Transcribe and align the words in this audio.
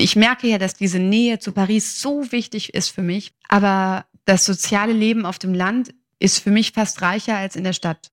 Ich 0.00 0.16
merke 0.16 0.48
ja, 0.48 0.56
dass 0.56 0.72
diese 0.72 0.98
Nähe 0.98 1.40
zu 1.40 1.52
Paris 1.52 2.00
so 2.00 2.32
wichtig 2.32 2.72
ist 2.72 2.88
für 2.88 3.02
mich. 3.02 3.32
Aber 3.48 4.06
das 4.24 4.46
soziale 4.46 4.94
Leben 4.94 5.26
auf 5.26 5.38
dem 5.38 5.52
Land 5.52 5.92
ist 6.18 6.38
für 6.38 6.50
mich 6.50 6.72
fast 6.72 7.02
reicher 7.02 7.36
als 7.36 7.54
in 7.54 7.64
der 7.64 7.74
Stadt. 7.74 8.10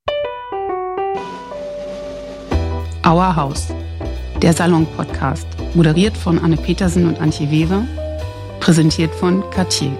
Our 3.05 3.37
House, 3.37 3.67
der 4.41 4.51
Salon-Podcast, 4.51 5.47
moderiert 5.75 6.17
von 6.17 6.39
Anne 6.39 6.57
Petersen 6.57 7.07
und 7.07 7.21
Antje 7.21 7.49
Weber, 7.51 7.87
präsentiert 8.59 9.15
von 9.15 9.49
Cartier. 9.51 9.97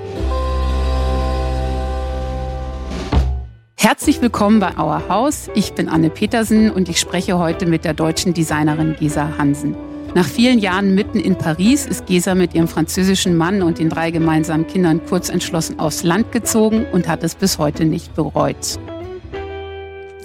Herzlich 3.78 4.22
willkommen 4.22 4.60
bei 4.60 4.78
Our 4.78 5.08
House. 5.08 5.50
Ich 5.56 5.72
bin 5.72 5.88
Anne 5.88 6.10
Petersen 6.10 6.70
und 6.70 6.90
ich 6.90 7.00
spreche 7.00 7.40
heute 7.40 7.66
mit 7.66 7.86
der 7.86 7.94
deutschen 7.94 8.34
Designerin 8.34 8.98
Gesa 9.00 9.38
Hansen. 9.38 9.97
Nach 10.16 10.28
vielen 10.28 10.60
Jahren 10.60 10.96
mitten 10.96 11.20
in 11.20 11.38
Paris 11.38 11.86
ist 11.86 12.08
Gesa 12.08 12.34
mit 12.34 12.54
ihrem 12.56 12.68
französischen 12.68 13.38
Mann 13.38 13.62
und 13.62 13.78
den 13.78 13.90
drei 13.90 14.10
gemeinsamen 14.10 14.66
Kindern 14.66 15.06
kurz 15.06 15.30
entschlossen 15.30 15.80
aufs 15.80 16.04
Land 16.04 16.32
gezogen 16.32 16.86
und 16.92 17.08
hat 17.08 17.24
es 17.24 17.36
bis 17.36 17.58
heute 17.60 17.86
nicht 17.86 18.16
bereut. 18.16 18.80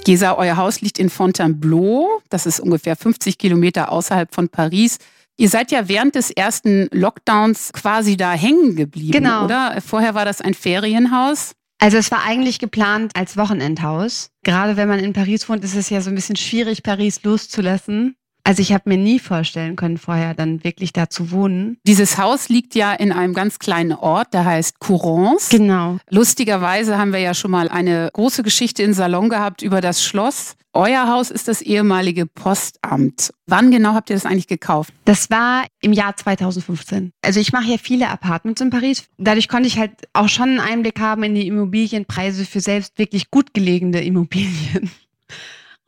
Gesa, 0.04 0.36
euer 0.36 0.56
Haus 0.56 0.80
liegt 0.80 0.98
in 0.98 1.10
Fontainebleau. 1.10 2.08
Das 2.30 2.46
ist 2.46 2.58
ungefähr 2.58 2.96
50 2.96 3.38
Kilometer 3.38 3.92
außerhalb 3.92 4.34
von 4.34 4.48
Paris. 4.48 4.98
Ihr 5.36 5.48
seid 5.48 5.70
ja 5.70 5.88
während 5.88 6.14
des 6.14 6.30
ersten 6.30 6.88
Lockdowns 6.92 7.72
quasi 7.72 8.16
da 8.16 8.32
hängen 8.32 8.74
geblieben, 8.76 9.12
Genau. 9.12 9.44
oder? 9.44 9.80
Vorher 9.84 10.14
war 10.14 10.24
das 10.24 10.40
ein 10.40 10.54
Ferienhaus. 10.54 11.52
Also 11.78 11.96
es 11.98 12.10
war 12.10 12.24
eigentlich 12.24 12.58
geplant 12.60 13.12
als 13.16 13.36
Wochenendhaus. 13.36 14.30
Gerade 14.44 14.76
wenn 14.76 14.88
man 14.88 15.00
in 15.00 15.12
Paris 15.12 15.48
wohnt, 15.48 15.64
ist 15.64 15.74
es 15.74 15.90
ja 15.90 16.00
so 16.00 16.10
ein 16.10 16.14
bisschen 16.14 16.36
schwierig, 16.36 16.82
Paris 16.82 17.22
loszulassen. 17.24 18.14
Also 18.44 18.60
ich 18.60 18.72
habe 18.72 18.88
mir 18.88 18.98
nie 18.98 19.18
vorstellen 19.18 19.76
können, 19.76 19.98
vorher 19.98 20.34
dann 20.34 20.64
wirklich 20.64 20.92
da 20.92 21.08
zu 21.08 21.30
wohnen. 21.30 21.78
Dieses 21.86 22.18
Haus 22.18 22.48
liegt 22.48 22.74
ja 22.74 22.92
in 22.92 23.12
einem 23.12 23.34
ganz 23.34 23.58
kleinen 23.58 23.92
Ort, 23.92 24.34
der 24.34 24.44
heißt 24.44 24.80
Courance. 24.80 25.56
Genau. 25.56 25.98
Lustigerweise 26.10 26.98
haben 26.98 27.12
wir 27.12 27.20
ja 27.20 27.34
schon 27.34 27.52
mal 27.52 27.68
eine 27.68 28.10
große 28.12 28.42
Geschichte 28.42 28.82
im 28.82 28.94
Salon 28.94 29.28
gehabt 29.28 29.62
über 29.62 29.80
das 29.80 30.02
Schloss. 30.02 30.56
Euer 30.74 31.06
Haus 31.06 31.30
ist 31.30 31.48
das 31.48 31.60
ehemalige 31.60 32.24
Postamt. 32.24 33.34
Wann 33.46 33.70
genau 33.70 33.92
habt 33.92 34.08
ihr 34.08 34.16
das 34.16 34.24
eigentlich 34.24 34.46
gekauft? 34.46 34.94
Das 35.04 35.28
war 35.28 35.66
im 35.82 35.92
Jahr 35.92 36.16
2015. 36.16 37.12
Also 37.20 37.40
ich 37.40 37.52
mache 37.52 37.70
ja 37.70 37.76
viele 37.76 38.08
Apartments 38.08 38.62
in 38.62 38.70
Paris. 38.70 39.04
Dadurch 39.18 39.48
konnte 39.48 39.68
ich 39.68 39.78
halt 39.78 39.92
auch 40.14 40.30
schon 40.30 40.48
einen 40.48 40.60
Einblick 40.60 40.98
haben 40.98 41.24
in 41.24 41.34
die 41.34 41.46
Immobilienpreise 41.46 42.46
für 42.46 42.60
selbst 42.60 42.98
wirklich 42.98 43.30
gut 43.30 43.52
gelegene 43.52 44.02
Immobilien. 44.02 44.90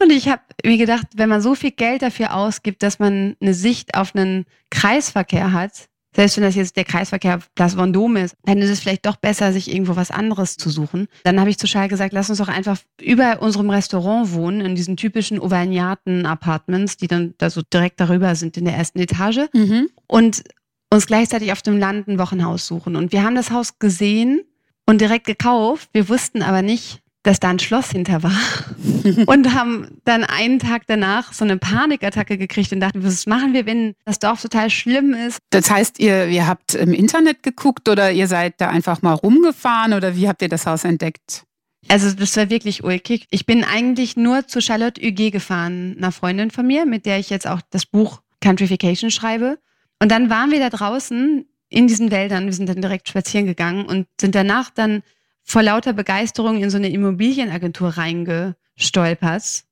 Und 0.02 0.10
ich 0.10 0.28
habe 0.28 0.42
mir 0.64 0.76
gedacht, 0.76 1.06
wenn 1.14 1.28
man 1.28 1.40
so 1.40 1.54
viel 1.54 1.70
Geld 1.70 2.02
dafür 2.02 2.34
ausgibt, 2.34 2.82
dass 2.82 2.98
man 2.98 3.36
eine 3.40 3.54
Sicht 3.54 3.94
auf 3.94 4.14
einen 4.14 4.44
Kreisverkehr 4.70 5.52
hat, 5.52 5.88
selbst 6.16 6.36
wenn 6.36 6.44
das 6.44 6.54
jetzt 6.54 6.76
der 6.76 6.84
Kreisverkehr 6.84 7.40
Place 7.56 7.76
Vendôme 7.76 8.22
ist, 8.22 8.36
dann 8.44 8.58
ist 8.58 8.70
es 8.70 8.80
vielleicht 8.80 9.04
doch 9.04 9.16
besser, 9.16 9.52
sich 9.52 9.72
irgendwo 9.72 9.96
was 9.96 10.10
anderes 10.12 10.56
zu 10.56 10.70
suchen. 10.70 11.08
Dann 11.24 11.40
habe 11.40 11.50
ich 11.50 11.58
zu 11.58 11.66
Charles 11.66 11.90
gesagt, 11.90 12.12
lass 12.12 12.30
uns 12.30 12.38
doch 12.38 12.48
einfach 12.48 12.78
über 13.00 13.42
unserem 13.42 13.68
Restaurant 13.70 14.32
wohnen, 14.32 14.60
in 14.60 14.76
diesen 14.76 14.96
typischen 14.96 15.40
Auvergnaten-Apartments, 15.40 16.96
die 16.98 17.08
dann 17.08 17.34
da 17.38 17.50
so 17.50 17.62
direkt 17.62 18.00
darüber 18.00 18.34
sind 18.36 18.56
in 18.56 18.64
der 18.64 18.74
ersten 18.74 19.00
Etage 19.00 19.48
Mhm. 19.52 19.88
und 20.06 20.44
uns 20.92 21.06
gleichzeitig 21.06 21.50
auf 21.50 21.62
dem 21.62 21.78
Land 21.78 22.06
ein 22.06 22.18
Wochenhaus 22.18 22.66
suchen. 22.66 22.94
Und 22.94 23.10
wir 23.10 23.24
haben 23.24 23.34
das 23.34 23.50
Haus 23.50 23.78
gesehen 23.80 24.42
und 24.86 25.00
direkt 25.00 25.26
gekauft. 25.26 25.88
Wir 25.92 26.08
wussten 26.08 26.42
aber 26.42 26.62
nicht, 26.62 27.00
dass 27.24 27.40
da 27.40 27.48
ein 27.48 27.58
Schloss 27.58 27.90
hinter 27.90 28.22
war. 28.22 28.38
und 29.26 29.54
haben 29.54 29.98
dann 30.04 30.22
einen 30.22 30.60
Tag 30.60 30.82
danach 30.86 31.32
so 31.32 31.44
eine 31.44 31.56
Panikattacke 31.56 32.38
gekriegt 32.38 32.72
und 32.72 32.80
dachten, 32.80 33.02
was 33.02 33.26
machen 33.26 33.52
wir, 33.52 33.66
wenn 33.66 33.94
das 34.04 34.20
Dorf 34.20 34.42
total 34.42 34.70
schlimm 34.70 35.12
ist? 35.12 35.38
Das 35.50 35.70
heißt, 35.70 35.98
ihr, 35.98 36.28
ihr 36.28 36.46
habt 36.46 36.74
im 36.74 36.92
Internet 36.92 37.42
geguckt 37.42 37.88
oder 37.88 38.12
ihr 38.12 38.28
seid 38.28 38.60
da 38.60 38.68
einfach 38.68 39.02
mal 39.02 39.14
rumgefahren 39.14 39.94
oder 39.94 40.14
wie 40.16 40.28
habt 40.28 40.42
ihr 40.42 40.48
das 40.48 40.66
Haus 40.66 40.84
entdeckt? 40.84 41.44
Also 41.88 42.12
das 42.12 42.36
war 42.36 42.50
wirklich 42.50 42.84
ulkig. 42.84 43.26
Ich 43.30 43.46
bin 43.46 43.64
eigentlich 43.64 44.16
nur 44.16 44.46
zu 44.46 44.60
Charlotte 44.60 45.00
Huguet 45.02 45.32
gefahren, 45.32 45.96
einer 45.98 46.12
Freundin 46.12 46.50
von 46.50 46.66
mir, 46.66 46.86
mit 46.86 47.04
der 47.06 47.18
ich 47.18 47.30
jetzt 47.30 47.46
auch 47.46 47.60
das 47.70 47.86
Buch 47.86 48.20
Countryfication 48.40 49.10
schreibe. 49.10 49.58
Und 50.00 50.10
dann 50.10 50.30
waren 50.30 50.50
wir 50.50 50.60
da 50.60 50.70
draußen 50.70 51.46
in 51.68 51.86
diesen 51.86 52.10
Wäldern. 52.10 52.46
Wir 52.46 52.52
sind 52.52 52.68
dann 52.68 52.80
direkt 52.80 53.08
spazieren 53.08 53.46
gegangen 53.46 53.86
und 53.86 54.06
sind 54.20 54.34
danach 54.34 54.70
dann 54.70 55.02
vor 55.44 55.62
lauter 55.62 55.92
Begeisterung 55.92 56.62
in 56.62 56.70
so 56.70 56.78
eine 56.78 56.88
Immobilienagentur 56.88 57.90
reingestolpert 57.90 59.64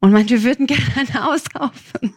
und 0.00 0.12
meinte, 0.12 0.34
wir 0.34 0.42
würden 0.44 0.66
gerne 0.66 0.84
ein 0.96 1.22
Haus 1.22 1.44
kaufen. 1.50 2.16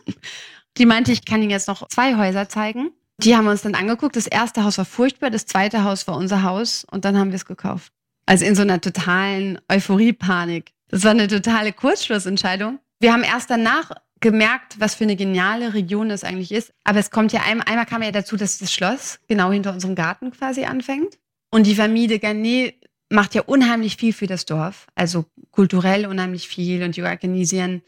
Die 0.77 0.85
meinte, 0.85 1.11
ich 1.11 1.25
kann 1.25 1.41
Ihnen 1.41 1.51
jetzt 1.51 1.67
noch 1.67 1.87
zwei 1.87 2.15
Häuser 2.15 2.47
zeigen. 2.47 2.91
Die 3.17 3.35
haben 3.35 3.45
wir 3.45 3.51
uns 3.51 3.63
dann 3.63 3.75
angeguckt. 3.75 4.15
Das 4.15 4.27
erste 4.27 4.63
Haus 4.63 4.77
war 4.77 4.85
furchtbar, 4.85 5.29
das 5.29 5.45
zweite 5.45 5.83
Haus 5.83 6.07
war 6.07 6.15
unser 6.15 6.43
Haus 6.43 6.85
und 6.89 7.03
dann 7.03 7.17
haben 7.17 7.31
wir 7.31 7.35
es 7.35 7.45
gekauft. 7.45 7.91
Also 8.25 8.45
in 8.45 8.55
so 8.55 8.61
einer 8.61 8.79
totalen 8.79 9.59
Euphorie-Panik. 9.67 10.71
Das 10.87 11.03
war 11.03 11.11
eine 11.11 11.27
totale 11.27 11.73
Kurzschlussentscheidung. 11.73 12.79
Wir 12.99 13.11
haben 13.11 13.23
erst 13.23 13.49
danach 13.49 13.91
gemerkt, 14.21 14.79
was 14.79 14.95
für 14.95 15.03
eine 15.03 15.15
geniale 15.15 15.73
Region 15.73 16.09
das 16.09 16.23
eigentlich 16.23 16.51
ist. 16.51 16.73
Aber 16.83 16.99
es 16.99 17.11
kommt 17.11 17.33
ja 17.33 17.41
einmal, 17.41 17.67
einmal 17.67 17.85
kam 17.85 18.03
ja 18.03 18.11
dazu, 18.11 18.37
dass 18.37 18.57
das 18.57 18.71
Schloss 18.71 19.19
genau 19.27 19.51
hinter 19.51 19.73
unserem 19.73 19.95
Garten 19.95 20.31
quasi 20.31 20.65
anfängt. 20.65 21.17
Und 21.51 21.65
die 21.65 21.75
Familie 21.75 22.19
Garnet 22.19 22.75
macht 23.09 23.35
ja 23.35 23.41
unheimlich 23.41 23.97
viel 23.97 24.13
für 24.13 24.27
das 24.27 24.45
Dorf. 24.45 24.87
Also 24.95 25.25
kulturell 25.51 26.05
unheimlich 26.05 26.47
viel 26.47 26.83
und 26.83 26.95
die 26.95 27.03
organisieren 27.03 27.81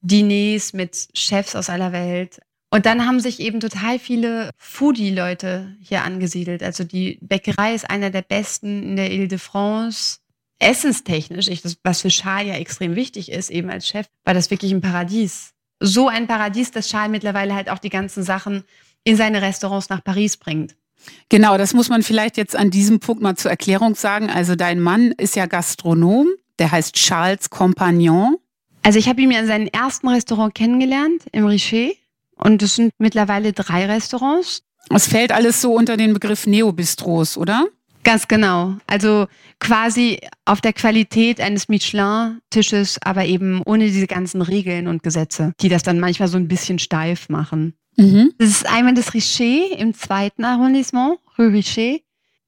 Diners 0.00 0.72
mit 0.72 1.08
Chefs 1.14 1.54
aus 1.54 1.68
aller 1.68 1.92
Welt. 1.92 2.40
Und 2.70 2.86
dann 2.86 3.04
haben 3.04 3.18
sich 3.18 3.40
eben 3.40 3.58
total 3.58 3.98
viele 3.98 4.50
Foodie-Leute 4.56 5.76
hier 5.80 6.04
angesiedelt. 6.04 6.62
Also 6.62 6.84
die 6.84 7.18
Bäckerei 7.20 7.74
ist 7.74 7.90
einer 7.90 8.10
der 8.10 8.22
besten 8.22 8.82
in 8.84 8.96
der 8.96 9.10
Ile-de-France. 9.10 10.18
Essenstechnisch, 10.60 11.48
ich, 11.48 11.62
das, 11.62 11.78
was 11.82 12.02
für 12.02 12.08
Charles 12.08 12.48
ja 12.48 12.54
extrem 12.54 12.94
wichtig 12.94 13.32
ist, 13.32 13.50
eben 13.50 13.70
als 13.70 13.88
Chef, 13.88 14.06
war 14.24 14.34
das 14.34 14.50
wirklich 14.50 14.72
ein 14.72 14.82
Paradies. 14.82 15.52
So 15.80 16.06
ein 16.08 16.28
Paradies, 16.28 16.70
dass 16.70 16.88
Charles 16.88 17.10
mittlerweile 17.10 17.54
halt 17.54 17.70
auch 17.70 17.78
die 17.78 17.88
ganzen 17.88 18.22
Sachen 18.22 18.64
in 19.02 19.16
seine 19.16 19.42
Restaurants 19.42 19.88
nach 19.88 20.04
Paris 20.04 20.36
bringt. 20.36 20.76
Genau, 21.28 21.58
das 21.58 21.74
muss 21.74 21.88
man 21.88 22.02
vielleicht 22.02 22.36
jetzt 22.36 22.56
an 22.56 22.70
diesem 22.70 23.00
Punkt 23.00 23.22
mal 23.22 23.36
zur 23.36 23.50
Erklärung 23.50 23.94
sagen. 23.94 24.30
Also 24.30 24.56
dein 24.56 24.80
Mann 24.80 25.12
ist 25.12 25.36
ja 25.36 25.46
Gastronom, 25.46 26.28
der 26.58 26.72
heißt 26.72 26.94
Charles 26.94 27.50
Compagnon. 27.50 28.36
Also 28.82 28.98
ich 28.98 29.08
habe 29.08 29.20
ihn 29.20 29.30
ja 29.30 29.40
in 29.40 29.46
seinem 29.46 29.66
ersten 29.68 30.08
Restaurant 30.08 30.54
kennengelernt, 30.54 31.22
im 31.32 31.46
Richer. 31.46 31.90
Und 32.36 32.62
es 32.62 32.76
sind 32.76 32.92
mittlerweile 32.98 33.52
drei 33.52 33.86
Restaurants. 33.86 34.62
Es 34.88 35.06
fällt 35.06 35.32
alles 35.32 35.60
so 35.60 35.74
unter 35.74 35.96
den 35.96 36.14
Begriff 36.14 36.46
Neobistros, 36.46 37.36
oder? 37.36 37.66
Ganz 38.02 38.28
genau. 38.28 38.76
Also 38.86 39.26
quasi 39.58 40.20
auf 40.46 40.62
der 40.62 40.72
Qualität 40.72 41.38
eines 41.40 41.68
Michelin-Tisches, 41.68 42.98
aber 43.02 43.26
eben 43.26 43.62
ohne 43.66 43.86
diese 43.86 44.06
ganzen 44.06 44.40
Regeln 44.40 44.88
und 44.88 45.02
Gesetze, 45.02 45.52
die 45.60 45.68
das 45.68 45.82
dann 45.82 46.00
manchmal 46.00 46.28
so 46.28 46.38
ein 46.38 46.48
bisschen 46.48 46.78
steif 46.78 47.28
machen. 47.28 47.74
Mhm. 48.00 48.32
Das 48.38 48.48
ist 48.48 48.66
einmal 48.66 48.94
das 48.94 49.12
Richer 49.12 49.78
im 49.78 49.94
zweiten 49.94 50.44
Arrondissement, 50.44 51.18
Rue 51.38 51.52
Richer. 51.52 51.98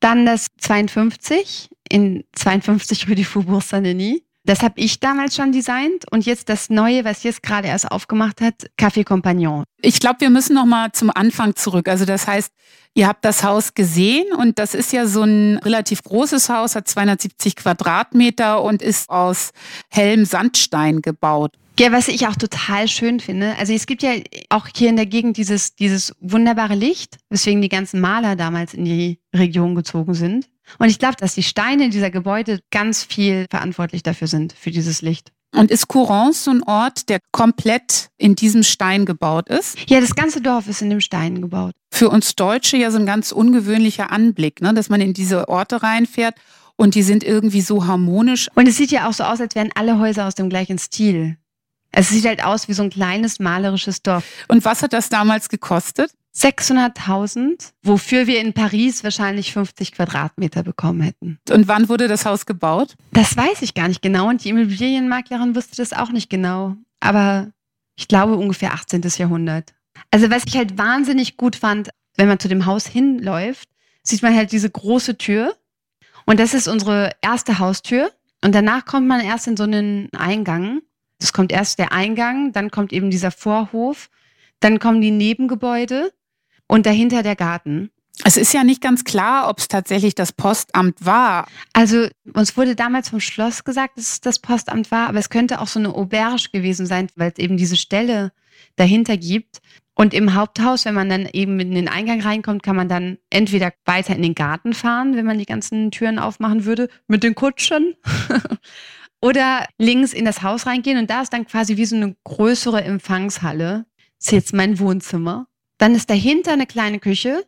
Dann 0.00 0.26
das 0.26 0.46
52 0.58 1.68
in 1.90 2.24
52 2.32 3.06
Rue 3.06 3.14
du 3.14 3.24
Faubourg 3.24 3.62
Saint-Denis. 3.62 4.20
Das 4.44 4.60
habe 4.62 4.74
ich 4.76 4.98
damals 4.98 5.36
schon 5.36 5.52
designt. 5.52 6.10
Und 6.10 6.26
jetzt 6.26 6.48
das 6.48 6.68
Neue, 6.68 7.04
was 7.04 7.22
jetzt 7.22 7.42
gerade 7.42 7.68
erst 7.68 7.90
aufgemacht 7.90 8.40
hat, 8.40 8.70
Café 8.78 9.04
Compagnon. 9.04 9.64
Ich 9.80 10.00
glaube, 10.00 10.20
wir 10.20 10.30
müssen 10.30 10.54
noch 10.54 10.64
mal 10.64 10.90
zum 10.92 11.10
Anfang 11.14 11.54
zurück. 11.54 11.86
Also 11.86 12.04
das 12.04 12.26
heißt, 12.26 12.50
ihr 12.94 13.06
habt 13.06 13.24
das 13.24 13.44
Haus 13.44 13.74
gesehen 13.74 14.26
und 14.36 14.58
das 14.58 14.74
ist 14.74 14.92
ja 14.92 15.06
so 15.06 15.22
ein 15.22 15.58
relativ 15.58 16.02
großes 16.02 16.48
Haus, 16.48 16.74
hat 16.74 16.88
270 16.88 17.54
Quadratmeter 17.54 18.62
und 18.62 18.82
ist 18.82 19.08
aus 19.10 19.52
hellem 19.88 20.24
Sandstein 20.24 21.02
gebaut. 21.02 21.56
Ja, 21.78 21.90
was 21.90 22.08
ich 22.08 22.26
auch 22.26 22.36
total 22.36 22.86
schön 22.86 23.18
finde. 23.18 23.56
Also 23.58 23.72
es 23.72 23.86
gibt 23.86 24.02
ja 24.02 24.12
auch 24.50 24.68
hier 24.74 24.88
in 24.88 24.96
der 24.96 25.06
Gegend 25.06 25.36
dieses, 25.36 25.74
dieses 25.74 26.14
wunderbare 26.20 26.74
Licht, 26.74 27.18
weswegen 27.30 27.62
die 27.62 27.68
ganzen 27.68 28.00
Maler 28.00 28.36
damals 28.36 28.74
in 28.74 28.84
die 28.84 29.20
Region 29.34 29.74
gezogen 29.74 30.14
sind. 30.14 30.48
Und 30.78 30.88
ich 30.88 30.98
glaube, 30.98 31.16
dass 31.18 31.34
die 31.34 31.42
Steine 31.42 31.90
dieser 31.90 32.10
Gebäude 32.10 32.60
ganz 32.70 33.02
viel 33.02 33.46
verantwortlich 33.50 34.02
dafür 34.02 34.28
sind, 34.28 34.52
für 34.52 34.70
dieses 34.70 35.02
Licht. 35.02 35.32
Und 35.54 35.70
ist 35.70 35.88
Courance 35.88 36.44
so 36.44 36.50
ein 36.50 36.62
Ort, 36.62 37.10
der 37.10 37.20
komplett 37.30 38.08
in 38.16 38.34
diesem 38.34 38.62
Stein 38.62 39.04
gebaut 39.04 39.48
ist? 39.50 39.76
Ja, 39.88 40.00
das 40.00 40.14
ganze 40.14 40.40
Dorf 40.40 40.66
ist 40.66 40.80
in 40.80 40.88
dem 40.88 41.00
Stein 41.00 41.42
gebaut. 41.42 41.72
Für 41.90 42.08
uns 42.08 42.34
Deutsche 42.36 42.78
ja 42.78 42.90
so 42.90 42.98
ein 42.98 43.04
ganz 43.04 43.32
ungewöhnlicher 43.32 44.10
Anblick, 44.10 44.62
ne? 44.62 44.72
dass 44.72 44.88
man 44.88 45.02
in 45.02 45.12
diese 45.12 45.48
Orte 45.48 45.82
reinfährt 45.82 46.36
und 46.76 46.94
die 46.94 47.02
sind 47.02 47.22
irgendwie 47.22 47.60
so 47.60 47.86
harmonisch. 47.86 48.48
Und 48.54 48.66
es 48.66 48.78
sieht 48.78 48.90
ja 48.90 49.08
auch 49.08 49.12
so 49.12 49.24
aus, 49.24 49.42
als 49.42 49.54
wären 49.54 49.70
alle 49.74 49.98
Häuser 49.98 50.26
aus 50.26 50.34
dem 50.34 50.48
gleichen 50.48 50.78
Stil. 50.78 51.36
Es 51.92 52.08
sieht 52.08 52.26
halt 52.26 52.44
aus 52.44 52.68
wie 52.68 52.72
so 52.72 52.82
ein 52.82 52.90
kleines 52.90 53.38
malerisches 53.38 54.02
Dorf. 54.02 54.24
Und 54.48 54.64
was 54.64 54.82
hat 54.82 54.92
das 54.92 55.08
damals 55.08 55.48
gekostet? 55.48 56.10
600.000, 56.34 57.72
wofür 57.82 58.26
wir 58.26 58.40
in 58.40 58.54
Paris 58.54 59.04
wahrscheinlich 59.04 59.52
50 59.52 59.92
Quadratmeter 59.92 60.62
bekommen 60.62 61.02
hätten. 61.02 61.38
Und 61.50 61.68
wann 61.68 61.90
wurde 61.90 62.08
das 62.08 62.24
Haus 62.24 62.46
gebaut? 62.46 62.94
Das 63.12 63.36
weiß 63.36 63.60
ich 63.60 63.74
gar 63.74 63.88
nicht 63.88 64.00
genau 64.00 64.30
und 64.30 64.42
die 64.42 64.48
Immobilienmaklerin 64.48 65.54
wusste 65.54 65.76
das 65.76 65.92
auch 65.92 66.10
nicht 66.10 66.30
genau. 66.30 66.76
Aber 67.00 67.50
ich 67.96 68.08
glaube 68.08 68.36
ungefähr 68.36 68.72
18. 68.72 69.02
Jahrhundert. 69.18 69.74
Also 70.10 70.30
was 70.30 70.44
ich 70.46 70.56
halt 70.56 70.78
wahnsinnig 70.78 71.36
gut 71.36 71.54
fand 71.54 71.90
wenn 72.16 72.28
man 72.28 72.38
zu 72.38 72.48
dem 72.48 72.66
Haus 72.66 72.86
hinläuft, 72.86 73.68
sieht 74.02 74.22
man 74.22 74.34
halt 74.34 74.52
diese 74.52 74.70
große 74.70 75.18
Tür. 75.18 75.56
Und 76.24 76.40
das 76.40 76.54
ist 76.54 76.68
unsere 76.68 77.12
erste 77.20 77.58
Haustür. 77.58 78.12
Und 78.44 78.54
danach 78.54 78.84
kommt 78.84 79.06
man 79.06 79.20
erst 79.20 79.46
in 79.46 79.56
so 79.56 79.64
einen 79.64 80.08
Eingang. 80.16 80.82
Es 81.22 81.32
kommt 81.32 81.52
erst 81.52 81.78
der 81.78 81.92
Eingang, 81.92 82.52
dann 82.52 82.70
kommt 82.70 82.92
eben 82.92 83.10
dieser 83.10 83.30
Vorhof, 83.30 84.10
dann 84.60 84.78
kommen 84.78 85.00
die 85.00 85.10
Nebengebäude 85.10 86.12
und 86.66 86.86
dahinter 86.86 87.22
der 87.22 87.36
Garten. 87.36 87.90
Es 88.24 88.36
ist 88.36 88.52
ja 88.52 88.62
nicht 88.62 88.80
ganz 88.82 89.04
klar, 89.04 89.48
ob 89.48 89.58
es 89.58 89.68
tatsächlich 89.68 90.14
das 90.14 90.32
Postamt 90.32 91.04
war. 91.04 91.46
Also 91.72 92.08
uns 92.34 92.56
wurde 92.56 92.76
damals 92.76 93.08
vom 93.08 93.20
Schloss 93.20 93.64
gesagt, 93.64 93.96
dass 93.96 94.12
es 94.12 94.20
das 94.20 94.38
Postamt 94.38 94.90
war, 94.90 95.08
aber 95.08 95.18
es 95.18 95.30
könnte 95.30 95.60
auch 95.60 95.66
so 95.66 95.78
eine 95.78 95.94
Auberge 95.94 96.48
gewesen 96.52 96.86
sein, 96.86 97.08
weil 97.16 97.32
es 97.32 97.38
eben 97.38 97.56
diese 97.56 97.76
Stelle 97.76 98.32
dahinter 98.76 99.16
gibt. 99.16 99.60
Und 99.94 100.14
im 100.14 100.34
Haupthaus, 100.34 100.84
wenn 100.84 100.94
man 100.94 101.08
dann 101.08 101.28
eben 101.32 101.60
in 101.60 101.74
den 101.74 101.88
Eingang 101.88 102.22
reinkommt, 102.22 102.62
kann 102.62 102.76
man 102.76 102.88
dann 102.88 103.18
entweder 103.28 103.72
weiter 103.84 104.16
in 104.16 104.22
den 104.22 104.34
Garten 104.34 104.72
fahren, 104.72 105.16
wenn 105.16 105.26
man 105.26 105.38
die 105.38 105.46
ganzen 105.46 105.90
Türen 105.90 106.18
aufmachen 106.18 106.64
würde, 106.64 106.88
mit 107.08 107.22
den 107.22 107.34
Kutschen. 107.34 107.94
Oder 109.22 109.66
links 109.78 110.12
in 110.12 110.24
das 110.24 110.42
Haus 110.42 110.66
reingehen 110.66 110.98
und 110.98 111.08
da 111.08 111.22
ist 111.22 111.32
dann 111.32 111.46
quasi 111.46 111.76
wie 111.76 111.84
so 111.84 111.96
eine 111.96 112.16
größere 112.24 112.82
Empfangshalle. 112.82 113.86
Das 114.18 114.26
ist 114.26 114.32
jetzt 114.32 114.52
mein 114.52 114.78
Wohnzimmer. 114.78 115.46
Dann 115.78 115.94
ist 115.94 116.10
dahinter 116.10 116.52
eine 116.52 116.66
kleine 116.66 116.98
Küche 116.98 117.46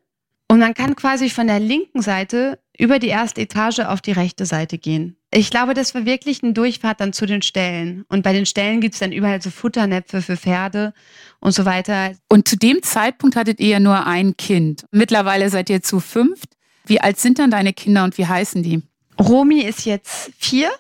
und 0.49 0.61
man 0.61 0.75
kann 0.75 0.95
quasi 0.95 1.31
von 1.31 1.49
der 1.49 1.59
linken 1.59 2.01
Seite 2.01 2.61
über 2.79 2.99
die 2.99 3.09
erste 3.09 3.41
Etage 3.41 3.81
auf 3.81 4.01
die 4.01 4.13
rechte 4.13 4.47
Seite 4.47 4.79
gehen. 4.79 5.17
Ich 5.33 5.51
glaube, 5.51 5.75
das 5.75 5.95
war 5.97 6.07
wirklich 6.07 6.43
ein 6.45 6.55
Durchfahrt 6.55 7.01
dann 7.01 7.13
zu 7.13 7.27
den 7.27 7.43
Ställen. 7.43 8.05
Und 8.09 8.23
bei 8.23 8.33
den 8.33 8.47
Ställen 8.47 8.81
gibt 8.81 8.95
es 8.95 9.01
dann 9.01 9.11
überall 9.11 9.43
so 9.43 9.51
Futternäpfe 9.51 10.23
für 10.23 10.37
Pferde 10.37 10.95
und 11.41 11.53
so 11.53 11.65
weiter. 11.65 12.13
Und 12.29 12.47
zu 12.47 12.57
dem 12.57 12.83
Zeitpunkt 12.83 13.35
hattet 13.35 13.59
ihr 13.59 13.69
ja 13.69 13.81
nur 13.81 14.07
ein 14.07 14.37
Kind. 14.37 14.85
Mittlerweile 14.93 15.51
seid 15.51 15.71
ihr 15.71 15.83
zu 15.83 15.99
fünft. 15.99 16.51
Wie 16.87 17.01
alt 17.01 17.19
sind 17.19 17.41
dann 17.41 17.51
deine 17.51 17.73
Kinder 17.73 18.05
und 18.05 18.17
wie 18.17 18.27
heißen 18.27 18.63
die? 18.63 18.83
Romy 19.21 19.61
ist 19.63 19.87
jetzt 19.87 20.31
vier, 20.39 20.71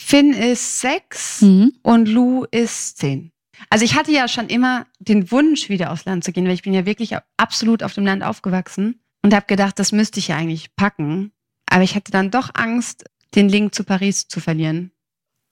Finn 0.00 0.32
ist 0.32 0.80
sechs 0.80 1.42
mhm. 1.42 1.72
und 1.82 2.08
Lou 2.08 2.44
ist 2.52 2.98
zehn. 2.98 3.32
Also 3.68 3.84
ich 3.84 3.96
hatte 3.96 4.12
ja 4.12 4.28
schon 4.28 4.46
immer 4.46 4.86
den 5.00 5.32
Wunsch, 5.32 5.68
wieder 5.68 5.90
aufs 5.90 6.04
Land 6.04 6.22
zu 6.22 6.30
gehen, 6.30 6.46
weil 6.46 6.54
ich 6.54 6.62
bin 6.62 6.72
ja 6.72 6.86
wirklich 6.86 7.16
absolut 7.36 7.82
auf 7.82 7.94
dem 7.94 8.06
Land 8.06 8.22
aufgewachsen 8.22 9.00
und 9.22 9.34
habe 9.34 9.46
gedacht, 9.46 9.76
das 9.80 9.90
müsste 9.90 10.20
ich 10.20 10.28
ja 10.28 10.36
eigentlich 10.36 10.74
packen. 10.76 11.32
Aber 11.68 11.82
ich 11.82 11.96
hatte 11.96 12.12
dann 12.12 12.30
doch 12.30 12.50
Angst, 12.54 13.06
den 13.34 13.48
Link 13.48 13.74
zu 13.74 13.82
Paris 13.82 14.28
zu 14.28 14.38
verlieren. 14.38 14.92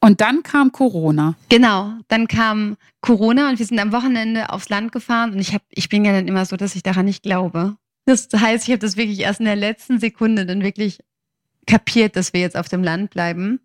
Und 0.00 0.20
dann 0.20 0.44
kam 0.44 0.70
Corona. 0.70 1.34
Genau, 1.48 1.94
dann 2.06 2.28
kam 2.28 2.76
Corona 3.00 3.50
und 3.50 3.58
wir 3.58 3.66
sind 3.66 3.80
am 3.80 3.90
Wochenende 3.90 4.50
aufs 4.50 4.68
Land 4.68 4.92
gefahren 4.92 5.32
und 5.32 5.40
ich, 5.40 5.54
hab, 5.54 5.62
ich 5.70 5.88
bin 5.88 6.04
ja 6.04 6.12
dann 6.12 6.28
immer 6.28 6.46
so, 6.46 6.56
dass 6.56 6.76
ich 6.76 6.84
daran 6.84 7.06
nicht 7.06 7.24
glaube. 7.24 7.76
Das 8.04 8.28
heißt, 8.32 8.68
ich 8.68 8.70
habe 8.70 8.78
das 8.78 8.96
wirklich 8.96 9.18
erst 9.18 9.40
in 9.40 9.46
der 9.46 9.56
letzten 9.56 9.98
Sekunde 9.98 10.46
dann 10.46 10.62
wirklich 10.62 11.00
kapiert, 11.66 12.14
dass 12.14 12.32
wir 12.32 12.40
jetzt 12.40 12.56
auf 12.56 12.68
dem 12.68 12.84
Land 12.84 13.10
bleiben 13.10 13.58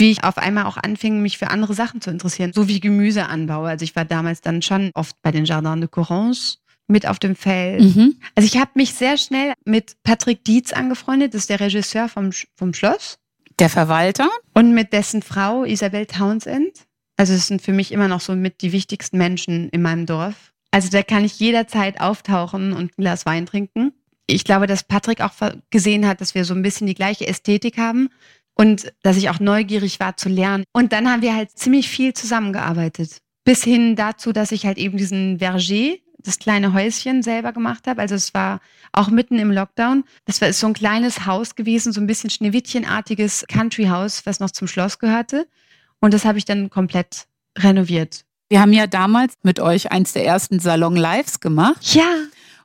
wie 0.00 0.10
ich 0.10 0.24
auf 0.24 0.38
einmal 0.38 0.64
auch 0.64 0.76
anfing, 0.76 1.20
mich 1.22 1.38
für 1.38 1.50
andere 1.50 1.74
Sachen 1.74 2.00
zu 2.00 2.10
interessieren, 2.10 2.52
so 2.54 2.66
wie 2.66 2.80
Gemüseanbau. 2.80 3.64
Also 3.64 3.84
ich 3.84 3.94
war 3.94 4.04
damals 4.04 4.40
dann 4.40 4.62
schon 4.62 4.90
oft 4.94 5.14
bei 5.22 5.30
den 5.30 5.44
Jardins 5.44 5.80
de 5.80 5.88
Corrence 5.88 6.58
mit 6.88 7.06
auf 7.06 7.18
dem 7.18 7.36
Feld. 7.36 7.82
Mhm. 7.82 8.16
Also 8.34 8.46
ich 8.46 8.60
habe 8.60 8.72
mich 8.74 8.94
sehr 8.94 9.16
schnell 9.16 9.52
mit 9.64 9.96
Patrick 10.02 10.44
Dietz 10.44 10.72
angefreundet, 10.72 11.34
das 11.34 11.42
ist 11.42 11.50
der 11.50 11.60
Regisseur 11.60 12.08
vom, 12.08 12.30
vom 12.56 12.74
Schloss. 12.74 13.18
Der 13.58 13.68
Verwalter. 13.68 14.28
Und 14.54 14.72
mit 14.72 14.92
dessen 14.92 15.22
Frau 15.22 15.64
Isabel 15.64 16.06
Townsend. 16.06 16.72
Also 17.16 17.34
es 17.34 17.46
sind 17.46 17.60
für 17.60 17.72
mich 17.72 17.92
immer 17.92 18.08
noch 18.08 18.22
so 18.22 18.34
mit 18.34 18.62
die 18.62 18.72
wichtigsten 18.72 19.18
Menschen 19.18 19.68
in 19.68 19.82
meinem 19.82 20.06
Dorf. 20.06 20.52
Also 20.70 20.88
da 20.88 21.02
kann 21.02 21.24
ich 21.24 21.38
jederzeit 21.38 22.00
auftauchen 22.00 22.72
und 22.72 22.92
ein 22.92 23.02
Glas 23.02 23.26
Wein 23.26 23.44
trinken. 23.44 23.92
Ich 24.26 24.44
glaube, 24.44 24.66
dass 24.66 24.84
Patrick 24.84 25.20
auch 25.20 25.32
gesehen 25.70 26.06
hat, 26.06 26.20
dass 26.20 26.34
wir 26.34 26.44
so 26.44 26.54
ein 26.54 26.62
bisschen 26.62 26.86
die 26.86 26.94
gleiche 26.94 27.26
Ästhetik 27.26 27.76
haben 27.76 28.08
und 28.60 28.92
dass 29.02 29.16
ich 29.16 29.30
auch 29.30 29.40
neugierig 29.40 30.00
war 30.00 30.18
zu 30.18 30.28
lernen. 30.28 30.64
Und 30.74 30.92
dann 30.92 31.10
haben 31.10 31.22
wir 31.22 31.34
halt 31.34 31.50
ziemlich 31.56 31.88
viel 31.88 32.12
zusammengearbeitet. 32.12 33.22
Bis 33.42 33.64
hin 33.64 33.96
dazu, 33.96 34.32
dass 34.32 34.52
ich 34.52 34.66
halt 34.66 34.76
eben 34.76 34.98
diesen 34.98 35.38
Verger, 35.38 35.96
das 36.18 36.38
kleine 36.38 36.74
Häuschen 36.74 37.22
selber 37.22 37.52
gemacht 37.52 37.86
habe. 37.86 38.02
Also 38.02 38.14
es 38.14 38.34
war 38.34 38.60
auch 38.92 39.08
mitten 39.08 39.38
im 39.38 39.50
Lockdown. 39.50 40.04
Das 40.26 40.42
war 40.42 40.52
so 40.52 40.66
ein 40.66 40.74
kleines 40.74 41.24
Haus 41.24 41.54
gewesen, 41.54 41.94
so 41.94 42.02
ein 42.02 42.06
bisschen 42.06 42.28
Schneewittchenartiges 42.28 43.46
Countryhaus, 43.48 44.26
was 44.26 44.40
noch 44.40 44.50
zum 44.50 44.68
Schloss 44.68 44.98
gehörte. 44.98 45.46
Und 46.00 46.12
das 46.12 46.26
habe 46.26 46.36
ich 46.36 46.44
dann 46.44 46.68
komplett 46.68 47.24
renoviert. 47.56 48.26
Wir 48.50 48.60
haben 48.60 48.74
ja 48.74 48.86
damals 48.86 49.34
mit 49.42 49.58
euch 49.58 49.90
eins 49.90 50.12
der 50.12 50.26
ersten 50.26 50.60
Salon 50.60 50.96
Lives 50.96 51.40
gemacht. 51.40 51.94
Ja. 51.94 52.12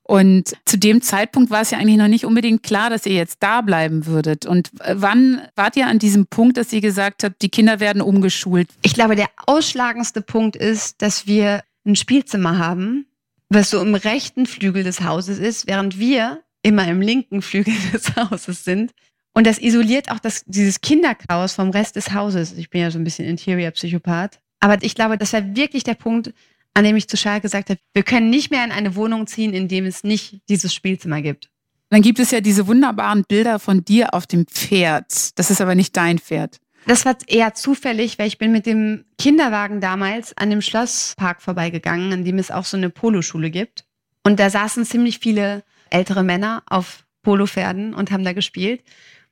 Und 0.08 0.56
zu 0.66 0.78
dem 0.78 1.02
Zeitpunkt 1.02 1.50
war 1.50 1.62
es 1.62 1.72
ja 1.72 1.80
eigentlich 1.80 1.98
noch 1.98 2.08
nicht 2.08 2.26
unbedingt 2.26 2.62
klar, 2.62 2.92
dass 2.92 3.08
ihr 3.08 3.16
jetzt 3.16 3.42
da 3.42 3.62
bleiben 3.62 4.06
würdet. 4.06 4.46
Und 4.46 4.70
äh, 4.82 4.94
wann 4.96 5.42
wart 5.56 5.76
ihr 5.78 5.88
an 5.88 5.98
diesem 5.98 6.28
Punkt, 6.28 6.58
dass 6.58 6.72
ihr 6.72 6.82
gesagt 6.82 7.24
habt, 7.24 7.42
die 7.42 7.50
Kinder 7.50 7.80
werden 7.80 8.04
umgeschult? 8.04 8.70
Ich 8.84 8.94
glaube, 8.94 9.16
der 9.16 9.30
ausschlagendste 9.48 10.22
Punkt 10.22 10.56
ist, 10.56 11.02
dass 11.02 11.26
wir 11.26 11.64
ein 11.88 11.96
Spielzimmer 11.96 12.60
haben, 12.60 13.08
was 13.50 13.72
so 13.72 13.82
im 13.82 13.96
rechten 13.96 14.46
Flügel 14.46 14.84
des 14.84 15.02
Hauses 15.02 15.40
ist, 15.40 15.66
während 15.66 15.98
wir 15.98 16.44
immer 16.62 16.88
im 16.88 17.02
linken 17.02 17.42
Flügel 17.42 17.74
des 17.92 18.16
Hauses 18.16 18.64
sind. 18.64 18.92
Und 19.34 19.48
das 19.48 19.58
isoliert 19.58 20.12
auch 20.12 20.20
das, 20.20 20.44
dieses 20.46 20.82
Kinderchaos 20.82 21.54
vom 21.54 21.72
Rest 21.72 21.96
des 21.96 22.14
Hauses. 22.14 22.54
Ich 22.54 22.70
bin 22.70 22.82
ja 22.82 22.92
so 22.92 23.00
ein 23.00 23.04
bisschen 23.04 23.28
Interior-Psychopath. 23.28 24.40
Aber 24.60 24.78
ich 24.82 24.94
glaube, 24.94 25.18
das 25.18 25.34
war 25.34 25.56
wirklich 25.56 25.84
der 25.84 25.96
Punkt, 25.96 26.32
an 26.76 26.84
dem 26.84 26.96
ich 26.96 27.08
zu 27.08 27.18
Charles 27.18 27.42
gesagt 27.42 27.70
habe, 27.70 27.80
wir 27.94 28.04
können 28.04 28.30
nicht 28.30 28.52
mehr 28.52 28.64
in 28.64 28.72
eine 28.72 28.96
Wohnung 28.96 29.26
ziehen, 29.26 29.54
in 29.54 29.68
dem 29.68 29.86
es 29.86 30.04
nicht 30.04 30.42
dieses 30.50 30.74
Spielzimmer 30.74 31.22
gibt. 31.22 31.50
Dann 31.90 32.02
gibt 32.02 32.20
es 32.20 32.32
ja 32.32 32.42
diese 32.42 32.68
wunderbaren 32.68 33.24
Bilder 33.28 33.58
von 33.58 33.84
dir 33.84 34.14
auf 34.14 34.28
dem 34.28 34.46
Pferd. 34.46 35.40
Das 35.40 35.50
ist 35.50 35.62
aber 35.62 35.74
nicht 35.74 35.96
dein 35.96 36.20
Pferd. 36.20 36.60
Das 36.88 37.06
war 37.06 37.16
eher 37.28 37.54
zufällig, 37.56 38.20
weil 38.20 38.28
ich 38.28 38.38
bin 38.38 38.52
mit 38.52 38.66
dem 38.66 39.06
Kinderwagen 39.18 39.82
damals 39.82 40.38
an 40.38 40.50
dem 40.50 40.62
Schlosspark 40.62 41.42
vorbeigegangen, 41.42 42.14
an 42.14 42.26
dem 42.26 42.38
es 42.38 42.52
auch 42.52 42.66
so 42.66 42.78
eine 42.78 42.90
Poloschule 42.90 43.50
gibt. 43.50 43.86
Und 44.24 44.40
da 44.40 44.50
saßen 44.50 44.86
ziemlich 44.86 45.20
viele 45.20 45.64
ältere 45.90 46.24
Männer 46.24 46.64
auf 46.68 47.06
Polopferden 47.24 47.94
und 47.94 48.12
haben 48.12 48.24
da 48.24 48.34
gespielt. 48.34 48.84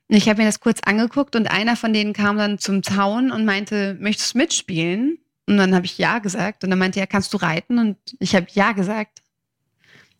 Und 0.07 0.15
ich 0.15 0.29
habe 0.29 0.41
mir 0.41 0.47
das 0.47 0.61
kurz 0.61 0.79
angeguckt 0.85 1.35
und 1.35 1.47
einer 1.47 1.75
von 1.75 1.93
denen 1.93 2.13
kam 2.13 2.37
dann 2.37 2.57
zum 2.57 2.83
Zaun 2.83 3.31
und 3.31 3.45
meinte, 3.45 3.97
möchtest 3.99 4.33
du 4.33 4.39
mitspielen? 4.39 5.19
Und 5.47 5.57
dann 5.57 5.75
habe 5.75 5.85
ich 5.85 5.97
Ja 5.97 6.19
gesagt. 6.19 6.63
Und 6.63 6.69
dann 6.69 6.79
meinte 6.79 6.99
er, 6.99 7.07
kannst 7.07 7.33
du 7.33 7.37
reiten? 7.37 7.79
Und 7.79 7.97
ich 8.19 8.35
habe 8.35 8.47
Ja 8.51 8.71
gesagt. 8.71 9.21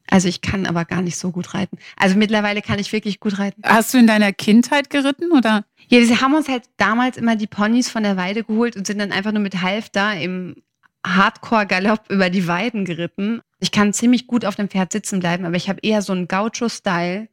Also 0.10 0.28
ich 0.28 0.42
kann 0.42 0.66
aber 0.66 0.86
gar 0.86 1.02
nicht 1.02 1.18
so 1.18 1.32
gut 1.32 1.54
reiten. 1.54 1.78
Also 1.96 2.18
mittlerweile 2.18 2.62
kann 2.62 2.78
ich 2.78 2.92
wirklich 2.92 3.20
gut 3.20 3.40
reiten. 3.40 3.62
Hast 3.66 3.94
du 3.94 3.98
in 3.98 4.08
deiner 4.08 4.34
Kindheit 4.34 4.90
geritten 4.90 5.32
oder? 5.32 5.66
Ja, 5.88 6.04
sie 6.06 6.20
haben 6.20 6.34
uns 6.34 6.50
halt 6.50 6.64
damals 6.78 7.18
immer 7.18 7.36
die 7.36 7.48
Ponys 7.48 7.90
von 7.90 8.04
der 8.04 8.18
Weide 8.18 8.44
geholt 8.44 8.76
und 8.76 8.86
sind 8.86 9.00
dann 9.00 9.12
einfach 9.12 9.32
nur 9.32 9.42
mit 9.42 9.62
Halfter 9.62 10.20
im 10.20 10.56
Hardcore-Galopp 11.06 12.10
über 12.10 12.30
die 12.30 12.48
Weiden 12.48 12.86
geritten. 12.86 13.42
Ich 13.60 13.72
kann 13.72 13.94
ziemlich 13.94 14.28
gut 14.28 14.46
auf 14.46 14.56
dem 14.56 14.70
Pferd 14.70 14.92
sitzen 14.92 15.20
bleiben, 15.20 15.46
aber 15.46 15.56
ich 15.56 15.70
habe 15.70 15.80
eher 15.82 16.02
so 16.02 16.14
einen 16.14 16.28
Gaucho-Style. 16.28 17.28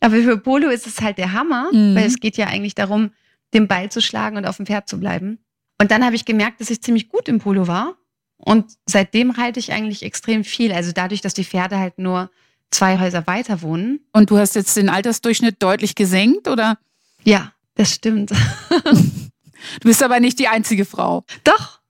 Aber 0.00 0.16
für 0.16 0.38
Polo 0.38 0.68
ist 0.68 0.86
es 0.86 1.00
halt 1.00 1.18
der 1.18 1.32
Hammer, 1.32 1.70
mhm. 1.72 1.94
weil 1.94 2.06
es 2.06 2.20
geht 2.20 2.36
ja 2.36 2.46
eigentlich 2.46 2.74
darum, 2.74 3.10
den 3.54 3.68
Ball 3.68 3.90
zu 3.90 4.00
schlagen 4.00 4.36
und 4.36 4.46
auf 4.46 4.56
dem 4.56 4.66
Pferd 4.66 4.88
zu 4.88 5.00
bleiben. 5.00 5.38
Und 5.80 5.90
dann 5.90 6.04
habe 6.04 6.16
ich 6.16 6.24
gemerkt, 6.24 6.60
dass 6.60 6.70
ich 6.70 6.82
ziemlich 6.82 7.08
gut 7.08 7.28
im 7.28 7.38
Polo 7.38 7.66
war. 7.66 7.96
Und 8.38 8.72
seitdem 8.86 9.30
reite 9.30 9.58
ich 9.60 9.72
eigentlich 9.72 10.02
extrem 10.02 10.44
viel. 10.44 10.72
Also 10.72 10.92
dadurch, 10.92 11.20
dass 11.20 11.34
die 11.34 11.44
Pferde 11.44 11.78
halt 11.78 11.98
nur 11.98 12.30
zwei 12.70 12.98
Häuser 12.98 13.26
weiter 13.26 13.62
wohnen. 13.62 14.00
Und 14.12 14.30
du 14.30 14.38
hast 14.38 14.54
jetzt 14.54 14.76
den 14.76 14.88
Altersdurchschnitt 14.88 15.62
deutlich 15.62 15.94
gesenkt, 15.94 16.48
oder? 16.48 16.78
Ja, 17.24 17.52
das 17.74 17.94
stimmt. 17.94 18.30
du 18.70 19.82
bist 19.82 20.02
aber 20.02 20.20
nicht 20.20 20.38
die 20.38 20.48
einzige 20.48 20.84
Frau. 20.84 21.24
Doch. 21.44 21.80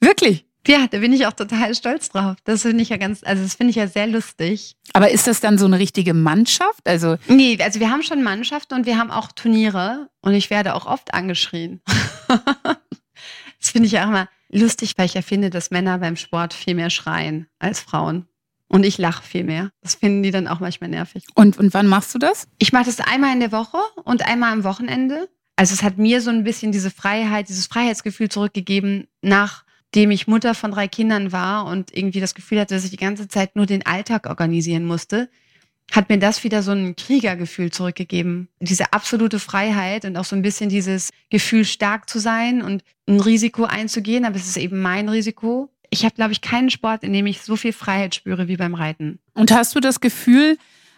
Wirklich? 0.00 0.46
Ja, 0.66 0.86
da 0.90 0.98
bin 0.98 1.12
ich 1.12 1.26
auch 1.26 1.32
total 1.32 1.74
stolz 1.74 2.08
drauf. 2.08 2.36
Das 2.44 2.62
finde 2.62 2.82
ich 2.82 2.88
ja 2.88 2.96
ganz, 2.96 3.22
also 3.22 3.42
das 3.42 3.54
finde 3.54 3.70
ich 3.70 3.76
ja 3.76 3.86
sehr 3.86 4.06
lustig. 4.06 4.76
Aber 4.94 5.10
ist 5.10 5.26
das 5.26 5.40
dann 5.40 5.58
so 5.58 5.66
eine 5.66 5.78
richtige 5.78 6.14
Mannschaft? 6.14 6.86
Also 6.86 7.16
nee, 7.28 7.58
also 7.60 7.80
wir 7.80 7.90
haben 7.90 8.02
schon 8.02 8.22
Mannschaften 8.22 8.74
und 8.74 8.86
wir 8.86 8.96
haben 8.96 9.10
auch 9.10 9.30
Turniere 9.32 10.08
und 10.22 10.32
ich 10.32 10.48
werde 10.48 10.74
auch 10.74 10.86
oft 10.86 11.12
angeschrien. 11.12 11.82
Finde 13.74 13.88
ich 13.88 13.98
auch 13.98 14.06
immer 14.06 14.28
lustig, 14.50 14.92
weil 14.96 15.06
ich 15.06 15.14
ja 15.14 15.22
finde, 15.22 15.50
dass 15.50 15.72
Männer 15.72 15.98
beim 15.98 16.14
Sport 16.14 16.54
viel 16.54 16.76
mehr 16.76 16.90
schreien 16.90 17.48
als 17.58 17.80
Frauen. 17.80 18.28
Und 18.68 18.86
ich 18.86 18.98
lache 18.98 19.24
viel 19.24 19.42
mehr. 19.42 19.72
Das 19.82 19.96
finden 19.96 20.22
die 20.22 20.30
dann 20.30 20.46
auch 20.46 20.60
manchmal 20.60 20.90
nervig. 20.90 21.24
Und, 21.34 21.58
und 21.58 21.74
wann 21.74 21.88
machst 21.88 22.14
du 22.14 22.20
das? 22.20 22.46
Ich 22.58 22.72
mache 22.72 22.84
das 22.84 23.00
einmal 23.00 23.32
in 23.32 23.40
der 23.40 23.50
Woche 23.50 23.78
und 24.04 24.24
einmal 24.28 24.52
am 24.52 24.62
Wochenende. 24.62 25.28
Also 25.56 25.74
es 25.74 25.82
hat 25.82 25.98
mir 25.98 26.20
so 26.20 26.30
ein 26.30 26.44
bisschen 26.44 26.70
diese 26.70 26.92
Freiheit, 26.92 27.48
dieses 27.48 27.66
Freiheitsgefühl 27.66 28.28
zurückgegeben, 28.28 29.08
nachdem 29.22 30.12
ich 30.12 30.28
Mutter 30.28 30.54
von 30.54 30.70
drei 30.70 30.86
Kindern 30.86 31.32
war 31.32 31.66
und 31.66 31.92
irgendwie 31.96 32.20
das 32.20 32.36
Gefühl 32.36 32.60
hatte, 32.60 32.76
dass 32.76 32.84
ich 32.84 32.92
die 32.92 32.96
ganze 32.96 33.26
Zeit 33.26 33.56
nur 33.56 33.66
den 33.66 33.84
Alltag 33.84 34.28
organisieren 34.28 34.84
musste 34.84 35.28
hat 35.92 36.08
mir 36.08 36.18
das 36.18 36.44
wieder 36.44 36.62
so 36.62 36.72
ein 36.72 36.96
Kriegergefühl 36.96 37.70
zurückgegeben. 37.70 38.48
Diese 38.60 38.92
absolute 38.92 39.38
Freiheit 39.38 40.04
und 40.04 40.16
auch 40.16 40.24
so 40.24 40.34
ein 40.34 40.42
bisschen 40.42 40.68
dieses 40.68 41.10
Gefühl, 41.30 41.64
stark 41.64 42.08
zu 42.08 42.18
sein 42.18 42.62
und 42.62 42.82
ein 43.08 43.20
Risiko 43.20 43.64
einzugehen, 43.64 44.24
aber 44.24 44.36
es 44.36 44.48
ist 44.48 44.56
eben 44.56 44.80
mein 44.80 45.08
Risiko. 45.08 45.70
Ich 45.90 46.04
habe, 46.04 46.14
glaube 46.14 46.32
ich, 46.32 46.40
keinen 46.40 46.70
Sport, 46.70 47.04
in 47.04 47.12
dem 47.12 47.26
ich 47.26 47.42
so 47.42 47.56
viel 47.56 47.72
Freiheit 47.72 48.14
spüre 48.14 48.48
wie 48.48 48.56
beim 48.56 48.74
Reiten. 48.74 49.20
Und 49.34 49.52
hast 49.52 49.76
du 49.76 49.80
das 49.80 50.00
Gefühl, 50.00 50.56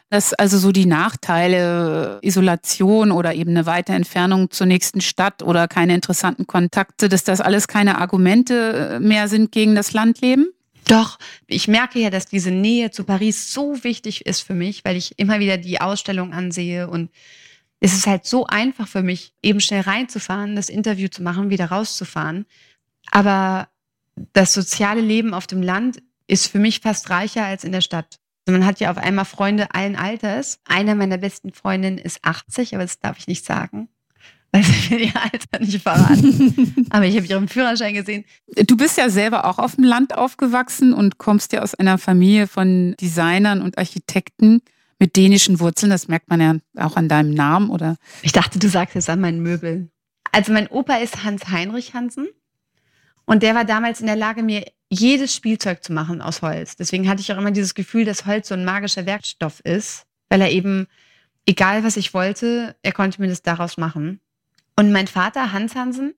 dass 0.08 0.32
also 0.32 0.56
so 0.58 0.72
die 0.72 0.86
Nachteile, 0.86 2.18
Isolation 2.22 3.10
oder 3.10 3.34
eben 3.34 3.50
eine 3.50 3.66
weite 3.66 3.92
Entfernung 3.92 4.50
zur 4.50 4.66
nächsten 4.66 5.00
Stadt 5.00 5.42
oder 5.42 5.66
keine 5.68 5.94
interessanten 5.94 6.46
Kontakte, 6.46 7.08
dass 7.08 7.24
das 7.24 7.40
alles 7.40 7.66
keine 7.66 7.98
Argumente 7.98 8.98
mehr 9.02 9.28
sind 9.28 9.50
gegen 9.50 9.74
das 9.74 9.92
Landleben? 9.92 10.46
Doch, 10.88 11.18
ich 11.46 11.66
merke 11.66 11.98
ja, 11.98 12.10
dass 12.10 12.26
diese 12.26 12.50
Nähe 12.50 12.90
zu 12.90 13.04
Paris 13.04 13.52
so 13.52 13.82
wichtig 13.82 14.24
ist 14.24 14.40
für 14.40 14.54
mich, 14.54 14.84
weil 14.84 14.96
ich 14.96 15.18
immer 15.18 15.40
wieder 15.40 15.58
die 15.58 15.80
Ausstellung 15.80 16.32
ansehe 16.32 16.88
und 16.88 17.10
es 17.80 17.92
ist 17.92 18.06
halt 18.06 18.24
so 18.24 18.46
einfach 18.46 18.88
für 18.88 19.02
mich, 19.02 19.34
eben 19.42 19.60
schnell 19.60 19.82
reinzufahren, 19.82 20.56
das 20.56 20.68
Interview 20.68 21.08
zu 21.08 21.22
machen, 21.22 21.50
wieder 21.50 21.66
rauszufahren. 21.66 22.46
Aber 23.10 23.68
das 24.32 24.54
soziale 24.54 25.00
Leben 25.00 25.34
auf 25.34 25.46
dem 25.46 25.62
Land 25.62 26.02
ist 26.26 26.46
für 26.46 26.58
mich 26.58 26.80
fast 26.80 27.10
reicher 27.10 27.44
als 27.44 27.64
in 27.64 27.72
der 27.72 27.82
Stadt. 27.82 28.18
Also 28.46 28.58
man 28.58 28.66
hat 28.66 28.80
ja 28.80 28.90
auf 28.90 28.96
einmal 28.96 29.24
Freunde 29.24 29.74
allen 29.74 29.96
Alters. 29.96 30.60
Eine 30.64 30.94
meiner 30.94 31.18
besten 31.18 31.52
Freundinnen 31.52 31.98
ist 31.98 32.24
80, 32.24 32.74
aber 32.74 32.84
das 32.84 32.98
darf 32.98 33.18
ich 33.18 33.26
nicht 33.26 33.44
sagen. 33.44 33.88
Weil 34.52 34.62
sie 34.62 34.90
will 34.90 35.00
ihr 35.00 35.16
Alter 35.16 35.58
nicht 35.60 35.82
verraten. 35.82 36.86
aber 36.90 37.04
ich 37.04 37.16
habe 37.16 37.26
ihren 37.26 37.48
Führerschein 37.48 37.94
gesehen. 37.94 38.24
Du 38.66 38.76
bist 38.76 38.96
ja 38.96 39.10
selber 39.10 39.44
auch 39.44 39.58
auf 39.58 39.76
dem 39.76 39.84
Land 39.84 40.16
aufgewachsen 40.16 40.92
und 40.94 41.18
kommst 41.18 41.52
ja 41.52 41.62
aus 41.62 41.74
einer 41.74 41.98
Familie 41.98 42.46
von 42.46 42.94
Designern 43.00 43.60
und 43.60 43.78
Architekten 43.78 44.62
mit 44.98 45.16
dänischen 45.16 45.60
Wurzeln. 45.60 45.90
Das 45.90 46.08
merkt 46.08 46.28
man 46.28 46.40
ja 46.40 46.56
auch 46.76 46.96
an 46.96 47.08
deinem 47.08 47.34
Namen, 47.34 47.70
oder? 47.70 47.96
Ich 48.22 48.32
dachte, 48.32 48.58
du 48.58 48.68
sagst 48.68 48.96
es 48.96 49.08
an 49.08 49.20
meinen 49.20 49.42
Möbeln. 49.42 49.90
Also 50.32 50.52
mein 50.52 50.68
Opa 50.68 50.96
ist 50.96 51.24
Hans 51.24 51.48
Heinrich 51.48 51.94
Hansen. 51.94 52.28
Und 53.24 53.42
der 53.42 53.54
war 53.54 53.64
damals 53.64 54.00
in 54.00 54.06
der 54.06 54.16
Lage, 54.16 54.42
mir 54.42 54.64
jedes 54.88 55.34
Spielzeug 55.34 55.82
zu 55.82 55.92
machen 55.92 56.22
aus 56.22 56.42
Holz. 56.42 56.76
Deswegen 56.76 57.08
hatte 57.08 57.20
ich 57.20 57.32
auch 57.32 57.38
immer 57.38 57.50
dieses 57.50 57.74
Gefühl, 57.74 58.04
dass 58.04 58.26
Holz 58.26 58.48
so 58.48 58.54
ein 58.54 58.64
magischer 58.64 59.04
Werkstoff 59.04 59.60
ist, 59.60 60.06
weil 60.28 60.40
er 60.40 60.50
eben, 60.50 60.86
egal 61.44 61.82
was 61.82 61.96
ich 61.96 62.14
wollte, 62.14 62.76
er 62.82 62.92
konnte 62.92 63.20
mir 63.20 63.28
das 63.28 63.42
daraus 63.42 63.76
machen. 63.76 64.20
Und 64.76 64.92
mein 64.92 65.06
Vater, 65.06 65.52
Hans 65.52 65.74
Hansen, 65.74 66.14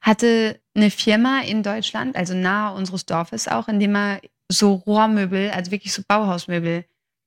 hatte 0.00 0.58
eine 0.74 0.90
Firma 0.90 1.42
in 1.42 1.62
Deutschland, 1.62 2.16
also 2.16 2.34
nahe 2.34 2.74
unseres 2.74 3.04
Dorfes 3.04 3.48
auch, 3.48 3.68
in 3.68 3.78
dem 3.78 3.94
er 3.94 4.20
so 4.48 4.72
Rohrmöbel, 4.72 5.50
also 5.50 5.70
wirklich 5.70 5.92
so 5.92 6.02
Bauhausmöbel 6.06 6.84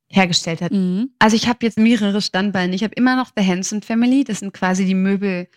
hergestellt 0.08 0.62
hat. 0.62 0.72
Mhm. 0.72 1.12
Also 1.20 1.36
ich 1.36 1.48
habe 1.48 1.60
jetzt 1.62 1.77
mehrere 1.77 2.22
Standbeine. 2.22 2.75
Ich 2.75 2.84
habe 2.84 2.94
immer 2.96 3.15
noch 3.15 3.32
The 3.36 3.46
Hansen 3.46 3.82
Family. 3.82 4.24
Das 4.24 4.39
sind 4.39 4.53
quasi 4.53 4.86
die 4.86 4.96
Möbel, 4.96 5.48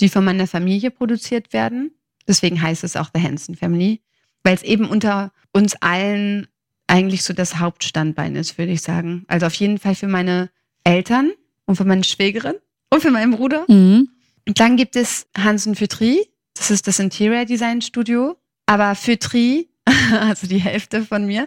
die 0.00 0.08
von 0.08 0.24
meiner 0.24 0.46
Familie 0.46 0.90
produziert 0.90 1.52
werden. 1.52 1.92
Deswegen 2.26 2.60
heißt 2.60 2.84
es 2.84 2.96
auch 2.96 3.10
The 3.14 3.22
Hansen 3.22 3.56
Family, 3.56 4.02
weil 4.42 4.54
es 4.54 4.62
eben 4.62 4.88
unter 4.88 5.32
uns 5.52 5.76
allen 5.76 6.46
eigentlich 6.86 7.22
so 7.22 7.32
das 7.32 7.58
Hauptstandbein 7.58 8.36
ist, 8.36 8.58
würde 8.58 8.72
ich 8.72 8.82
sagen. 8.82 9.24
Also 9.28 9.46
auf 9.46 9.54
jeden 9.54 9.78
Fall 9.78 9.94
für 9.94 10.08
meine 10.08 10.50
Eltern 10.84 11.32
und 11.66 11.76
für 11.76 11.84
meine 11.84 12.04
Schwägerin 12.04 12.54
und 12.90 13.00
für 13.00 13.10
meinen 13.10 13.32
Bruder. 13.32 13.64
Mhm. 13.68 14.08
Und 14.46 14.60
dann 14.60 14.76
gibt 14.76 14.96
es 14.96 15.26
Hansen 15.36 15.74
Fütri. 15.74 16.28
Das 16.54 16.70
ist 16.70 16.86
das 16.86 16.98
Interior 16.98 17.44
Design 17.44 17.80
Studio. 17.80 18.36
Aber 18.66 18.94
Fütri, 18.94 19.68
also 20.20 20.46
die 20.46 20.58
Hälfte 20.58 21.04
von 21.04 21.26
mir, 21.26 21.46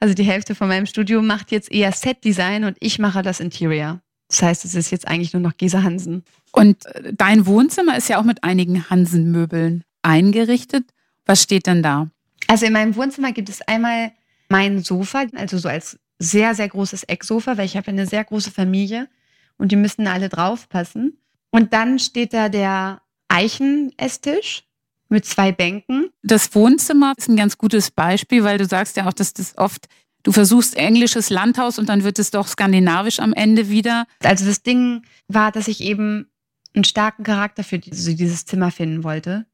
also 0.00 0.14
die 0.14 0.24
Hälfte 0.24 0.54
von 0.54 0.68
meinem 0.68 0.86
Studio 0.86 1.22
macht 1.22 1.50
jetzt 1.50 1.72
eher 1.72 1.92
Set 1.92 2.24
Design 2.24 2.64
und 2.64 2.76
ich 2.80 2.98
mache 2.98 3.22
das 3.22 3.40
Interior. 3.40 4.00
Das 4.28 4.42
heißt, 4.42 4.64
es 4.64 4.74
ist 4.74 4.90
jetzt 4.90 5.08
eigentlich 5.08 5.32
nur 5.32 5.42
noch 5.42 5.56
Gesa 5.56 5.82
Hansen. 5.82 6.22
Und 6.52 6.84
äh, 6.86 7.12
dein 7.16 7.46
Wohnzimmer 7.46 7.96
ist 7.96 8.08
ja 8.08 8.18
auch 8.18 8.24
mit 8.24 8.44
einigen 8.44 8.88
Hansen-Möbeln 8.90 9.84
eingerichtet. 10.02 10.84
Was 11.24 11.42
steht 11.42 11.66
denn 11.66 11.82
da? 11.82 12.10
Also 12.46 12.66
in 12.66 12.72
meinem 12.72 12.94
Wohnzimmer 12.96 13.32
gibt 13.32 13.48
es 13.48 13.62
einmal 13.62 14.12
mein 14.48 14.82
Sofa, 14.82 15.26
also 15.34 15.58
so 15.58 15.68
als 15.68 15.98
sehr, 16.18 16.54
sehr 16.54 16.68
großes 16.68 17.04
Ecksofa, 17.04 17.56
weil 17.56 17.66
ich 17.66 17.76
habe 17.76 17.88
eine 17.88 18.06
sehr 18.06 18.24
große 18.24 18.50
Familie 18.50 19.08
und 19.56 19.72
die 19.72 19.76
müssen 19.76 20.06
alle 20.06 20.28
draufpassen. 20.28 21.18
Und 21.50 21.72
dann 21.72 21.98
steht 21.98 22.32
da 22.32 22.48
der 22.48 23.02
Eichen-Esstisch 23.28 24.64
mit 25.08 25.24
zwei 25.24 25.52
Bänken. 25.52 26.10
Das 26.22 26.54
Wohnzimmer 26.54 27.14
ist 27.16 27.28
ein 27.28 27.36
ganz 27.36 27.56
gutes 27.56 27.90
Beispiel, 27.90 28.44
weil 28.44 28.58
du 28.58 28.66
sagst 28.66 28.96
ja 28.96 29.06
auch, 29.06 29.12
dass 29.12 29.32
das 29.32 29.56
oft, 29.56 29.86
du 30.22 30.32
versuchst 30.32 30.76
englisches 30.76 31.30
Landhaus 31.30 31.78
und 31.78 31.88
dann 31.88 32.04
wird 32.04 32.18
es 32.18 32.30
doch 32.30 32.46
skandinavisch 32.46 33.18
am 33.20 33.32
Ende 33.32 33.70
wieder. 33.70 34.06
Also 34.22 34.44
das 34.44 34.62
Ding 34.62 35.02
war, 35.28 35.50
dass 35.52 35.68
ich 35.68 35.80
eben 35.80 36.30
einen 36.74 36.84
starken 36.84 37.24
Charakter 37.24 37.64
für 37.64 37.78
dieses 37.78 38.44
Zimmer 38.44 38.70
finden 38.70 39.02
wollte 39.04 39.46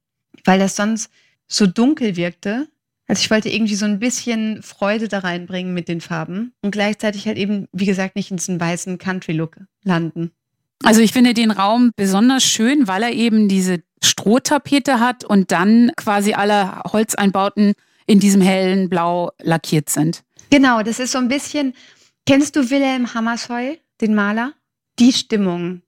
weil 0.44 0.58
das 0.58 0.76
sonst 0.76 1.10
so 1.46 1.66
dunkel 1.66 2.16
wirkte. 2.16 2.68
Also 3.06 3.20
ich 3.20 3.30
wollte 3.30 3.50
irgendwie 3.50 3.74
so 3.74 3.84
ein 3.84 3.98
bisschen 3.98 4.62
Freude 4.62 5.08
da 5.08 5.20
reinbringen 5.20 5.74
mit 5.74 5.88
den 5.88 6.00
Farben 6.00 6.54
und 6.62 6.70
gleichzeitig 6.70 7.26
halt 7.26 7.36
eben, 7.36 7.68
wie 7.72 7.84
gesagt, 7.84 8.16
nicht 8.16 8.30
in 8.30 8.38
diesen 8.38 8.58
weißen 8.58 8.98
Country-Look 8.98 9.60
landen. 9.82 10.32
Also 10.82 11.00
ich 11.00 11.12
finde 11.12 11.34
den 11.34 11.50
Raum 11.50 11.92
besonders 11.96 12.44
schön, 12.44 12.88
weil 12.88 13.02
er 13.02 13.12
eben 13.12 13.48
diese 13.48 13.82
Strohtapete 14.02 15.00
hat 15.00 15.24
und 15.24 15.50
dann 15.50 15.92
quasi 15.96 16.34
alle 16.34 16.82
Holzeinbauten 16.92 17.74
in 18.06 18.20
diesem 18.20 18.42
hellen 18.42 18.88
Blau 18.90 19.30
lackiert 19.40 19.88
sind. 19.88 20.22
Genau, 20.50 20.82
das 20.82 20.98
ist 20.98 21.12
so 21.12 21.18
ein 21.18 21.28
bisschen, 21.28 21.74
kennst 22.26 22.56
du 22.56 22.70
Wilhelm 22.70 23.14
Hammersheu, 23.14 23.76
den 24.00 24.14
Maler? 24.14 24.52
Die 24.98 25.12
Stimmung 25.12 25.82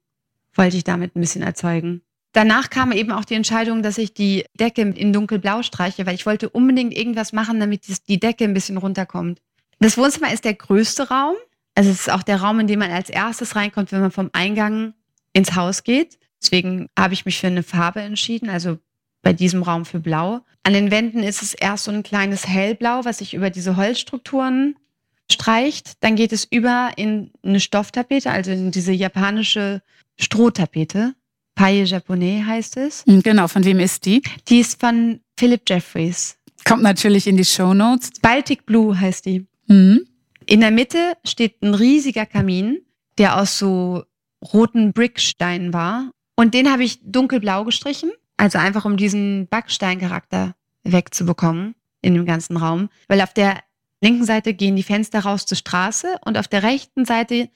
wollte 0.54 0.76
ich 0.76 0.84
damit 0.84 1.14
ein 1.14 1.20
bisschen 1.20 1.42
erzeugen. 1.42 2.02
Danach 2.32 2.70
kam 2.70 2.92
eben 2.92 3.12
auch 3.12 3.24
die 3.24 3.34
Entscheidung, 3.34 3.82
dass 3.82 3.96
ich 3.96 4.12
die 4.12 4.44
Decke 4.58 4.82
in 4.82 5.12
dunkelblau 5.12 5.62
streiche, 5.62 6.04
weil 6.04 6.14
ich 6.14 6.26
wollte 6.26 6.50
unbedingt 6.50 6.94
irgendwas 6.94 7.32
machen, 7.32 7.60
damit 7.60 7.82
die 8.08 8.20
Decke 8.20 8.44
ein 8.44 8.54
bisschen 8.54 8.76
runterkommt. 8.76 9.40
Das 9.78 9.96
Wohnzimmer 9.96 10.32
ist 10.32 10.44
der 10.44 10.54
größte 10.54 11.08
Raum. 11.08 11.36
Also 11.76 11.90
es 11.90 12.00
ist 12.00 12.10
auch 12.10 12.22
der 12.22 12.40
Raum, 12.40 12.58
in 12.58 12.66
dem 12.66 12.80
man 12.80 12.90
als 12.90 13.10
erstes 13.10 13.54
reinkommt, 13.54 13.92
wenn 13.92 14.00
man 14.00 14.10
vom 14.10 14.30
Eingang 14.32 14.94
ins 15.32 15.54
Haus 15.54 15.84
geht. 15.84 16.18
Deswegen 16.42 16.88
habe 16.98 17.14
ich 17.14 17.24
mich 17.24 17.38
für 17.38 17.46
eine 17.46 17.62
Farbe 17.62 18.00
entschieden, 18.00 18.48
also 18.48 18.78
bei 19.22 19.32
diesem 19.32 19.62
Raum 19.62 19.84
für 19.84 20.00
Blau. 20.00 20.40
An 20.62 20.72
den 20.72 20.90
Wänden 20.90 21.22
ist 21.22 21.42
es 21.42 21.52
erst 21.54 21.84
so 21.84 21.90
ein 21.90 22.02
kleines 22.02 22.48
Hellblau, 22.48 23.04
was 23.04 23.18
sich 23.18 23.34
über 23.34 23.50
diese 23.50 23.76
Holzstrukturen 23.76 24.76
streicht. 25.30 25.92
Dann 26.00 26.16
geht 26.16 26.32
es 26.32 26.44
über 26.44 26.92
in 26.96 27.30
eine 27.42 27.60
Stofftapete, 27.60 28.30
also 28.30 28.50
in 28.50 28.70
diese 28.70 28.92
japanische 28.92 29.82
Strohtapete. 30.18 31.14
Paille 31.54 31.84
Japonais 31.84 32.44
heißt 32.44 32.76
es. 32.78 33.04
Hm, 33.06 33.22
genau, 33.22 33.48
von 33.48 33.64
wem 33.64 33.80
ist 33.80 34.06
die? 34.06 34.22
Die 34.48 34.60
ist 34.60 34.80
von 34.80 35.20
Philip 35.38 35.62
Jeffries. 35.66 36.36
Kommt 36.64 36.82
natürlich 36.82 37.26
in 37.26 37.36
die 37.36 37.44
Show 37.44 37.74
Notes. 37.74 38.10
Baltic 38.20 38.66
Blue 38.66 38.98
heißt 38.98 39.26
die. 39.26 39.46
Mhm. 39.66 40.06
In 40.46 40.60
der 40.60 40.70
Mitte 40.70 41.16
steht 41.24 41.60
ein 41.62 41.74
riesiger 41.74 42.24
Kamin, 42.24 42.78
der 43.18 43.36
aus 43.38 43.58
so 43.58 44.04
roten 44.52 44.92
Bricksteinen 44.92 45.72
war. 45.72 46.12
Und 46.36 46.54
den 46.54 46.70
habe 46.70 46.84
ich 46.84 47.00
dunkelblau 47.02 47.64
gestrichen. 47.64 48.12
Also 48.36 48.58
einfach 48.58 48.84
um 48.84 48.96
diesen 48.96 49.48
Backsteincharakter 49.48 50.54
wegzubekommen 50.84 51.74
in 52.00 52.14
dem 52.14 52.26
ganzen 52.26 52.56
Raum. 52.56 52.90
Weil 53.08 53.20
auf 53.22 53.32
der 53.32 53.60
linken 54.00 54.24
Seite 54.24 54.54
gehen 54.54 54.76
die 54.76 54.82
Fenster 54.82 55.20
raus 55.20 55.46
zur 55.46 55.56
Straße 55.56 56.16
und 56.24 56.38
auf 56.38 56.46
der 56.46 56.62
rechten 56.62 57.04
Seite 57.04 57.48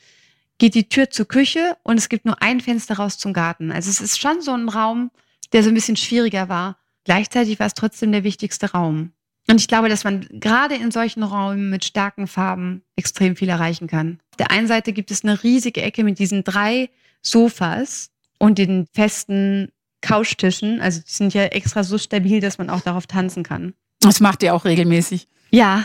geht 0.59 0.75
die 0.75 0.89
Tür 0.89 1.11
zur 1.11 1.29
Küche 1.29 1.77
und 1.85 1.97
es 1.97 2.09
gibt 2.09 2.25
nur 2.25 2.43
ein 2.43 2.61
Fenster 2.61 2.97
raus 2.97 3.19
zum 3.19 3.33
Garten. 3.33 3.71
Also 3.71 3.89
es 3.91 4.01
ist 4.01 4.19
schon 4.19 4.41
so 4.41 4.53
ein 4.53 4.69
Raum, 4.69 5.11
der 5.53 5.63
so 5.63 5.69
ein 5.69 5.75
bisschen 5.75 5.97
schwieriger 5.97 6.49
war. 6.49 6.79
Gleichzeitig 7.05 7.61
war 7.61 7.67
es 7.67 7.75
trotzdem 7.75 8.11
der 8.13 8.25
wichtigste 8.25 8.73
Raum. 8.73 9.13
Und 9.51 9.61
ich 9.61 9.67
glaube, 9.67 9.89
dass 9.89 10.05
man 10.05 10.29
gerade 10.31 10.77
in 10.77 10.93
solchen 10.93 11.25
Räumen 11.25 11.71
mit 11.71 11.85
starken 11.85 12.29
Farben 12.29 12.83
extrem 12.95 13.35
viel 13.35 13.49
erreichen 13.49 13.89
kann. 13.89 14.21
Auf 14.31 14.37
der 14.37 14.53
einen 14.53 14.69
Seite 14.69 14.93
gibt 14.93 15.11
es 15.11 15.25
eine 15.25 15.43
riesige 15.43 15.83
Ecke 15.83 16.05
mit 16.05 16.21
diesen 16.21 16.45
drei 16.45 16.89
Sofas 17.21 18.13
und 18.39 18.59
den 18.59 18.87
festen 18.95 19.73
Couchtischen. 20.03 20.81
Also 20.81 21.01
die 21.01 21.11
sind 21.11 21.35
ja 21.35 21.47
extra 21.47 21.83
so 21.83 21.99
stabil, 21.99 22.39
dass 22.39 22.59
man 22.59 22.71
auch 22.71 22.81
darauf 22.81 23.09
tanzen 23.09 23.43
kann. 23.43 23.75
Das 23.99 24.21
macht 24.21 24.45
ihr 24.45 24.55
auch 24.55 24.65
regelmäßig. 24.65 25.27
Ja. 25.51 25.85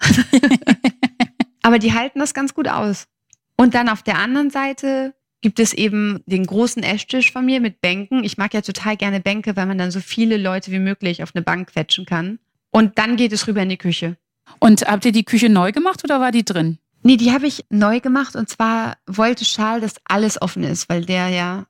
Aber 1.62 1.78
die 1.78 1.92
halten 1.92 2.18
das 2.18 2.32
ganz 2.32 2.54
gut 2.54 2.66
aus. 2.66 3.08
Und 3.56 3.74
dann 3.74 3.90
auf 3.90 4.02
der 4.02 4.20
anderen 4.20 4.48
Seite 4.48 5.12
gibt 5.42 5.60
es 5.60 5.74
eben 5.74 6.22
den 6.24 6.46
großen 6.46 6.82
Esstisch 6.82 7.30
von 7.30 7.44
mir 7.44 7.60
mit 7.60 7.82
Bänken. 7.82 8.24
Ich 8.24 8.38
mag 8.38 8.54
ja 8.54 8.62
total 8.62 8.96
gerne 8.96 9.20
Bänke, 9.20 9.54
weil 9.54 9.66
man 9.66 9.76
dann 9.76 9.90
so 9.90 10.00
viele 10.00 10.38
Leute 10.38 10.72
wie 10.72 10.78
möglich 10.78 11.22
auf 11.22 11.34
eine 11.34 11.42
Bank 11.42 11.72
quetschen 11.72 12.06
kann. 12.06 12.38
Und 12.72 12.98
dann 12.98 13.16
geht 13.16 13.32
es 13.32 13.46
rüber 13.46 13.62
in 13.62 13.68
die 13.68 13.76
Küche. 13.76 14.16
Und 14.58 14.82
habt 14.82 15.04
ihr 15.04 15.12
die 15.12 15.24
Küche 15.24 15.48
neu 15.48 15.70
gemacht 15.70 16.02
oder 16.02 16.20
war 16.20 16.32
die 16.32 16.44
drin? 16.44 16.78
Nee, 17.04 17.16
die 17.16 17.32
habe 17.32 17.46
ich 17.46 17.64
neu 17.68 18.00
gemacht 18.00 18.34
und 18.34 18.48
zwar 18.48 18.96
wollte 19.06 19.44
Charles, 19.44 19.94
dass 19.94 20.02
alles 20.04 20.40
offen 20.40 20.64
ist, 20.64 20.88
weil 20.88 21.04
der 21.04 21.28
ja, 21.28 21.66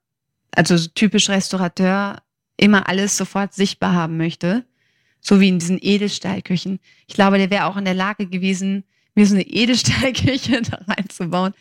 also 0.51 0.77
typisch 0.95 1.29
Restaurateur, 1.29 2.23
immer 2.57 2.89
alles 2.89 3.17
sofort 3.17 3.55
sichtbar 3.55 3.95
haben 3.95 4.17
möchte. 4.17 4.65
So 5.21 5.41
wie 5.41 5.49
in 5.49 5.59
diesen 5.59 5.79
Edelstahlküchen. 5.81 6.81
Ich 7.07 7.15
glaube, 7.15 7.39
der 7.39 7.51
wäre 7.51 7.67
auch 7.67 7.77
in 7.77 7.85
der 7.85 7.95
Lage 7.95 8.27
gewesen, 8.27 8.85
mir 9.15 9.27
so 9.27 9.35
eine 9.35 9.47
Edelstahlküche 9.47 10.63
da 10.71 10.81
reinzubauen. 10.87 11.55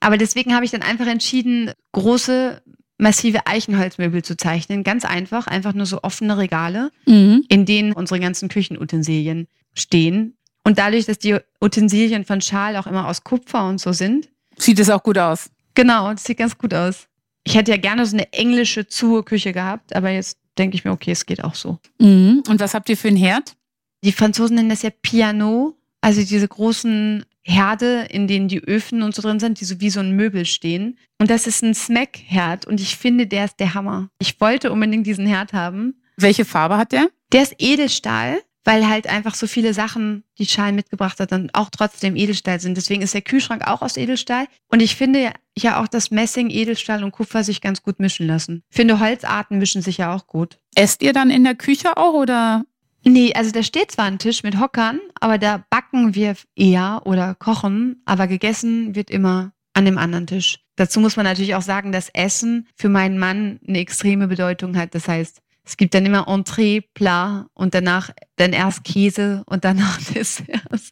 Aber 0.00 0.18
deswegen 0.18 0.54
habe 0.54 0.64
ich 0.64 0.70
dann 0.70 0.82
einfach 0.82 1.06
entschieden, 1.06 1.72
große, 1.92 2.62
massive 2.98 3.46
Eichenholzmöbel 3.46 4.22
zu 4.22 4.36
zeichnen. 4.36 4.84
Ganz 4.84 5.04
einfach, 5.04 5.46
einfach 5.46 5.74
nur 5.74 5.86
so 5.86 6.02
offene 6.02 6.38
Regale, 6.38 6.90
mhm. 7.06 7.44
in 7.48 7.66
denen 7.66 7.92
unsere 7.92 8.20
ganzen 8.20 8.48
Küchenutensilien 8.48 9.48
stehen. 9.74 10.36
Und 10.64 10.78
dadurch, 10.78 11.06
dass 11.06 11.18
die 11.18 11.36
Utensilien 11.60 12.24
von 12.24 12.40
Schal 12.40 12.76
auch 12.76 12.86
immer 12.86 13.06
aus 13.06 13.22
Kupfer 13.22 13.68
und 13.68 13.80
so 13.80 13.92
sind, 13.92 14.28
Sieht 14.58 14.78
es 14.78 14.90
auch 14.90 15.02
gut 15.02 15.18
aus? 15.18 15.50
Genau, 15.74 16.10
das 16.10 16.24
sieht 16.24 16.38
ganz 16.38 16.56
gut 16.56 16.72
aus. 16.72 17.06
Ich 17.44 17.54
hätte 17.54 17.70
ja 17.70 17.76
gerne 17.76 18.06
so 18.06 18.16
eine 18.16 18.32
englische 18.32 18.86
Zur-Küche 18.86 19.52
gehabt, 19.52 19.94
aber 19.94 20.10
jetzt 20.10 20.38
denke 20.58 20.76
ich 20.76 20.84
mir, 20.84 20.92
okay, 20.92 21.12
es 21.12 21.26
geht 21.26 21.44
auch 21.44 21.54
so. 21.54 21.78
Mhm. 22.00 22.42
Und 22.48 22.60
was 22.60 22.74
habt 22.74 22.88
ihr 22.88 22.96
für 22.96 23.08
einen 23.08 23.16
Herd? 23.16 23.54
Die 24.02 24.12
Franzosen 24.12 24.56
nennen 24.56 24.70
das 24.70 24.82
ja 24.82 24.90
Piano, 24.90 25.76
also 26.00 26.22
diese 26.22 26.48
großen 26.48 27.24
Herde, 27.48 28.08
in 28.10 28.26
denen 28.26 28.48
die 28.48 28.58
Öfen 28.58 29.02
und 29.02 29.14
so 29.14 29.22
drin 29.22 29.38
sind, 29.38 29.60
die 29.60 29.64
so 29.64 29.80
wie 29.80 29.90
so 29.90 30.00
ein 30.00 30.16
Möbel 30.16 30.46
stehen. 30.46 30.98
Und 31.18 31.30
das 31.30 31.46
ist 31.46 31.62
ein 31.62 31.74
Smack-Herd 31.74 32.66
und 32.66 32.80
ich 32.80 32.96
finde, 32.96 33.28
der 33.28 33.44
ist 33.44 33.60
der 33.60 33.74
Hammer. 33.74 34.08
Ich 34.18 34.40
wollte 34.40 34.72
unbedingt 34.72 35.06
diesen 35.06 35.28
Herd 35.28 35.52
haben. 35.52 36.02
Welche 36.16 36.44
Farbe 36.44 36.76
hat 36.76 36.90
der? 36.90 37.08
Der 37.32 37.42
ist 37.42 37.54
Edelstahl, 37.58 38.40
weil 38.64 38.88
halt 38.88 39.06
einfach 39.06 39.36
so 39.36 39.46
viele 39.46 39.74
Sachen, 39.74 40.24
die 40.38 40.46
Schalen 40.46 40.74
mitgebracht 40.74 41.20
hat, 41.20 41.30
dann 41.30 41.50
auch 41.52 41.70
trotzdem 41.70 42.16
Edelstahl 42.16 42.58
sind. 42.58 42.76
Deswegen 42.76 43.02
ist 43.02 43.14
der 43.14 43.22
Kühlschrank 43.22 43.64
auch 43.64 43.80
aus 43.80 43.96
Edelstahl. 43.96 44.48
Und 44.66 44.82
ich 44.82 44.96
finde 44.96 45.32
ja 45.56 45.80
auch, 45.80 45.86
dass 45.86 46.10
Messing, 46.10 46.50
Edelstahl 46.50 47.04
und 47.04 47.12
Kupfer 47.12 47.44
sich 47.44 47.60
ganz 47.60 47.80
gut 47.80 48.00
mischen 48.00 48.26
lassen. 48.26 48.64
Ich 48.70 48.76
finde, 48.76 48.98
Holzarten 48.98 49.58
mischen 49.58 49.82
sich 49.82 49.98
ja 49.98 50.12
auch 50.12 50.26
gut. 50.26 50.58
Esst 50.74 51.00
ihr 51.00 51.12
dann 51.12 51.30
in 51.30 51.44
der 51.44 51.54
Küche 51.54 51.96
auch 51.96 52.14
oder 52.14 52.64
Nee, 53.08 53.32
also 53.34 53.52
da 53.52 53.62
steht 53.62 53.92
zwar 53.92 54.06
ein 54.06 54.18
Tisch 54.18 54.42
mit 54.42 54.58
Hockern, 54.58 55.00
aber 55.20 55.38
da 55.38 55.64
backen 55.70 56.16
wir 56.16 56.34
eher 56.56 57.02
oder 57.04 57.36
kochen, 57.36 58.02
aber 58.04 58.26
gegessen 58.26 58.96
wird 58.96 59.10
immer 59.10 59.52
an 59.74 59.84
dem 59.84 59.96
anderen 59.96 60.26
Tisch. 60.26 60.58
Dazu 60.74 60.98
muss 60.98 61.14
man 61.14 61.24
natürlich 61.24 61.54
auch 61.54 61.62
sagen, 61.62 61.92
dass 61.92 62.08
Essen 62.08 62.66
für 62.74 62.88
meinen 62.88 63.16
Mann 63.16 63.60
eine 63.66 63.78
extreme 63.78 64.26
Bedeutung 64.26 64.76
hat. 64.76 64.92
Das 64.96 65.06
heißt, 65.06 65.40
es 65.62 65.76
gibt 65.76 65.94
dann 65.94 66.04
immer 66.04 66.26
Entree, 66.26 66.80
Plat 66.80 67.46
und 67.54 67.74
danach 67.74 68.10
dann 68.34 68.52
erst 68.52 68.82
Käse 68.82 69.44
und 69.46 69.64
danach 69.64 69.98
Desserts. 70.14 70.90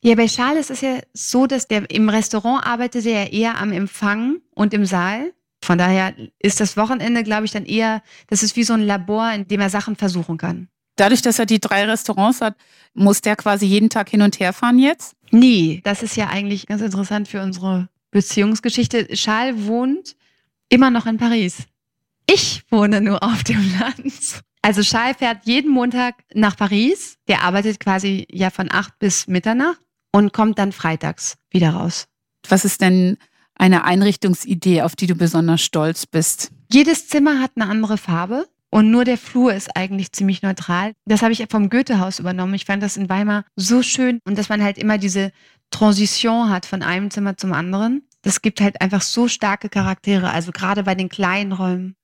Ja, 0.00 0.14
bei 0.14 0.26
Charles 0.26 0.70
ist 0.70 0.76
es 0.76 0.80
ja 0.82 1.00
so, 1.12 1.48
dass 1.48 1.66
der 1.66 1.90
im 1.90 2.08
Restaurant 2.08 2.64
arbeitet 2.64 3.04
er 3.04 3.32
eher 3.32 3.60
am 3.60 3.72
Empfang 3.72 4.36
und 4.54 4.72
im 4.74 4.84
Saal. 4.84 5.32
Von 5.64 5.76
daher 5.76 6.14
ist 6.38 6.60
das 6.60 6.76
Wochenende, 6.76 7.24
glaube 7.24 7.46
ich, 7.46 7.50
dann 7.50 7.64
eher, 7.64 8.00
das 8.28 8.44
ist 8.44 8.54
wie 8.54 8.62
so 8.62 8.74
ein 8.74 8.86
Labor, 8.86 9.32
in 9.32 9.48
dem 9.48 9.60
er 9.60 9.70
Sachen 9.70 9.96
versuchen 9.96 10.38
kann. 10.38 10.68
Dadurch, 10.98 11.22
dass 11.22 11.38
er 11.38 11.46
die 11.46 11.60
drei 11.60 11.84
Restaurants 11.84 12.40
hat, 12.40 12.56
muss 12.92 13.20
der 13.20 13.36
quasi 13.36 13.66
jeden 13.66 13.88
Tag 13.88 14.08
hin 14.08 14.20
und 14.20 14.40
her 14.40 14.52
fahren 14.52 14.78
jetzt? 14.78 15.14
Nie. 15.30 15.80
Das 15.84 16.02
ist 16.02 16.16
ja 16.16 16.28
eigentlich 16.28 16.66
ganz 16.66 16.82
interessant 16.82 17.28
für 17.28 17.40
unsere 17.40 17.88
Beziehungsgeschichte. 18.10 19.06
Charles 19.08 19.66
wohnt 19.66 20.16
immer 20.68 20.90
noch 20.90 21.06
in 21.06 21.16
Paris. 21.16 21.58
Ich 22.26 22.64
wohne 22.70 23.00
nur 23.00 23.22
auf 23.22 23.44
dem 23.44 23.64
Land. 23.80 24.42
Also 24.60 24.82
Charles 24.82 25.18
fährt 25.18 25.46
jeden 25.46 25.70
Montag 25.70 26.16
nach 26.34 26.56
Paris. 26.56 27.16
Der 27.28 27.44
arbeitet 27.44 27.78
quasi 27.78 28.26
ja 28.30 28.50
von 28.50 28.68
acht 28.70 28.98
bis 28.98 29.28
Mitternacht 29.28 29.80
und 30.12 30.32
kommt 30.32 30.58
dann 30.58 30.72
freitags 30.72 31.36
wieder 31.50 31.70
raus. 31.70 32.08
Was 32.48 32.64
ist 32.64 32.80
denn 32.80 33.18
eine 33.54 33.84
Einrichtungsidee, 33.84 34.82
auf 34.82 34.96
die 34.96 35.06
du 35.06 35.14
besonders 35.14 35.62
stolz 35.62 36.06
bist? 36.06 36.50
Jedes 36.72 37.08
Zimmer 37.08 37.40
hat 37.40 37.52
eine 37.54 37.70
andere 37.70 37.98
Farbe. 37.98 38.48
Und 38.70 38.90
nur 38.90 39.04
der 39.04 39.16
Flur 39.16 39.54
ist 39.54 39.76
eigentlich 39.76 40.12
ziemlich 40.12 40.42
neutral. 40.42 40.92
Das 41.06 41.22
habe 41.22 41.32
ich 41.32 41.44
vom 41.50 41.70
Goethehaus 41.70 42.18
übernommen. 42.18 42.54
Ich 42.54 42.66
fand 42.66 42.82
das 42.82 42.96
in 42.96 43.08
Weimar 43.08 43.44
so 43.56 43.82
schön 43.82 44.20
und 44.24 44.36
dass 44.36 44.48
man 44.48 44.62
halt 44.62 44.76
immer 44.78 44.98
diese 44.98 45.32
Transition 45.70 46.50
hat 46.50 46.66
von 46.66 46.82
einem 46.82 47.10
Zimmer 47.10 47.36
zum 47.36 47.52
anderen. 47.52 48.02
Das 48.22 48.42
gibt 48.42 48.60
halt 48.60 48.80
einfach 48.80 49.00
so 49.00 49.28
starke 49.28 49.68
Charaktere. 49.68 50.30
Also 50.30 50.52
gerade 50.52 50.82
bei 50.82 50.94
den 50.94 51.08
kleinen 51.08 51.52
Räumen. 51.52 51.96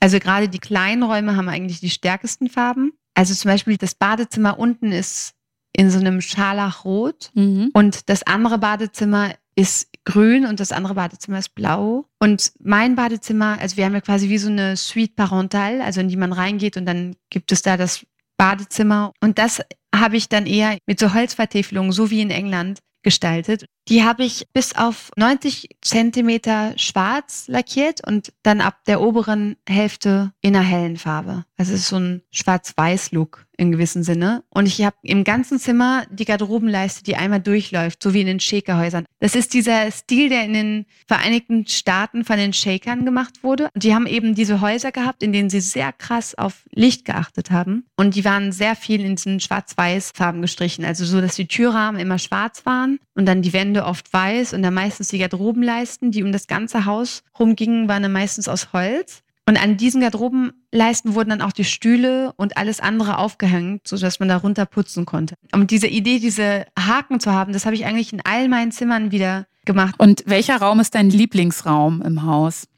Also 0.00 0.18
gerade 0.18 0.48
die 0.48 0.58
kleinen 0.58 1.02
Räume 1.02 1.36
haben 1.36 1.48
eigentlich 1.48 1.80
die 1.80 1.90
stärksten 1.90 2.48
Farben. 2.48 2.92
Also 3.14 3.34
zum 3.34 3.50
Beispiel 3.50 3.76
das 3.76 3.94
Badezimmer 3.94 4.58
unten 4.58 4.92
ist 4.92 5.34
in 5.72 5.90
so 5.90 5.98
einem 5.98 6.20
Scharlachrot 6.20 7.30
mhm. 7.34 7.70
und 7.72 8.08
das 8.08 8.22
andere 8.24 8.58
Badezimmer 8.58 9.34
ist 9.54 9.88
grün 10.04 10.46
und 10.46 10.60
das 10.60 10.72
andere 10.72 10.94
Badezimmer 10.94 11.38
ist 11.38 11.54
blau. 11.54 12.06
Und 12.18 12.52
mein 12.60 12.94
Badezimmer, 12.94 13.58
also 13.60 13.76
wir 13.76 13.84
haben 13.84 13.94
ja 13.94 14.00
quasi 14.00 14.28
wie 14.28 14.38
so 14.38 14.48
eine 14.48 14.76
Suite 14.76 15.14
Parental, 15.16 15.80
also 15.80 16.00
in 16.00 16.08
die 16.08 16.16
man 16.16 16.32
reingeht 16.32 16.76
und 16.76 16.86
dann 16.86 17.16
gibt 17.30 17.52
es 17.52 17.62
da 17.62 17.76
das 17.76 18.04
Badezimmer. 18.36 19.12
Und 19.20 19.38
das 19.38 19.62
habe 19.94 20.16
ich 20.16 20.28
dann 20.28 20.46
eher 20.46 20.78
mit 20.86 20.98
so 20.98 21.14
Holzvertäfelungen, 21.14 21.92
so 21.92 22.10
wie 22.10 22.20
in 22.20 22.30
England, 22.30 22.80
gestaltet. 23.02 23.66
Die 23.88 24.04
habe 24.04 24.24
ich 24.24 24.46
bis 24.52 24.76
auf 24.76 25.10
90 25.16 25.76
Zentimeter 25.80 26.72
schwarz 26.76 27.48
lackiert 27.48 28.06
und 28.06 28.32
dann 28.42 28.60
ab 28.60 28.84
der 28.86 29.00
oberen 29.00 29.56
Hälfte 29.68 30.32
in 30.40 30.54
einer 30.54 30.64
hellen 30.64 30.96
Farbe. 30.96 31.44
Also 31.56 31.74
es 31.74 31.80
ist 31.80 31.88
so 31.88 31.96
ein 31.96 32.22
schwarz-weiß-Look 32.30 33.46
in 33.56 33.70
gewissem 33.70 34.02
Sinne. 34.02 34.42
Und 34.50 34.66
ich 34.66 34.82
habe 34.82 34.96
im 35.02 35.24
ganzen 35.24 35.58
Zimmer 35.58 36.04
die 36.10 36.24
Garderobenleiste, 36.24 37.04
die 37.04 37.16
einmal 37.16 37.40
durchläuft, 37.40 38.02
so 38.02 38.12
wie 38.12 38.22
in 38.22 38.26
den 38.26 38.40
Shakerhäusern. 38.40 39.04
Das 39.20 39.36
ist 39.36 39.54
dieser 39.54 39.90
Stil, 39.92 40.28
der 40.28 40.44
in 40.44 40.52
den 40.52 40.86
Vereinigten 41.06 41.66
Staaten 41.68 42.24
von 42.24 42.38
den 42.38 42.52
Shakern 42.52 43.04
gemacht 43.04 43.44
wurde. 43.44 43.68
Und 43.72 43.84
die 43.84 43.94
haben 43.94 44.06
eben 44.06 44.34
diese 44.34 44.60
Häuser 44.60 44.90
gehabt, 44.90 45.22
in 45.22 45.32
denen 45.32 45.48
sie 45.48 45.60
sehr 45.60 45.92
krass 45.92 46.34
auf 46.34 46.64
Licht 46.72 47.04
geachtet 47.04 47.52
haben. 47.52 47.84
Und 47.96 48.16
die 48.16 48.24
waren 48.24 48.50
sehr 48.50 48.74
viel 48.74 49.04
in 49.04 49.14
diesen 49.14 49.38
schwarz-weiß-Farben 49.38 50.42
gestrichen. 50.42 50.84
Also 50.84 51.04
so, 51.04 51.20
dass 51.20 51.36
die 51.36 51.46
Türrahmen 51.46 52.00
immer 52.00 52.18
schwarz 52.18 52.66
waren 52.66 52.98
und 53.14 53.26
dann 53.26 53.42
die 53.42 53.52
Wände 53.52 53.71
oft 53.80 54.12
weiß 54.12 54.54
und 54.54 54.62
dann 54.62 54.74
meistens 54.74 55.08
die 55.08 55.18
Garderobenleisten, 55.18 56.10
die 56.10 56.22
um 56.22 56.32
das 56.32 56.46
ganze 56.46 56.84
Haus 56.84 57.22
rumgingen, 57.38 57.88
waren 57.88 58.02
dann 58.02 58.12
meistens 58.12 58.48
aus 58.48 58.72
Holz. 58.72 59.22
Und 59.46 59.60
an 59.60 59.76
diesen 59.76 60.00
Garderobenleisten 60.00 61.14
wurden 61.14 61.30
dann 61.30 61.42
auch 61.42 61.52
die 61.52 61.64
Stühle 61.64 62.32
und 62.36 62.56
alles 62.56 62.78
andere 62.78 63.18
aufgehängt, 63.18 63.88
sodass 63.88 64.20
man 64.20 64.28
da 64.28 64.36
runter 64.36 64.66
putzen 64.66 65.04
konnte. 65.04 65.34
Und 65.52 65.70
diese 65.70 65.88
Idee, 65.88 66.20
diese 66.20 66.66
Haken 66.78 67.18
zu 67.18 67.32
haben, 67.32 67.52
das 67.52 67.66
habe 67.66 67.74
ich 67.74 67.84
eigentlich 67.84 68.12
in 68.12 68.20
all 68.24 68.48
meinen 68.48 68.70
Zimmern 68.70 69.10
wieder 69.10 69.46
gemacht. 69.64 69.96
Und 69.98 70.22
welcher 70.26 70.58
Raum 70.58 70.78
ist 70.78 70.94
dein 70.94 71.10
Lieblingsraum 71.10 72.02
im 72.02 72.22
Haus? 72.22 72.68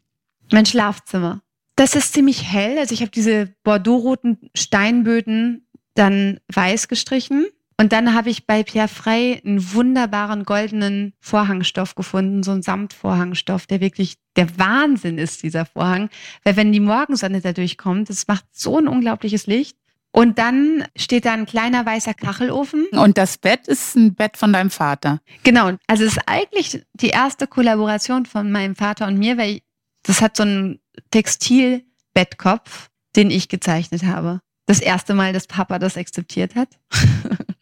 Mein 0.53 0.67
Schlafzimmer. 0.67 1.43
Das 1.77 1.97
ist 1.97 2.13
ziemlich 2.13 2.45
hell. 2.45 2.79
Also 2.79 2.95
ich 2.95 3.01
habe 3.01 3.11
diese 3.11 3.53
bordeauxroten 3.63 4.51
Steinböden 4.55 5.67
dann 5.95 6.41
weiß 6.53 6.89
gestrichen 6.89 7.47
und 7.77 7.93
dann 7.93 8.15
habe 8.15 8.31
ich 8.31 8.47
bei 8.47 8.63
Pierre 8.63 8.89
Frey 8.89 9.41
einen 9.45 9.73
wunderbaren 9.73 10.45
goldenen 10.45 11.13
Vorhangstoff 11.21 11.95
gefunden, 11.95 12.43
so 12.43 12.53
einen 12.53 12.63
Samtvorhangstoff, 12.63 13.67
der 13.67 13.81
wirklich 13.81 14.17
der 14.37 14.59
Wahnsinn 14.59 15.19
ist, 15.19 15.43
dieser 15.43 15.67
Vorhang. 15.67 16.09
Weil 16.45 16.57
wenn 16.57 16.73
die 16.73 16.81
Morgensonne 16.81 17.41
da 17.41 17.53
durchkommt, 17.53 18.11
das 18.11 18.29
macht 18.29 18.45
so 18.53 18.79
ein 18.79 18.87
unglaubliches 18.87 19.47
Licht. 19.47 19.77
Und 20.13 20.39
dann 20.39 20.85
steht 20.95 21.25
da 21.25 21.33
ein 21.33 21.47
kleiner 21.47 21.85
weißer 21.85 22.15
Kachelofen. 22.15 22.87
Und 22.93 23.19
das 23.19 23.39
Bett 23.39 23.67
ist 23.67 23.97
ein 23.97 24.15
Bett 24.15 24.37
von 24.37 24.53
deinem 24.53 24.71
Vater. 24.71 25.21
Genau. 25.43 25.73
Also 25.89 26.05
es 26.05 26.13
ist 26.13 26.23
eigentlich 26.27 26.87
die 26.93 27.09
erste 27.09 27.49
Kollaboration 27.49 28.25
von 28.25 28.53
meinem 28.53 28.77
Vater 28.77 29.09
und 29.09 29.19
mir, 29.19 29.37
weil 29.37 29.63
das 30.05 30.23
hat 30.23 30.37
so 30.37 30.45
einen 30.45 30.79
Textilbettkopf, 31.11 32.91
den 33.17 33.33
ich 33.33 33.49
gezeichnet 33.49 34.05
habe. 34.05 34.41
Das 34.67 34.79
erste 34.79 35.15
Mal, 35.15 35.33
dass 35.33 35.49
Papa 35.49 35.81
das 35.81 35.97
akzeptiert 35.97 36.55
hat. 36.55 36.69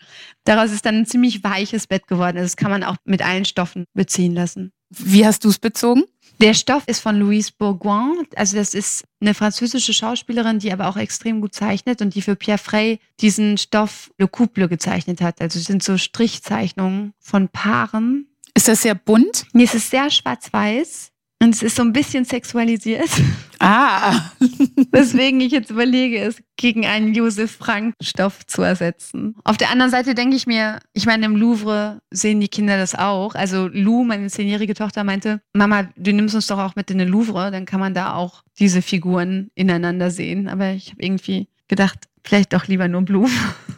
Daraus 0.44 0.70
ist 0.72 0.86
dann 0.86 0.96
ein 0.96 1.06
ziemlich 1.06 1.44
weiches 1.44 1.86
Bett 1.86 2.06
geworden. 2.06 2.36
Also 2.36 2.46
das 2.46 2.56
kann 2.56 2.70
man 2.70 2.84
auch 2.84 2.96
mit 3.04 3.22
allen 3.22 3.44
Stoffen 3.44 3.86
beziehen 3.94 4.34
lassen. 4.34 4.72
Wie 4.90 5.24
hast 5.24 5.44
du 5.44 5.48
es 5.48 5.58
bezogen? 5.58 6.04
Der 6.40 6.54
Stoff 6.54 6.82
ist 6.86 7.00
von 7.00 7.16
Louise 7.18 7.52
Bourgoin. 7.56 8.26
Also 8.34 8.56
das 8.56 8.74
ist 8.74 9.04
eine 9.20 9.32
französische 9.32 9.92
Schauspielerin, 9.92 10.58
die 10.58 10.72
aber 10.72 10.88
auch 10.88 10.96
extrem 10.96 11.40
gut 11.40 11.54
zeichnet 11.54 12.02
und 12.02 12.14
die 12.14 12.22
für 12.22 12.36
Pierre 12.36 12.58
Frey 12.58 12.98
diesen 13.20 13.58
Stoff 13.58 14.10
Le 14.18 14.26
Couple 14.26 14.68
gezeichnet 14.68 15.20
hat. 15.20 15.40
Also 15.40 15.58
es 15.60 15.66
sind 15.66 15.82
so 15.82 15.96
Strichzeichnungen 15.96 17.14
von 17.20 17.48
Paaren. 17.48 18.26
Ist 18.54 18.68
das 18.68 18.82
sehr 18.82 18.94
bunt? 18.94 19.46
Nee, 19.52 19.64
es 19.64 19.74
ist 19.74 19.90
sehr 19.90 20.10
schwarz-weiß. 20.10 21.11
Und 21.42 21.56
es 21.56 21.62
ist 21.64 21.74
so 21.74 21.82
ein 21.82 21.92
bisschen 21.92 22.24
sexualisiert. 22.24 23.10
Ah. 23.58 24.30
Weswegen 24.92 25.40
ich 25.40 25.50
jetzt 25.50 25.70
überlege, 25.70 26.20
es 26.20 26.40
gegen 26.56 26.86
einen 26.86 27.14
Josef 27.14 27.56
Frank-Stoff 27.56 28.46
zu 28.46 28.62
ersetzen. 28.62 29.34
Auf 29.42 29.56
der 29.56 29.70
anderen 29.70 29.90
Seite 29.90 30.14
denke 30.14 30.36
ich 30.36 30.46
mir, 30.46 30.78
ich 30.92 31.04
meine, 31.04 31.26
im 31.26 31.34
Louvre 31.34 32.00
sehen 32.12 32.38
die 32.38 32.46
Kinder 32.46 32.76
das 32.76 32.94
auch. 32.94 33.34
Also 33.34 33.66
Lou, 33.66 34.04
meine 34.04 34.28
zehnjährige 34.28 34.74
Tochter, 34.74 35.02
meinte, 35.02 35.40
Mama, 35.52 35.88
du 35.96 36.12
nimmst 36.12 36.36
uns 36.36 36.46
doch 36.46 36.58
auch 36.58 36.76
mit 36.76 36.92
in 36.92 36.98
den 36.98 37.08
Louvre, 37.08 37.50
dann 37.50 37.66
kann 37.66 37.80
man 37.80 37.92
da 37.92 38.14
auch 38.14 38.44
diese 38.60 38.80
Figuren 38.80 39.50
ineinander 39.56 40.12
sehen. 40.12 40.46
Aber 40.46 40.70
ich 40.70 40.90
habe 40.90 41.02
irgendwie 41.02 41.48
gedacht, 41.66 41.98
vielleicht 42.22 42.52
doch 42.52 42.68
lieber 42.68 42.86
nur 42.86 43.02
Blumen. 43.02 43.32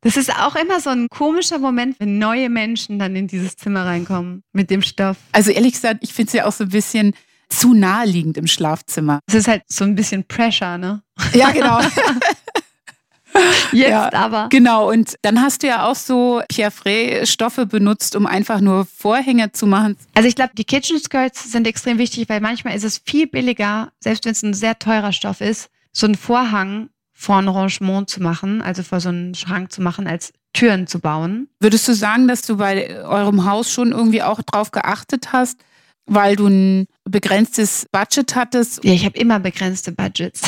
Das 0.00 0.16
ist 0.16 0.32
auch 0.32 0.54
immer 0.54 0.80
so 0.80 0.90
ein 0.90 1.08
komischer 1.08 1.58
Moment, 1.58 1.98
wenn 1.98 2.18
neue 2.18 2.48
Menschen 2.48 2.98
dann 2.98 3.16
in 3.16 3.26
dieses 3.26 3.56
Zimmer 3.56 3.84
reinkommen 3.84 4.44
mit 4.52 4.70
dem 4.70 4.82
Stoff. 4.82 5.16
Also 5.32 5.50
ehrlich 5.50 5.72
gesagt, 5.72 5.98
ich 6.02 6.14
finde 6.14 6.28
es 6.28 6.32
ja 6.34 6.46
auch 6.46 6.52
so 6.52 6.64
ein 6.64 6.70
bisschen 6.70 7.14
zu 7.48 7.74
naheliegend 7.74 8.36
im 8.36 8.46
Schlafzimmer. 8.46 9.20
Es 9.26 9.34
ist 9.34 9.48
halt 9.48 9.62
so 9.66 9.84
ein 9.84 9.94
bisschen 9.94 10.24
Pressure, 10.24 10.78
ne? 10.78 11.02
Ja, 11.32 11.50
genau. 11.50 11.80
Jetzt 13.72 13.90
ja, 13.90 14.12
aber. 14.12 14.48
Genau, 14.50 14.90
und 14.90 15.16
dann 15.22 15.40
hast 15.40 15.62
du 15.62 15.66
ja 15.66 15.86
auch 15.86 15.94
so 15.94 16.42
Pierre 16.48 16.70
Frey-Stoffe 16.70 17.66
benutzt, 17.66 18.16
um 18.16 18.26
einfach 18.26 18.60
nur 18.60 18.86
Vorhänge 18.86 19.52
zu 19.52 19.66
machen. 19.66 19.96
Also 20.14 20.28
ich 20.28 20.34
glaube, 20.34 20.52
die 20.56 20.64
Kitchen 20.64 20.98
Skirts 20.98 21.52
sind 21.52 21.66
extrem 21.66 21.98
wichtig, 21.98 22.28
weil 22.28 22.40
manchmal 22.40 22.74
ist 22.74 22.84
es 22.84 23.00
viel 23.04 23.26
billiger, 23.26 23.92
selbst 24.00 24.24
wenn 24.24 24.32
es 24.32 24.42
ein 24.42 24.54
sehr 24.54 24.78
teurer 24.78 25.12
Stoff 25.12 25.40
ist, 25.40 25.70
so 25.92 26.06
einen 26.06 26.16
Vorhang 26.16 26.88
vor 27.20 27.38
ein 27.38 27.48
Rangement 27.48 28.08
zu 28.08 28.22
machen, 28.22 28.62
also 28.62 28.84
vor 28.84 29.00
so 29.00 29.08
einen 29.08 29.34
Schrank 29.34 29.72
zu 29.72 29.82
machen, 29.82 30.06
als 30.06 30.32
Türen 30.52 30.86
zu 30.86 31.00
bauen. 31.00 31.48
Würdest 31.58 31.88
du 31.88 31.92
sagen, 31.92 32.28
dass 32.28 32.42
du 32.42 32.58
bei 32.58 33.04
eurem 33.04 33.44
Haus 33.44 33.72
schon 33.72 33.90
irgendwie 33.90 34.22
auch 34.22 34.40
drauf 34.40 34.70
geachtet 34.70 35.32
hast, 35.32 35.58
weil 36.06 36.36
du 36.36 36.46
ein 36.46 36.86
begrenztes 37.04 37.86
Budget 37.90 38.36
hattest? 38.36 38.84
Ja, 38.84 38.92
ich 38.92 39.04
habe 39.04 39.18
immer 39.18 39.40
begrenzte 39.40 39.90
Budgets. 39.90 40.42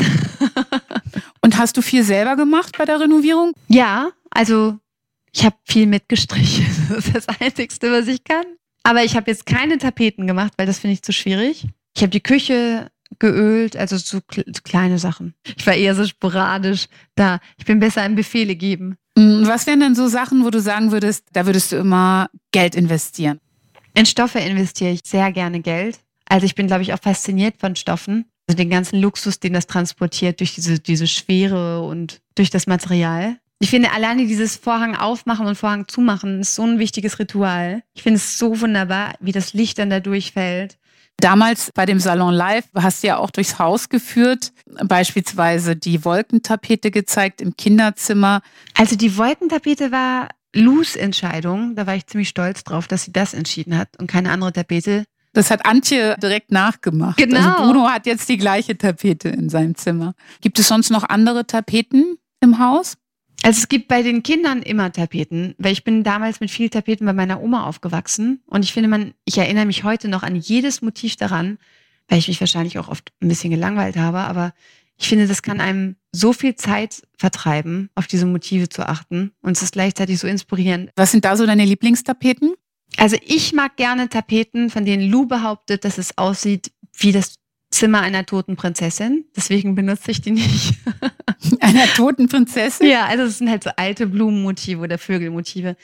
Und 1.42 1.58
hast 1.58 1.76
du 1.76 1.82
viel 1.82 2.04
selber 2.04 2.36
gemacht 2.36 2.78
bei 2.78 2.84
der 2.84 3.00
Renovierung? 3.00 3.52
Ja, 3.66 4.10
also 4.30 4.78
ich 5.32 5.44
habe 5.44 5.56
viel 5.66 5.86
mitgestrichen. 5.86 6.66
Das 6.88 7.06
ist 7.06 7.16
das 7.16 7.28
Einzige, 7.40 7.90
was 7.90 8.06
ich 8.06 8.22
kann. 8.22 8.44
Aber 8.84 9.02
ich 9.02 9.16
habe 9.16 9.28
jetzt 9.28 9.44
keine 9.44 9.78
Tapeten 9.78 10.28
gemacht, 10.28 10.52
weil 10.56 10.66
das 10.66 10.78
finde 10.78 10.94
ich 10.94 11.02
zu 11.02 11.12
schwierig. 11.12 11.66
Ich 11.96 12.02
habe 12.02 12.10
die 12.10 12.22
Küche 12.22 12.90
geölt, 13.18 13.76
also 13.76 13.96
so, 13.96 14.20
kleine 14.64 14.98
Sachen. 14.98 15.34
Ich 15.56 15.66
war 15.66 15.74
eher 15.74 15.94
so 15.94 16.06
sporadisch 16.06 16.86
da. 17.14 17.40
Ich 17.58 17.64
bin 17.64 17.80
besser 17.80 18.04
im 18.06 18.14
Befehle 18.14 18.56
geben. 18.56 18.96
Mm, 19.16 19.46
was 19.46 19.66
wären 19.66 19.80
denn 19.80 19.94
so 19.94 20.08
Sachen, 20.08 20.44
wo 20.44 20.50
du 20.50 20.60
sagen 20.60 20.92
würdest, 20.92 21.26
da 21.32 21.46
würdest 21.46 21.72
du 21.72 21.76
immer 21.76 22.30
Geld 22.52 22.74
investieren? 22.74 23.40
In 23.94 24.06
Stoffe 24.06 24.38
investiere 24.38 24.92
ich 24.92 25.00
sehr 25.04 25.32
gerne 25.32 25.60
Geld. 25.60 25.98
Also 26.26 26.46
ich 26.46 26.54
bin, 26.54 26.68
glaube 26.68 26.82
ich, 26.82 26.94
auch 26.94 27.00
fasziniert 27.00 27.56
von 27.58 27.74
Stoffen. 27.76 28.26
Also 28.46 28.56
den 28.56 28.70
ganzen 28.70 29.00
Luxus, 29.00 29.40
den 29.40 29.52
das 29.52 29.66
transportiert 29.66 30.40
durch 30.40 30.54
diese, 30.54 30.78
diese 30.78 31.06
Schwere 31.06 31.82
und 31.82 32.20
durch 32.34 32.50
das 32.50 32.66
Material. 32.66 33.36
Ich 33.62 33.70
finde 33.70 33.92
alleine 33.92 34.26
dieses 34.26 34.56
Vorhang 34.56 34.96
aufmachen 34.96 35.46
und 35.46 35.54
Vorhang 35.54 35.86
zumachen 35.86 36.40
ist 36.40 36.54
so 36.54 36.62
ein 36.62 36.78
wichtiges 36.78 37.18
Ritual. 37.18 37.82
Ich 37.94 38.02
finde 38.02 38.16
es 38.16 38.38
so 38.38 38.60
wunderbar, 38.60 39.14
wie 39.20 39.32
das 39.32 39.52
Licht 39.52 39.78
dann 39.78 39.90
da 39.90 40.00
durchfällt. 40.00 40.78
Damals 41.20 41.70
bei 41.74 41.86
dem 41.86 42.00
Salon 42.00 42.32
Live 42.32 42.64
hast 42.74 43.02
du 43.02 43.08
ja 43.08 43.18
auch 43.18 43.30
durchs 43.30 43.58
Haus 43.58 43.88
geführt, 43.88 44.52
beispielsweise 44.84 45.76
die 45.76 46.04
Wolkentapete 46.04 46.90
gezeigt 46.90 47.40
im 47.40 47.56
Kinderzimmer. 47.56 48.40
Also 48.76 48.96
die 48.96 49.16
Wolkentapete 49.16 49.92
war 49.92 50.28
Lus 50.54 50.96
Entscheidung. 50.96 51.76
Da 51.76 51.86
war 51.86 51.94
ich 51.94 52.06
ziemlich 52.06 52.28
stolz 52.28 52.64
drauf, 52.64 52.88
dass 52.88 53.04
sie 53.04 53.12
das 53.12 53.34
entschieden 53.34 53.76
hat 53.76 53.88
und 53.98 54.06
keine 54.06 54.30
andere 54.30 54.52
Tapete. 54.52 55.04
Das 55.32 55.50
hat 55.50 55.64
Antje 55.64 56.16
direkt 56.20 56.50
nachgemacht. 56.50 57.16
Genau. 57.16 57.38
Also 57.38 57.64
Bruno 57.64 57.88
hat 57.88 58.06
jetzt 58.06 58.28
die 58.28 58.38
gleiche 58.38 58.76
Tapete 58.76 59.28
in 59.28 59.48
seinem 59.48 59.76
Zimmer. 59.76 60.14
Gibt 60.40 60.58
es 60.58 60.68
sonst 60.68 60.90
noch 60.90 61.04
andere 61.04 61.46
Tapeten 61.46 62.16
im 62.40 62.58
Haus? 62.58 62.96
Also 63.42 63.58
es 63.58 63.68
gibt 63.68 63.88
bei 63.88 64.02
den 64.02 64.22
Kindern 64.22 64.60
immer 64.62 64.92
Tapeten, 64.92 65.54
weil 65.58 65.72
ich 65.72 65.82
bin 65.82 66.04
damals 66.04 66.40
mit 66.40 66.50
viel 66.50 66.68
Tapeten 66.68 67.06
bei 67.06 67.12
meiner 67.12 67.40
Oma 67.42 67.64
aufgewachsen 67.64 68.42
und 68.46 68.64
ich 68.64 68.72
finde 68.72 68.88
man, 68.88 69.14
ich 69.24 69.38
erinnere 69.38 69.64
mich 69.64 69.82
heute 69.82 70.08
noch 70.08 70.22
an 70.22 70.36
jedes 70.36 70.82
Motiv 70.82 71.16
daran, 71.16 71.58
weil 72.08 72.18
ich 72.18 72.28
mich 72.28 72.40
wahrscheinlich 72.40 72.78
auch 72.78 72.88
oft 72.88 73.12
ein 73.22 73.28
bisschen 73.28 73.50
gelangweilt 73.50 73.96
habe, 73.96 74.18
aber 74.18 74.52
ich 74.98 75.08
finde, 75.08 75.26
das 75.26 75.42
kann 75.42 75.60
einem 75.60 75.96
so 76.12 76.34
viel 76.34 76.54
Zeit 76.56 77.02
vertreiben, 77.16 77.88
auf 77.94 78.06
diese 78.06 78.26
Motive 78.26 78.68
zu 78.68 78.86
achten 78.86 79.32
und 79.40 79.56
es 79.56 79.62
ist 79.62 79.72
gleichzeitig 79.72 80.18
so 80.18 80.26
inspirierend. 80.26 80.90
Was 80.96 81.12
sind 81.12 81.24
da 81.24 81.36
so 81.36 81.46
deine 81.46 81.64
Lieblingstapeten? 81.64 82.54
Also 82.98 83.16
ich 83.24 83.54
mag 83.54 83.76
gerne 83.76 84.10
Tapeten, 84.10 84.68
von 84.68 84.84
denen 84.84 85.10
Lou 85.10 85.24
behauptet, 85.26 85.84
dass 85.86 85.96
es 85.96 86.18
aussieht 86.18 86.72
wie 86.98 87.12
das 87.12 87.36
Zimmer 87.70 88.00
einer 88.00 88.26
toten 88.26 88.56
Prinzessin. 88.56 89.24
Deswegen 89.36 89.74
benutze 89.74 90.10
ich 90.10 90.20
die 90.20 90.32
nicht. 90.32 90.74
einer 91.60 91.86
toten 91.94 92.28
Prinzessin? 92.28 92.88
Ja, 92.88 93.06
also 93.06 93.24
es 93.24 93.38
sind 93.38 93.48
halt 93.48 93.64
so 93.64 93.70
alte 93.76 94.06
Blumenmotive 94.06 94.80
oder 94.80 94.98
Vögelmotive, 94.98 95.76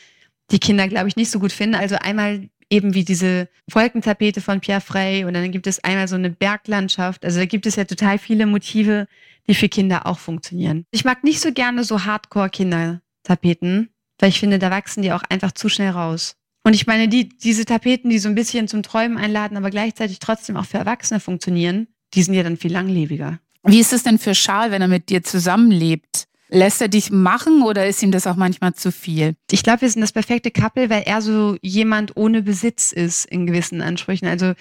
die 0.51 0.59
Kinder, 0.59 0.89
glaube 0.89 1.09
ich, 1.09 1.17
nicht 1.17 1.31
so 1.31 1.39
gut 1.39 1.53
finden. 1.53 1.77
Also 1.77 1.97
einmal 1.97 2.49
eben 2.71 2.95
wie 2.95 3.05
diese 3.05 3.49
Wolkentapete 3.71 4.41
von 4.41 4.61
Pierre 4.61 4.81
Frey 4.81 5.25
und 5.25 5.35
dann 5.35 5.53
gibt 5.53 5.67
es 5.67 5.83
einmal 5.85 6.09
so 6.09 6.17
eine 6.17 6.31
Berglandschaft. 6.31 7.25
Also 7.25 7.39
da 7.39 7.47
gibt 7.47 7.67
es 7.67 7.77
ja 7.77 7.85
total 7.85 8.19
viele 8.19 8.47
Motive, 8.47 9.07
die 9.49 9.55
für 9.55 9.69
Kinder 9.69 10.07
auch 10.07 10.19
funktionieren. 10.19 10.85
Ich 10.91 11.05
mag 11.05 11.23
nicht 11.23 11.41
so 11.41 11.53
gerne 11.53 11.85
so 11.85 12.05
Hardcore-Kindertapeten, 12.05 13.91
weil 14.19 14.29
ich 14.29 14.41
finde, 14.41 14.59
da 14.59 14.71
wachsen 14.71 15.03
die 15.03 15.13
auch 15.13 15.23
einfach 15.29 15.53
zu 15.53 15.69
schnell 15.69 15.91
raus. 15.91 16.37
Und 16.67 16.75
ich 16.75 16.89
meine, 16.89 17.07
die, 17.07 17.29
diese 17.29 17.65
Tapeten, 17.65 18.11
die 18.11 18.19
so 18.19 18.29
ein 18.29 18.35
bisschen 18.35 18.67
zum 18.67 18.83
Träumen 18.83 19.19
einladen, 19.19 19.57
aber 19.57 19.71
gleichzeitig 19.71 20.19
trotzdem 20.19 20.57
auch 20.57 20.65
für 20.65 20.79
Erwachsene 20.79 21.21
funktionieren, 21.21 21.87
die 22.13 22.25
sind 22.25 22.35
ja 22.35 22.43
dann 22.43 22.57
viel 22.57 22.73
langlebiger. 22.73 23.39
Wie 23.63 23.79
ist 23.79 23.93
es 23.93 24.03
denn 24.03 24.19
für 24.19 24.33
Charles, 24.33 24.73
wenn 24.73 24.83
er 24.83 24.89
mit 24.89 25.09
dir 25.09 25.23
zusammenlebt? 25.23 26.25
Lässt 26.49 26.83
er 26.83 26.89
dich 26.89 27.13
machen 27.13 27.63
oder 27.63 27.87
ist 27.87 28.03
ihm 28.03 28.11
das 28.11 28.27
auch 28.27 28.35
manchmal 28.35 28.75
zu 28.75 28.91
viel? 28.91 29.37
Ich 29.49 29.63
glaube, 29.63 29.83
wir 29.83 29.91
sind 29.91 30.01
das 30.01 30.11
perfekte 30.11 30.51
Couple, 30.51 30.91
weil 30.91 31.05
er 31.07 31.23
so 31.23 31.57
jemand 31.63 32.17
ohne 32.17 32.43
Besitz 32.43 32.91
ist 32.91 33.27
in 33.27 33.47
gewissen 33.47 33.81
Ansprüchen. 33.81 34.27
Also 34.27 34.55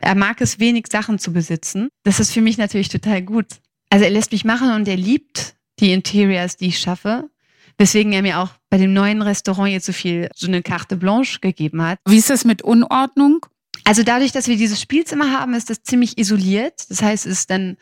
er 0.00 0.16
mag 0.16 0.40
es 0.40 0.58
wenig 0.58 0.88
Sachen 0.90 1.20
zu 1.20 1.32
besitzen. 1.32 1.90
Das 2.02 2.18
ist 2.18 2.32
für 2.32 2.40
mich 2.40 2.58
natürlich 2.58 2.88
total 2.88 3.22
gut. 3.22 3.46
Also 3.88 4.04
er 4.04 4.10
lässt 4.10 4.32
mich 4.32 4.44
machen 4.44 4.72
und 4.72 4.88
er 4.88 4.96
liebt 4.96 5.54
die 5.78 5.92
Interiors, 5.92 6.56
die 6.56 6.66
ich 6.66 6.80
schaffe. 6.80 7.30
Weswegen 7.78 8.12
er 8.12 8.22
mir 8.22 8.38
auch 8.38 8.50
bei 8.70 8.78
dem 8.78 8.92
neuen 8.92 9.22
Restaurant 9.22 9.70
jetzt 9.70 9.86
so 9.86 9.92
viel, 9.92 10.28
so 10.34 10.46
eine 10.46 10.62
Carte 10.62 10.96
Blanche 10.96 11.40
gegeben 11.40 11.82
hat. 11.82 11.98
Wie 12.06 12.18
ist 12.18 12.30
das 12.30 12.44
mit 12.44 12.62
Unordnung? 12.62 13.46
Also 13.84 14.02
dadurch, 14.02 14.32
dass 14.32 14.48
wir 14.48 14.56
dieses 14.56 14.80
Spielzimmer 14.80 15.32
haben, 15.32 15.54
ist 15.54 15.70
das 15.70 15.82
ziemlich 15.82 16.18
isoliert. 16.18 16.88
Das 16.88 17.02
heißt, 17.02 17.26
es 17.26 17.32
ist 17.40 17.50
dann 17.50 17.76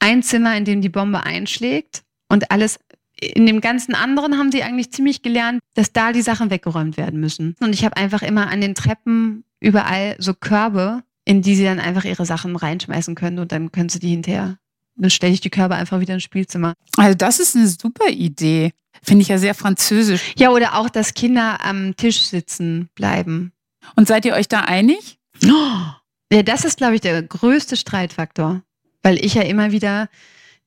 ein 0.00 0.22
Zimmer, 0.22 0.56
in 0.56 0.64
dem 0.64 0.80
die 0.82 0.88
Bombe 0.88 1.22
einschlägt 1.22 2.02
und 2.28 2.50
alles 2.50 2.78
in 3.18 3.46
dem 3.46 3.60
ganzen 3.60 3.94
anderen 3.94 4.36
haben 4.38 4.52
sie 4.52 4.62
eigentlich 4.62 4.92
ziemlich 4.92 5.22
gelernt, 5.22 5.60
dass 5.74 5.92
da 5.92 6.12
die 6.12 6.22
Sachen 6.22 6.50
weggeräumt 6.50 6.96
werden 6.96 7.18
müssen. 7.18 7.56
Und 7.60 7.72
ich 7.72 7.84
habe 7.84 7.96
einfach 7.96 8.22
immer 8.22 8.48
an 8.48 8.60
den 8.60 8.74
Treppen 8.74 9.44
überall 9.58 10.16
so 10.18 10.34
Körbe, 10.34 11.02
in 11.24 11.42
die 11.42 11.56
sie 11.56 11.64
dann 11.64 11.80
einfach 11.80 12.04
ihre 12.04 12.26
Sachen 12.26 12.56
reinschmeißen 12.56 13.14
können 13.14 13.38
und 13.38 13.52
dann 13.52 13.72
können 13.72 13.88
sie 13.88 13.98
die 13.98 14.10
hinterher. 14.10 14.58
Dann 14.96 15.10
stelle 15.10 15.32
ich 15.32 15.40
die 15.40 15.50
Körbe 15.50 15.74
einfach 15.74 16.00
wieder 16.00 16.14
ins 16.14 16.22
Spielzimmer. 16.22 16.74
Also 16.96 17.14
das 17.14 17.40
ist 17.40 17.56
eine 17.56 17.66
super 17.66 18.08
Idee. 18.08 18.72
Finde 19.02 19.22
ich 19.22 19.28
ja 19.28 19.38
sehr 19.38 19.54
französisch. 19.54 20.34
Ja, 20.36 20.50
oder 20.50 20.76
auch, 20.76 20.88
dass 20.88 21.14
Kinder 21.14 21.64
am 21.64 21.96
Tisch 21.96 22.22
sitzen 22.22 22.88
bleiben. 22.94 23.52
Und 23.94 24.08
seid 24.08 24.24
ihr 24.24 24.34
euch 24.34 24.48
da 24.48 24.60
einig? 24.60 25.18
Ja, 26.32 26.42
das 26.42 26.64
ist, 26.64 26.76
glaube 26.78 26.96
ich, 26.96 27.00
der 27.00 27.22
größte 27.22 27.76
Streitfaktor. 27.76 28.62
Weil 29.00 29.24
ich 29.24 29.34
ja 29.34 29.42
immer 29.42 29.70
wieder 29.70 30.08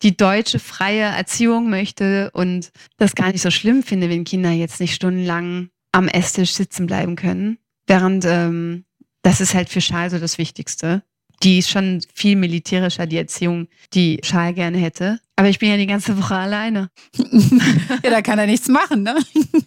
die 0.01 0.15
deutsche 0.15 0.57
freie 0.57 1.01
Erziehung 1.01 1.69
möchte 1.69 2.31
und 2.31 2.71
das 2.95 3.13
gar 3.13 3.33
nicht 3.33 3.41
so 3.41 3.51
schlimm 3.51 3.83
finde, 3.83 4.09
wenn 4.09 4.23
Kinder 4.23 4.51
jetzt 4.51 4.79
nicht 4.79 4.95
stundenlang 4.95 5.69
am 5.91 6.07
Esstisch 6.07 6.53
sitzen 6.53 6.87
bleiben 6.87 7.17
können. 7.17 7.57
Während 7.87 8.23
ähm, 8.23 8.85
das 9.21 9.41
ist 9.41 9.53
halt 9.53 9.67
für 9.69 9.81
Schal 9.81 10.09
so 10.09 10.19
das 10.19 10.37
Wichtigste 10.37 11.03
die 11.43 11.59
ist 11.59 11.69
schon 11.69 12.01
viel 12.13 12.35
militärischer, 12.35 13.05
die 13.05 13.17
Erziehung, 13.17 13.67
die 13.93 14.19
Schal 14.23 14.53
gerne 14.53 14.77
hätte. 14.77 15.19
Aber 15.35 15.47
ich 15.47 15.59
bin 15.59 15.69
ja 15.69 15.77
die 15.77 15.87
ganze 15.87 16.17
Woche 16.17 16.35
alleine. 16.35 16.89
ja, 18.03 18.09
da 18.09 18.21
kann 18.21 18.39
er 18.39 18.45
nichts 18.45 18.67
machen, 18.67 19.03
ne? 19.03 19.15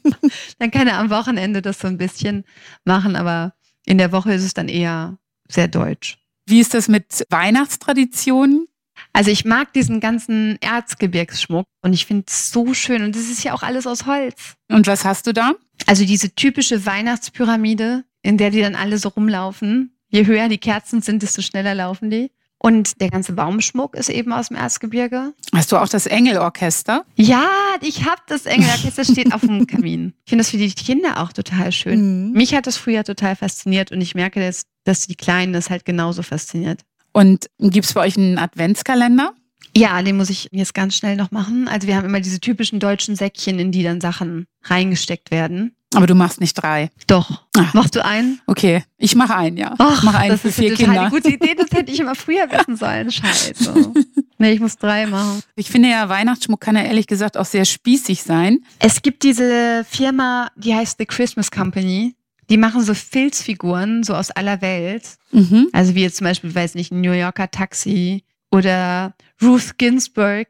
dann 0.59 0.71
kann 0.71 0.87
er 0.87 0.99
am 0.99 1.11
Wochenende 1.11 1.63
das 1.63 1.79
so 1.79 1.89
ein 1.89 1.99
bisschen 1.99 2.45
machen, 2.85 3.17
aber 3.17 3.55
in 3.87 3.99
der 3.99 4.13
Woche 4.13 4.35
ist 4.35 4.45
es 4.45 4.55
dann 4.55 4.69
eher 4.69 5.19
sehr 5.49 5.69
deutsch. 5.69 6.19
Wie 6.47 6.61
ist 6.61 6.75
das 6.75 6.89
mit 6.89 7.25
Weihnachtstraditionen? 7.31 8.67
Also 9.13 9.31
ich 9.31 9.45
mag 9.45 9.73
diesen 9.73 10.01
ganzen 10.01 10.59
Erzgebirgsschmuck 10.61 11.67
und 11.83 11.93
ich 11.93 12.07
finde 12.07 12.25
es 12.29 12.51
so 12.51 12.75
schön 12.75 13.03
und 13.03 13.17
das 13.17 13.23
ist 13.23 13.43
ja 13.43 13.55
auch 13.55 13.63
alles 13.63 13.87
aus 13.87 14.07
Holz. 14.07 14.55
Und 14.69 14.87
was 14.87 15.05
hast 15.05 15.27
du 15.27 15.33
da? 15.33 15.53
Also 15.87 16.05
diese 16.05 16.35
typische 16.35 16.85
Weihnachtspyramide, 16.85 18.05
in 18.23 18.37
der 18.37 18.51
die 18.51 18.61
dann 18.61 18.75
alle 18.75 18.99
so 18.99 19.09
rumlaufen 19.09 19.92
Je 20.13 20.27
höher 20.27 20.49
die 20.49 20.59
Kerzen 20.59 21.01
sind, 21.01 21.23
desto 21.23 21.41
schneller 21.41 21.75
laufen 21.75 22.11
die. 22.11 22.31
Und 22.59 23.01
der 23.01 23.09
ganze 23.09 23.33
Baumschmuck 23.33 23.97
ist 23.97 24.09
eben 24.09 24.33
aus 24.33 24.49
dem 24.49 24.57
Erzgebirge. 24.57 25.33
Hast 25.53 25.73
du 25.73 25.79
auch 25.79 25.89
das 25.89 26.07
Engelorchester? 26.07 27.05
Ja, 27.17 27.49
ich 27.81 28.05
habe 28.05 28.21
das 28.29 28.47
Engelorchester, 28.47 29.05
steht 29.05 29.35
auf 29.35 29.41
dem 29.41 29.67
Kamin. 29.67 30.13
Ich 30.25 30.31
finde 30.31 30.45
das 30.45 30.51
für 30.51 30.59
die 30.59 30.71
Kinder 30.71 31.21
auch 31.21 31.33
total 31.33 31.73
schön. 31.73 32.29
Mhm. 32.29 32.33
Mich 32.35 32.55
hat 32.55 32.69
das 32.69 32.77
früher 32.77 33.03
total 33.03 33.35
fasziniert 33.35 33.91
und 33.91 34.01
ich 34.01 34.15
merke 34.15 34.41
jetzt, 34.41 34.69
dass 34.85 35.09
die 35.09 35.17
Kleinen 35.17 35.55
das 35.55 35.71
halt 35.71 35.85
genauso 35.85 36.23
fasziniert. 36.23 36.83
Und 37.13 37.47
gibt 37.59 37.87
es 37.87 37.95
bei 37.95 38.03
euch 38.03 38.17
einen 38.17 38.39
Adventskalender? 38.39 39.33
Ja, 39.77 40.01
den 40.03 40.19
muss 40.19 40.31
ich 40.31 40.49
jetzt 40.53 40.75
ganz 40.75 40.95
schnell 40.95 41.17
noch 41.17 41.31
machen. 41.31 41.67
Also 41.67 41.89
wir 41.89 41.97
haben 41.97 42.05
immer 42.05 42.21
diese 42.21 42.39
typischen 42.39 42.79
deutschen 42.79 43.17
Säckchen, 43.17 43.59
in 43.59 43.73
die 43.73 43.83
dann 43.83 44.01
Sachen 44.01 44.47
reingesteckt 44.65 45.31
werden. 45.31 45.75
Aber 45.95 46.07
du 46.07 46.15
machst 46.15 46.41
nicht 46.41 46.55
drei. 46.55 46.91
Doch. 47.07 47.43
Ach. 47.57 47.75
Machst 47.75 47.95
du 47.97 48.05
einen? 48.05 48.41
Okay, 48.47 48.85
ich 48.99 49.15
mache 49.15 49.35
einen, 49.37 49.57
ja. 49.57 49.75
Ach, 49.79 49.99
ich 49.99 50.03
mache 50.05 50.19
einen 50.19 50.31
das 50.31 50.41
für 50.41 50.49
ist 50.49 50.55
vier 50.57 50.69
eine 50.69 50.77
total 50.77 50.95
Kinder. 50.95 51.11
gute 51.11 51.29
Idee, 51.29 51.55
das 51.55 51.71
hätte 51.71 51.93
ich 51.93 52.01
immer 52.01 52.15
früher 52.15 52.51
wissen 52.51 52.77
sollen. 52.77 53.11
Scheiße. 53.13 53.93
Nee, 54.39 54.53
ich 54.53 54.61
muss 54.61 54.77
drei 54.77 55.07
machen. 55.07 55.43
Ich 55.55 55.71
finde 55.71 55.91
ja, 55.91 56.09
Weihnachtsschmuck 56.09 56.61
kann 56.61 56.77
ja 56.77 56.83
ehrlich 56.83 57.07
gesagt 57.07 57.37
auch 57.37 57.45
sehr 57.45 57.65
spießig 57.65 58.23
sein. 58.23 58.61
Es 58.79 59.03
gibt 59.03 59.23
diese 59.23 59.85
Firma, 59.89 60.49
die 60.57 60.75
heißt 60.75 60.99
The 60.99 61.07
Christmas 61.07 61.51
Company. 61.51 62.15
Die 62.51 62.57
machen 62.57 62.83
so 62.83 62.93
Filzfiguren, 62.95 64.03
so 64.03 64.15
aus 64.15 64.31
aller 64.31 64.61
Welt. 64.61 65.05
Mhm. 65.31 65.69
Also 65.73 65.95
wie 65.95 66.03
jetzt 66.03 66.17
zum 66.17 66.25
Beispiel, 66.27 66.55
weiß 66.55 66.75
nicht, 66.75 66.93
New 66.93 67.13
Yorker 67.13 67.51
Taxi 67.51 68.25
oder 68.51 69.15
Ruth 69.41 69.79
Ginsburg 69.79 70.49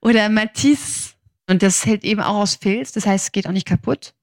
oder 0.00 0.28
Matisse. 0.28 1.12
Und 1.48 1.62
das 1.62 1.84
hält 1.86 2.04
eben 2.04 2.20
auch 2.20 2.36
aus 2.36 2.54
Filz, 2.56 2.92
das 2.92 3.06
heißt, 3.06 3.26
es 3.26 3.32
geht 3.32 3.46
auch 3.46 3.52
nicht 3.52 3.66
kaputt. 3.66 4.14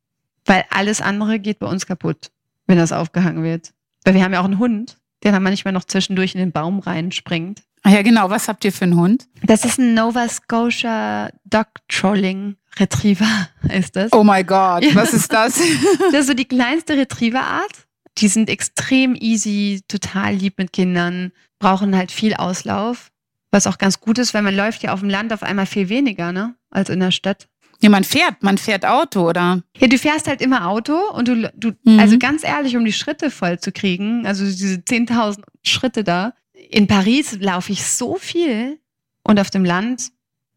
Weil 0.49 0.65
alles 0.69 0.99
andere 0.99 1.39
geht 1.39 1.59
bei 1.59 1.67
uns 1.67 1.85
kaputt, 1.85 2.31
wenn 2.67 2.77
das 2.77 2.91
aufgehangen 2.91 3.43
wird. 3.43 3.73
Weil 4.03 4.15
wir 4.15 4.23
haben 4.23 4.33
ja 4.33 4.41
auch 4.41 4.45
einen 4.45 4.59
Hund 4.59 4.97
der 5.23 5.31
dann 5.31 5.43
manchmal 5.43 5.73
noch 5.73 5.83
zwischendurch 5.83 6.33
in 6.33 6.39
den 6.39 6.51
Baum 6.51 6.79
reinspringt. 6.79 7.63
Ah 7.83 7.91
ja, 7.91 8.01
genau. 8.01 8.29
Was 8.29 8.47
habt 8.47 8.65
ihr 8.65 8.73
für 8.73 8.85
einen 8.85 8.95
Hund? 8.95 9.27
Das 9.43 9.63
ist 9.63 9.79
ein 9.79 9.93
Nova 9.93 10.27
Scotia 10.27 11.29
Dog 11.45 11.67
Trolling 11.87 12.55
Retriever, 12.77 13.49
ist 13.73 13.95
das. 13.95 14.11
Oh 14.11 14.23
my 14.23 14.43
God, 14.43 14.83
was 14.95 15.13
ist 15.13 15.31
das? 15.31 15.59
das 16.11 16.21
ist 16.21 16.27
so 16.27 16.33
die 16.33 16.45
kleinste 16.45 16.97
Retrieverart. 16.97 17.87
Die 18.17 18.27
sind 18.27 18.49
extrem 18.49 19.15
easy, 19.15 19.81
total 19.87 20.33
lieb 20.33 20.57
mit 20.57 20.73
Kindern, 20.73 21.31
brauchen 21.59 21.95
halt 21.95 22.11
viel 22.11 22.33
Auslauf. 22.33 23.11
Was 23.51 23.65
auch 23.65 23.77
ganz 23.77 23.99
gut 23.99 24.19
ist, 24.19 24.33
weil 24.33 24.43
man 24.43 24.55
läuft 24.55 24.83
ja 24.83 24.93
auf 24.93 24.99
dem 24.99 25.09
Land 25.09 25.33
auf 25.33 25.41
einmal 25.41 25.65
viel 25.65 25.89
weniger, 25.89 26.31
ne, 26.31 26.55
als 26.69 26.89
in 26.89 26.99
der 26.99 27.11
Stadt. 27.11 27.47
Ja, 27.81 27.89
man 27.89 28.03
fährt, 28.03 28.43
man 28.43 28.57
fährt 28.57 28.85
Auto, 28.85 29.29
oder? 29.29 29.63
Ja, 29.77 29.87
du 29.87 29.97
fährst 29.97 30.27
halt 30.27 30.41
immer 30.41 30.67
Auto 30.67 30.97
und 31.13 31.27
du, 31.29 31.49
du 31.55 31.71
mhm. 31.85 31.99
also 31.99 32.17
ganz 32.19 32.43
ehrlich, 32.43 32.75
um 32.75 32.83
die 32.83 32.91
Schritte 32.91 33.31
voll 33.31 33.59
zu 33.59 33.71
kriegen, 33.71 34.25
also 34.25 34.43
diese 34.43 34.75
10.000 34.75 35.43
Schritte 35.63 36.03
da. 36.03 36.33
In 36.69 36.87
Paris 36.87 37.37
laufe 37.39 37.71
ich 37.71 37.85
so 37.85 38.15
viel 38.15 38.79
und 39.23 39.39
auf 39.39 39.49
dem 39.49 39.63
Land 39.63 40.11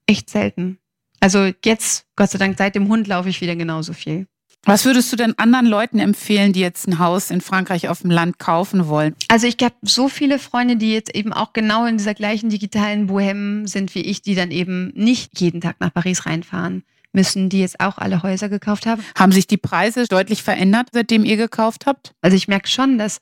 echt 0.06 0.30
selten. 0.30 0.78
Also 1.20 1.52
jetzt, 1.64 2.06
Gott 2.16 2.30
sei 2.30 2.38
Dank, 2.38 2.58
seit 2.58 2.74
dem 2.74 2.88
Hund 2.88 3.06
laufe 3.06 3.28
ich 3.28 3.40
wieder 3.40 3.54
genauso 3.54 3.92
viel. 3.92 4.26
Was 4.64 4.84
würdest 4.84 5.12
du 5.12 5.16
denn 5.16 5.38
anderen 5.38 5.66
Leuten 5.66 5.98
empfehlen, 5.98 6.52
die 6.52 6.60
jetzt 6.60 6.86
ein 6.86 6.98
Haus 6.98 7.30
in 7.30 7.40
Frankreich 7.40 7.88
auf 7.88 8.02
dem 8.02 8.10
Land 8.10 8.38
kaufen 8.38 8.88
wollen? 8.88 9.14
Also 9.28 9.46
ich 9.46 9.56
habe 9.60 9.74
so 9.82 10.08
viele 10.08 10.38
Freunde, 10.38 10.76
die 10.76 10.92
jetzt 10.92 11.14
eben 11.14 11.32
auch 11.32 11.52
genau 11.52 11.84
in 11.86 11.98
dieser 11.98 12.14
gleichen 12.14 12.48
digitalen 12.48 13.08
Bohème 13.08 13.66
sind 13.68 13.94
wie 13.94 14.02
ich, 14.02 14.22
die 14.22 14.34
dann 14.34 14.50
eben 14.50 14.92
nicht 14.94 15.40
jeden 15.40 15.60
Tag 15.60 15.76
nach 15.80 15.92
Paris 15.92 16.26
reinfahren 16.26 16.84
müssen, 17.12 17.48
die 17.48 17.60
jetzt 17.60 17.80
auch 17.80 17.98
alle 17.98 18.22
Häuser 18.22 18.48
gekauft 18.48 18.86
haben. 18.86 19.02
Haben 19.16 19.32
sich 19.32 19.46
die 19.46 19.56
Preise 19.56 20.06
deutlich 20.06 20.42
verändert, 20.42 20.88
seitdem 20.92 21.24
ihr 21.24 21.36
gekauft 21.36 21.86
habt? 21.86 22.14
Also 22.20 22.36
ich 22.36 22.48
merke 22.48 22.68
schon, 22.68 22.98
dass 22.98 23.20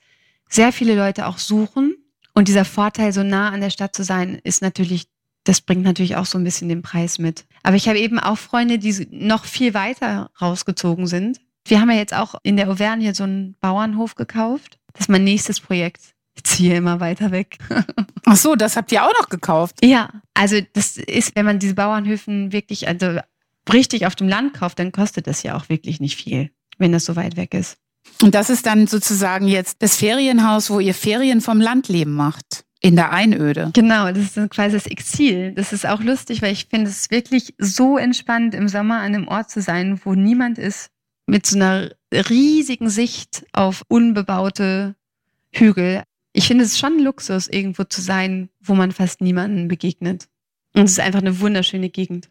sehr 0.49 0.73
viele 0.73 0.95
Leute 0.95 1.27
auch 1.27 1.39
suchen. 1.39 1.97
Und 2.35 2.49
dieser 2.49 2.65
Vorteil, 2.65 3.13
so 3.13 3.23
nah 3.23 3.51
an 3.51 3.61
der 3.61 3.71
Stadt 3.71 3.95
zu 3.95 4.05
sein, 4.05 4.41
ist 4.45 4.63
natürlich, 4.63 5.07
das 5.45 5.61
bringt 5.61 5.83
natürlich 5.83 6.17
auch 6.17 6.27
so 6.27 6.39
ein 6.39 6.45
bisschen 6.45 6.69
den 6.69 6.83
Preis 6.83 7.19
mit. 7.19 7.45
Aber 7.63 7.77
ich 7.77 7.89
habe 7.89 7.99
eben 7.99 8.19
auch 8.19 8.39
Freunde, 8.39 8.79
die 8.79 9.09
noch 9.11 9.45
viel 9.45 9.75
weiter 9.75 10.31
rausgezogen 10.41 11.07
sind. 11.07 11.41
Wir 11.65 11.81
haben 11.81 11.91
ja 11.91 11.97
jetzt 11.97 12.15
auch 12.15 12.35
in 12.43 12.57
der 12.57 12.71
Auvergne 12.71 13.15
so 13.15 13.25
einen 13.25 13.57
Bauernhof 13.61 14.15
gekauft. 14.15 14.79
Das 14.93 15.03
ist 15.03 15.09
mein 15.09 15.25
nächstes 15.25 15.61
Projekt. 15.61 16.15
Ich 16.35 16.45
ziehe 16.45 16.77
immer 16.77 17.01
weiter 17.01 17.31
weg. 17.31 17.59
Ach 18.25 18.37
so, 18.37 18.55
das 18.55 18.77
habt 18.77 18.93
ihr 18.93 19.05
auch 19.05 19.13
noch 19.21 19.29
gekauft? 19.29 19.77
Ja, 19.85 20.11
also 20.35 20.57
das 20.73 20.97
ist, 20.97 21.35
wenn 21.37 21.45
man 21.45 21.59
diese 21.59 21.75
Bauernhöfen 21.75 22.53
wirklich, 22.53 22.89
also 22.89 23.19
richtig 23.73 24.07
auf 24.07 24.15
dem 24.15 24.29
Land 24.29 24.55
kauft, 24.55 24.79
dann 24.79 24.93
kostet 24.93 25.27
das 25.27 25.43
ja 25.43 25.57
auch 25.57 25.69
wirklich 25.69 26.01
nicht 26.01 26.17
viel, 26.17 26.51
wenn 26.79 26.93
das 26.93 27.05
so 27.05 27.17
weit 27.17 27.37
weg 27.37 27.55
ist. 27.55 27.77
Und 28.23 28.35
das 28.35 28.51
ist 28.51 28.67
dann 28.67 28.87
sozusagen 28.87 29.49
jetzt 29.49 29.83
das 29.83 29.97
Ferienhaus, 29.97 30.71
wo 30.71 30.81
ihr 30.81 30.95
Ferien 30.95 31.41
vom 31.41 31.61
Landleben 31.61 32.13
macht. 32.13 32.65
In 32.83 32.97
der 32.97 33.13
Einöde. 33.13 33.71
Genau, 33.75 34.11
das 34.11 34.39
ist 34.39 34.51
quasi 34.51 34.75
das 34.75 34.87
Exil. 34.87 35.53
Das 35.53 35.75
ist 35.75 35.85
auch 35.87 36.01
lustig, 36.01 36.41
weil 36.41 36.55
ich 36.55 36.67
finde 36.71 36.89
es 36.89 37.11
wirklich 37.11 37.55
so 37.59 37.99
entspannt, 37.99 38.55
im 38.55 38.69
Sommer 38.69 39.01
an 39.01 39.15
einem 39.15 39.29
Ort 39.29 39.51
zu 39.51 39.61
sein, 39.61 40.01
wo 40.03 40.15
niemand 40.15 40.57
ist, 40.57 40.89
mit 41.27 41.45
so 41.45 41.57
einer 41.57 41.91
riesigen 42.11 42.89
Sicht 42.89 43.45
auf 43.53 43.83
unbebaute 43.89 44.97
Hügel. 45.53 46.05
Ich 46.33 46.47
finde 46.47 46.65
es 46.65 46.79
schon 46.79 46.99
Luxus, 46.99 47.49
irgendwo 47.49 47.85
zu 47.85 48.01
sein, 48.01 48.49
wo 48.61 48.75
man 48.75 48.93
fast 48.93 49.21
niemanden 49.21 49.69
begegnet. 49.69 50.29
Und 50.75 50.85
es 50.85 50.93
ist 50.93 51.01
einfach 51.01 51.21
eine 51.21 51.39
wunderschöne 51.39 51.91
Gegend. 51.91 52.31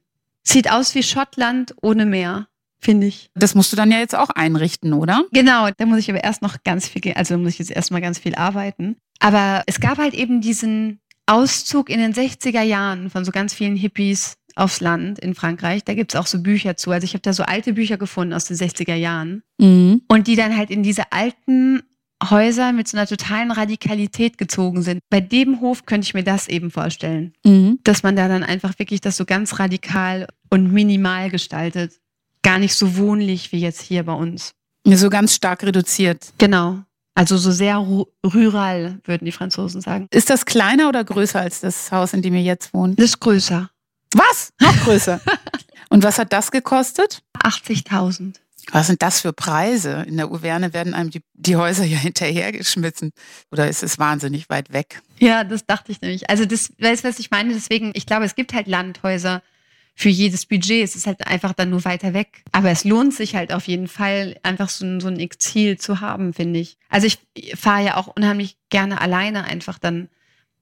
Sieht 0.50 0.72
aus 0.72 0.96
wie 0.96 1.04
Schottland 1.04 1.76
ohne 1.82 2.08
Meer, 2.08 2.48
finde 2.80 3.06
ich. 3.06 3.30
Das 3.36 3.54
musst 3.54 3.72
du 3.72 3.76
dann 3.76 3.92
ja 3.92 4.00
jetzt 4.00 4.16
auch 4.16 4.32
einrichten, 4.32 4.94
oder? 4.94 5.24
Genau, 5.32 5.70
da 5.78 5.86
muss 5.86 6.00
ich 6.00 6.10
aber 6.10 6.24
erst 6.24 6.42
noch 6.42 6.64
ganz 6.64 6.88
viel, 6.88 7.14
also 7.14 7.38
muss 7.38 7.54
ich 7.54 7.60
jetzt 7.60 7.72
erstmal 7.72 8.02
ganz 8.02 8.18
viel 8.18 8.34
arbeiten. 8.34 8.96
Aber 9.20 9.64
es 9.68 9.80
gab 9.80 10.00
halt 10.00 10.16
eben 10.16 10.42
diesen 10.42 11.02
Auszug 11.28 11.92
in 11.92 12.00
den 12.00 12.14
60er 12.14 12.64
Jahren 12.64 13.12
von 13.12 13.26
so 13.26 13.32
ganz 13.32 13.54
vielen 13.54 13.76
Hippies 13.76 14.38
aufs 14.56 14.82
Land 14.82 15.20
in 15.20 15.36
Frankreich. 15.36 15.84
Da 15.84 15.94
gibt 15.94 16.14
es 16.14 16.20
auch 16.20 16.26
so 16.26 16.42
Bücher 16.42 16.76
zu. 16.76 16.90
Also 16.90 17.06
ich 17.06 17.14
habe 17.14 17.22
da 17.22 17.34
so 17.34 17.44
alte 17.44 17.74
Bücher 17.74 17.98
gefunden 17.98 18.34
aus 18.34 18.46
den 18.46 18.58
60er 18.58 18.96
Jahren. 18.96 19.44
Mhm. 19.60 20.02
Und 20.08 20.26
die 20.26 20.36
dann 20.36 20.58
halt 20.58 20.72
in 20.72 20.82
diese 20.82 21.12
alten 21.12 21.84
Häuser 22.24 22.74
mit 22.74 22.88
so 22.88 22.98
einer 22.98 23.08
totalen 23.08 23.52
Radikalität 23.52 24.38
gezogen 24.38 24.82
sind. 24.82 25.00
Bei 25.10 25.22
dem 25.22 25.62
Hof 25.62 25.86
könnte 25.86 26.06
ich 26.06 26.14
mir 26.14 26.24
das 26.24 26.48
eben 26.48 26.72
vorstellen, 26.72 27.34
mhm. 27.46 27.80
dass 27.84 28.04
man 28.04 28.16
da 28.16 28.28
dann 28.28 28.44
einfach 28.44 28.78
wirklich 28.78 29.02
das 29.02 29.18
so 29.18 29.26
ganz 29.26 29.60
radikal 29.60 30.28
und 30.50 30.72
minimal 30.72 31.30
gestaltet. 31.30 31.94
Gar 32.42 32.60
nicht 32.60 32.76
so 32.76 32.98
wohnlich 32.98 33.52
wie 33.52 33.60
jetzt 33.60 33.82
hier 33.82 34.04
bei 34.04 34.14
uns. 34.14 34.54
So 34.86 35.10
ganz 35.10 35.36
stark 35.36 35.64
reduziert. 35.64 36.34
Genau. 36.38 36.80
Also 37.16 37.38
so 37.38 37.52
sehr 37.52 37.76
rural, 37.78 39.00
würden 39.04 39.26
die 39.26 39.32
Franzosen 39.32 39.82
sagen. 39.82 40.08
Ist 40.12 40.30
das 40.30 40.46
kleiner 40.46 40.88
oder 40.88 41.04
größer 41.04 41.40
als 41.40 41.60
das 41.60 41.92
Haus, 41.92 42.14
in 42.14 42.22
dem 42.22 42.34
ihr 42.34 42.42
jetzt 42.42 42.74
wohnt? 42.74 42.98
Das 42.98 43.08
ist 43.08 43.20
größer. 43.20 43.70
Was? 44.14 44.54
Noch 44.62 44.76
größer. 44.84 45.20
und 45.90 46.04
was 46.04 46.18
hat 46.18 46.32
das 46.32 46.50
gekostet? 46.50 47.22
80.000. 47.44 48.36
Was 48.72 48.88
sind 48.88 49.02
das 49.02 49.22
für 49.22 49.34
Preise? 49.34 50.06
In 50.08 50.18
der 50.18 50.28
Auvergne 50.28 50.74
werden 50.74 50.94
einem 50.94 51.10
die, 51.10 51.22
die 51.34 51.56
Häuser 51.56 51.86
ja 51.86 51.98
hinterhergeschmissen. 52.00 53.12
Oder 53.52 53.68
ist 53.68 53.84
es 53.84 54.00
wahnsinnig 54.00 54.50
weit 54.50 54.72
weg? 54.72 55.02
Ja, 55.20 55.44
das 55.44 55.66
dachte 55.66 55.92
ich 55.92 56.02
nämlich. 56.02 56.30
Also 56.30 56.46
das, 56.46 56.72
weißt 56.80 57.04
du, 57.04 57.10
was 57.10 57.20
ich 57.20 57.32
meine? 57.32 57.54
Deswegen, 57.54 57.92
ich 57.94 58.06
glaube, 58.06 58.26
es 58.26 58.36
gibt 58.36 58.54
halt 58.54 58.68
Landhäuser 58.68 59.42
für 59.96 60.10
jedes 60.10 60.46
Budget. 60.46 60.84
Es 60.84 60.96
ist 60.96 61.08
halt 61.08 61.28
einfach 61.28 61.54
dann 61.54 61.70
nur 61.70 61.84
weiter 61.84 62.14
weg. 62.14 62.44
Aber 62.52 62.70
es 62.70 62.86
lohnt 62.86 63.14
sich 63.14 63.36
halt 63.36 63.52
auf 63.52 63.68
jeden 63.68 63.88
Fall, 63.88 64.40
einfach 64.44 64.70
so, 64.70 64.86
ein, 64.86 65.02
so 65.02 65.08
ein 65.08 65.20
Exil 65.20 65.78
zu 65.78 66.00
haben, 66.00 66.34
finde 66.34 66.60
ich. 66.60 66.78
Also 66.90 67.08
ich 67.08 67.20
fahre 67.58 67.84
ja 67.84 67.98
auch 67.98 68.08
unheimlich 68.08 68.58
gerne 68.70 69.02
alleine 69.02 69.44
einfach 69.44 69.78
dann 69.78 70.10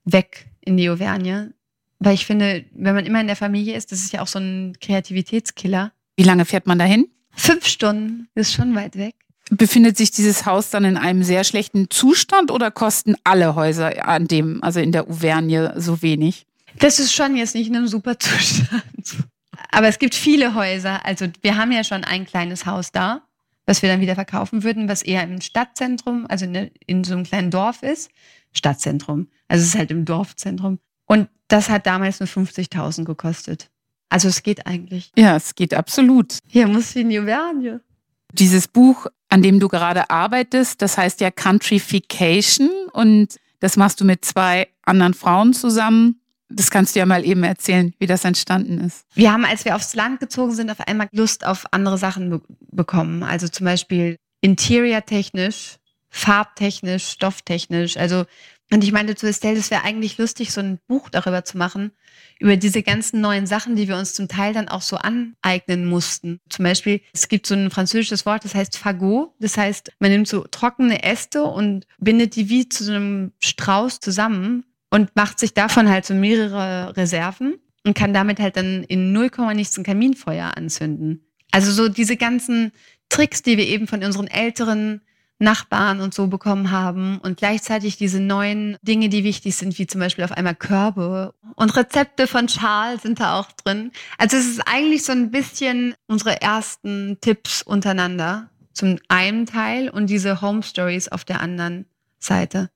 weg 0.05 0.47
in 0.61 0.77
die 0.77 0.89
Auvergne. 0.89 1.53
Weil 1.99 2.13
ich 2.13 2.25
finde, 2.25 2.65
wenn 2.73 2.95
man 2.95 3.05
immer 3.05 3.21
in 3.21 3.27
der 3.27 3.35
Familie 3.35 3.75
ist, 3.75 3.91
das 3.91 3.99
ist 3.99 4.13
ja 4.13 4.21
auch 4.21 4.27
so 4.27 4.39
ein 4.39 4.75
Kreativitätskiller. 4.79 5.91
Wie 6.15 6.23
lange 6.23 6.45
fährt 6.45 6.67
man 6.67 6.79
dahin? 6.79 7.07
Fünf 7.37 7.67
Stunden 7.67 8.27
ist 8.35 8.51
schon 8.51 8.75
weit 8.75 8.97
weg. 8.97 9.15
Befindet 9.49 9.95
sich 9.95 10.11
dieses 10.11 10.45
Haus 10.45 10.71
dann 10.71 10.83
in 10.83 10.97
einem 10.97 11.23
sehr 11.23 11.45
schlechten 11.45 11.89
Zustand 11.89 12.51
oder 12.51 12.71
kosten 12.71 13.15
alle 13.23 13.55
Häuser 13.55 14.05
an 14.05 14.27
dem, 14.27 14.61
also 14.61 14.81
in 14.81 14.91
der 14.91 15.07
Auvergne, 15.07 15.73
so 15.77 16.01
wenig? 16.01 16.45
Das 16.79 16.99
ist 16.99 17.13
schon 17.13 17.37
jetzt 17.37 17.55
nicht 17.55 17.69
in 17.69 17.75
einem 17.75 17.87
super 17.87 18.19
Zustand. 18.19 19.23
Aber 19.71 19.87
es 19.87 19.99
gibt 19.99 20.15
viele 20.15 20.55
Häuser. 20.55 21.05
Also 21.05 21.27
wir 21.41 21.55
haben 21.55 21.71
ja 21.71 21.83
schon 21.83 22.03
ein 22.03 22.25
kleines 22.25 22.65
Haus 22.65 22.91
da, 22.91 23.21
was 23.65 23.81
wir 23.81 23.89
dann 23.89 24.01
wieder 24.01 24.15
verkaufen 24.15 24.63
würden, 24.63 24.89
was 24.89 25.01
eher 25.01 25.23
im 25.23 25.39
Stadtzentrum, 25.39 26.25
also 26.27 26.45
in, 26.45 26.71
in 26.85 27.03
so 27.03 27.13
einem 27.13 27.23
kleinen 27.23 27.51
Dorf 27.51 27.83
ist. 27.83 28.09
Stadtzentrum. 28.51 29.27
Also 29.47 29.61
es 29.61 29.69
ist 29.69 29.77
halt 29.77 29.91
im 29.91 30.03
Dorfzentrum. 30.03 30.79
Und 31.05 31.29
das 31.47 31.69
hat 31.69 31.85
damals 31.85 32.19
nur 32.19 32.27
50.000 32.27 33.05
gekostet. 33.05 33.69
Also 34.09 34.27
es 34.29 34.43
geht 34.43 34.65
eigentlich. 34.65 35.11
Ja, 35.17 35.35
es 35.35 35.55
geht 35.55 35.73
absolut. 35.73 36.37
Hier 36.47 36.67
muss 36.67 36.91
ich 36.91 37.01
in 37.01 37.09
die 37.09 37.19
Auvergne. 37.19 37.81
Dieses 38.31 38.67
Buch, 38.67 39.07
an 39.29 39.41
dem 39.41 39.59
du 39.59 39.67
gerade 39.67 40.09
arbeitest, 40.09 40.81
das 40.81 40.97
heißt 40.97 41.21
ja 41.21 41.31
Countryfication 41.31 42.69
und 42.93 43.37
das 43.59 43.77
machst 43.77 43.99
du 43.99 44.05
mit 44.05 44.23
zwei 44.23 44.67
anderen 44.83 45.13
Frauen 45.13 45.53
zusammen. 45.53 46.21
Das 46.49 46.71
kannst 46.71 46.95
du 46.95 46.99
ja 46.99 47.05
mal 47.05 47.25
eben 47.25 47.43
erzählen, 47.43 47.93
wie 47.99 48.05
das 48.05 48.23
entstanden 48.23 48.79
ist. 48.79 49.05
Wir 49.13 49.33
haben, 49.33 49.43
als 49.43 49.65
wir 49.65 49.75
aufs 49.75 49.95
Land 49.95 50.21
gezogen 50.21 50.53
sind, 50.53 50.71
auf 50.71 50.79
einmal 50.79 51.09
Lust 51.11 51.45
auf 51.45 51.65
andere 51.71 51.97
Sachen 51.97 52.29
be 52.29 52.41
bekommen. 52.71 53.23
Also 53.23 53.47
zum 53.47 53.65
Beispiel 53.65 54.17
interior-technisch, 54.41 55.77
farbtechnisch, 56.09 57.07
stofftechnisch. 57.07 57.97
Also, 57.97 58.25
und 58.71 58.83
ich 58.83 58.91
meinte 58.91 59.15
zu 59.15 59.27
Estelle, 59.27 59.57
es 59.57 59.71
wäre 59.71 59.83
eigentlich 59.83 60.17
lustig, 60.17 60.51
so 60.51 60.59
ein 60.59 60.79
Buch 60.87 61.09
darüber 61.09 61.45
zu 61.45 61.57
machen, 61.57 61.91
über 62.39 62.57
diese 62.57 62.83
ganzen 62.83 63.21
neuen 63.21 63.47
Sachen, 63.47 63.75
die 63.75 63.87
wir 63.87 63.95
uns 63.95 64.13
zum 64.13 64.27
Teil 64.27 64.53
dann 64.53 64.67
auch 64.67 64.81
so 64.81 64.97
aneignen 64.97 65.85
mussten. 65.85 66.41
Zum 66.49 66.63
Beispiel, 66.63 67.01
es 67.13 67.29
gibt 67.29 67.47
so 67.47 67.55
ein 67.55 67.71
französisches 67.71 68.25
Wort, 68.25 68.43
das 68.43 68.55
heißt 68.55 68.77
Fagot. 68.77 69.31
Das 69.39 69.57
heißt, 69.57 69.93
man 69.99 70.11
nimmt 70.11 70.27
so 70.27 70.43
trockene 70.43 71.03
Äste 71.03 71.43
und 71.43 71.87
bindet 71.97 72.35
die 72.35 72.49
wie 72.49 72.67
zu 72.67 72.83
so 72.83 72.93
einem 72.93 73.31
Strauß 73.39 74.01
zusammen 74.01 74.65
und 74.89 75.15
macht 75.15 75.39
sich 75.39 75.53
davon 75.53 75.87
halt 75.89 76.05
so 76.05 76.13
mehrere 76.13 76.95
Reserven 76.97 77.55
und 77.85 77.97
kann 77.97 78.13
damit 78.13 78.39
halt 78.39 78.57
dann 78.57 78.83
in 78.83 79.13
0, 79.13 79.31
nichts 79.55 79.77
ein 79.77 79.83
Kaminfeuer 79.85 80.57
anzünden. 80.57 81.25
Also 81.51 81.71
so 81.71 81.87
diese 81.87 82.17
ganzen 82.17 82.73
Tricks, 83.09 83.41
die 83.41 83.57
wir 83.57 83.65
eben 83.65 83.87
von 83.87 84.03
unseren 84.03 84.27
älteren 84.27 85.01
Nachbarn 85.39 86.01
und 86.01 86.13
so 86.13 86.27
bekommen 86.27 86.71
haben 86.71 87.19
und 87.19 87.37
gleichzeitig 87.37 87.97
diese 87.97 88.19
neuen 88.19 88.77
Dinge, 88.81 89.09
die 89.09 89.23
wichtig 89.23 89.55
sind, 89.55 89.77
wie 89.77 89.85
zum 89.85 90.01
Beispiel 90.01 90.23
auf 90.23 90.31
einmal 90.31 90.55
Körbe 90.55 91.33
und 91.55 91.75
Rezepte 91.75 92.25
von 92.27 92.47
Charles 92.47 93.03
sind 93.03 93.19
da 93.19 93.39
auch 93.39 93.51
drin. 93.51 93.91
Also 94.17 94.37
es 94.37 94.47
ist 94.47 94.61
eigentlich 94.65 95.05
so 95.05 95.11
ein 95.11 95.29
bisschen 95.29 95.93
unsere 96.07 96.41
ersten 96.41 97.17
Tipps 97.21 97.61
untereinander 97.61 98.49
zum 98.73 98.97
einen 99.07 99.45
Teil 99.45 99.89
und 99.89 100.09
diese 100.09 100.41
Home 100.41 100.63
Stories 100.63 101.07
auf 101.07 101.23
der 101.25 101.41
anderen 101.41 101.85
Seite. 102.19 102.69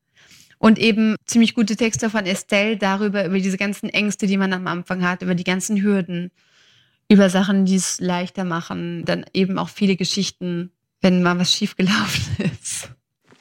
Und 0.58 0.78
eben 0.78 1.16
ziemlich 1.26 1.56
gute 1.56 1.76
Texte 1.76 2.12
von 2.12 2.26
Estelle 2.26 2.78
darüber, 2.78 3.26
über 3.26 3.40
diese 3.40 3.58
ganzen 3.58 3.90
Ängste, 3.90 4.28
die 4.28 4.38
man 4.38 4.54
am 4.54 4.68
Anfang 4.68 5.04
hat, 5.04 5.24
über 5.24 5.34
die 5.34 5.44
ganzen 5.44 5.82
Hürden, 5.82 6.32
über 7.10 7.30
Sachen, 7.30 7.66
die 7.66 7.76
es 7.76 8.00
leichter 8.00 8.44
machen, 8.44 9.04
dann 9.06 9.26
eben 9.34 9.58
auch 9.58 9.70
viele 9.70 9.96
Geschichten 9.96 10.72
wenn 11.02 11.24
mal 11.24 11.38
was 11.40 11.54
schiefgelaufen 11.54 12.24
ist. 12.62 12.90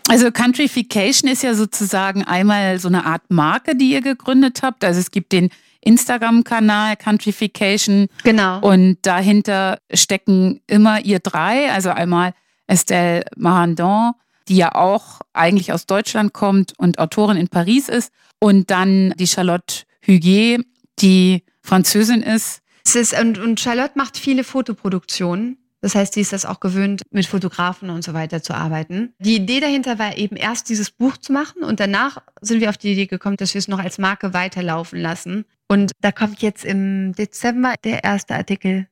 Also 0.08 0.32
Countryfication 0.32 1.30
ist 1.30 1.42
ja 1.42 1.54
sozusagen 1.54 2.24
einmal 2.24 2.78
so 2.80 2.88
eine 2.88 3.06
Art 3.06 3.22
Marke, 3.28 3.76
die 3.76 3.92
ihr 3.92 4.00
gegründet 4.00 4.60
habt. 4.62 4.84
Also 4.84 4.98
es 4.98 5.12
gibt 5.12 5.30
den 5.30 5.50
Instagram-Kanal 5.82 6.96
Countryfication. 6.96 8.08
Genau. 8.24 8.60
Und 8.60 8.98
dahinter 9.02 9.78
stecken 9.92 10.60
immer 10.66 11.04
ihr 11.04 11.20
drei, 11.20 11.70
also 11.70 11.90
einmal 11.90 12.34
Estelle 12.66 13.24
Marandon, 13.36 14.12
die 14.48 14.56
ja 14.56 14.74
auch 14.74 15.20
eigentlich 15.32 15.72
aus 15.72 15.86
Deutschland 15.86 16.32
kommt 16.32 16.76
und 16.78 16.98
Autorin 16.98 17.36
in 17.36 17.48
Paris 17.48 17.88
ist. 17.88 18.12
Und 18.40 18.70
dann 18.70 19.14
die 19.16 19.26
Charlotte 19.26 19.84
Huguet, 20.06 20.64
die 20.98 21.44
Französin 21.62 22.22
ist. 22.22 22.62
Es 22.84 22.96
ist 22.96 23.18
und, 23.18 23.38
und 23.38 23.60
Charlotte 23.60 23.92
macht 23.96 24.16
viele 24.16 24.44
Fotoproduktionen. 24.44 25.58
Das 25.80 25.94
heißt, 25.94 26.14
sie 26.14 26.20
ist 26.20 26.32
das 26.32 26.44
auch 26.44 26.60
gewöhnt, 26.60 27.02
mit 27.10 27.26
Fotografen 27.26 27.88
und 27.90 28.04
so 28.04 28.12
weiter 28.12 28.42
zu 28.42 28.54
arbeiten. 28.54 29.14
Die 29.18 29.36
Idee 29.36 29.60
dahinter 29.60 29.98
war 29.98 30.16
eben 30.16 30.36
erst 30.36 30.68
dieses 30.68 30.90
Buch 30.90 31.16
zu 31.16 31.32
machen 31.32 31.62
und 31.62 31.80
danach 31.80 32.18
sind 32.42 32.60
wir 32.60 32.68
auf 32.68 32.76
die 32.76 32.92
Idee 32.92 33.06
gekommen, 33.06 33.36
dass 33.36 33.54
wir 33.54 33.60
es 33.60 33.68
noch 33.68 33.78
als 33.78 33.98
Marke 33.98 34.34
weiterlaufen 34.34 35.00
lassen. 35.00 35.46
Und 35.68 35.92
da 36.00 36.12
kommt 36.12 36.42
jetzt 36.42 36.64
im 36.64 37.14
Dezember 37.14 37.74
der 37.84 38.04
erste 38.04 38.34
Artikel 38.34 38.88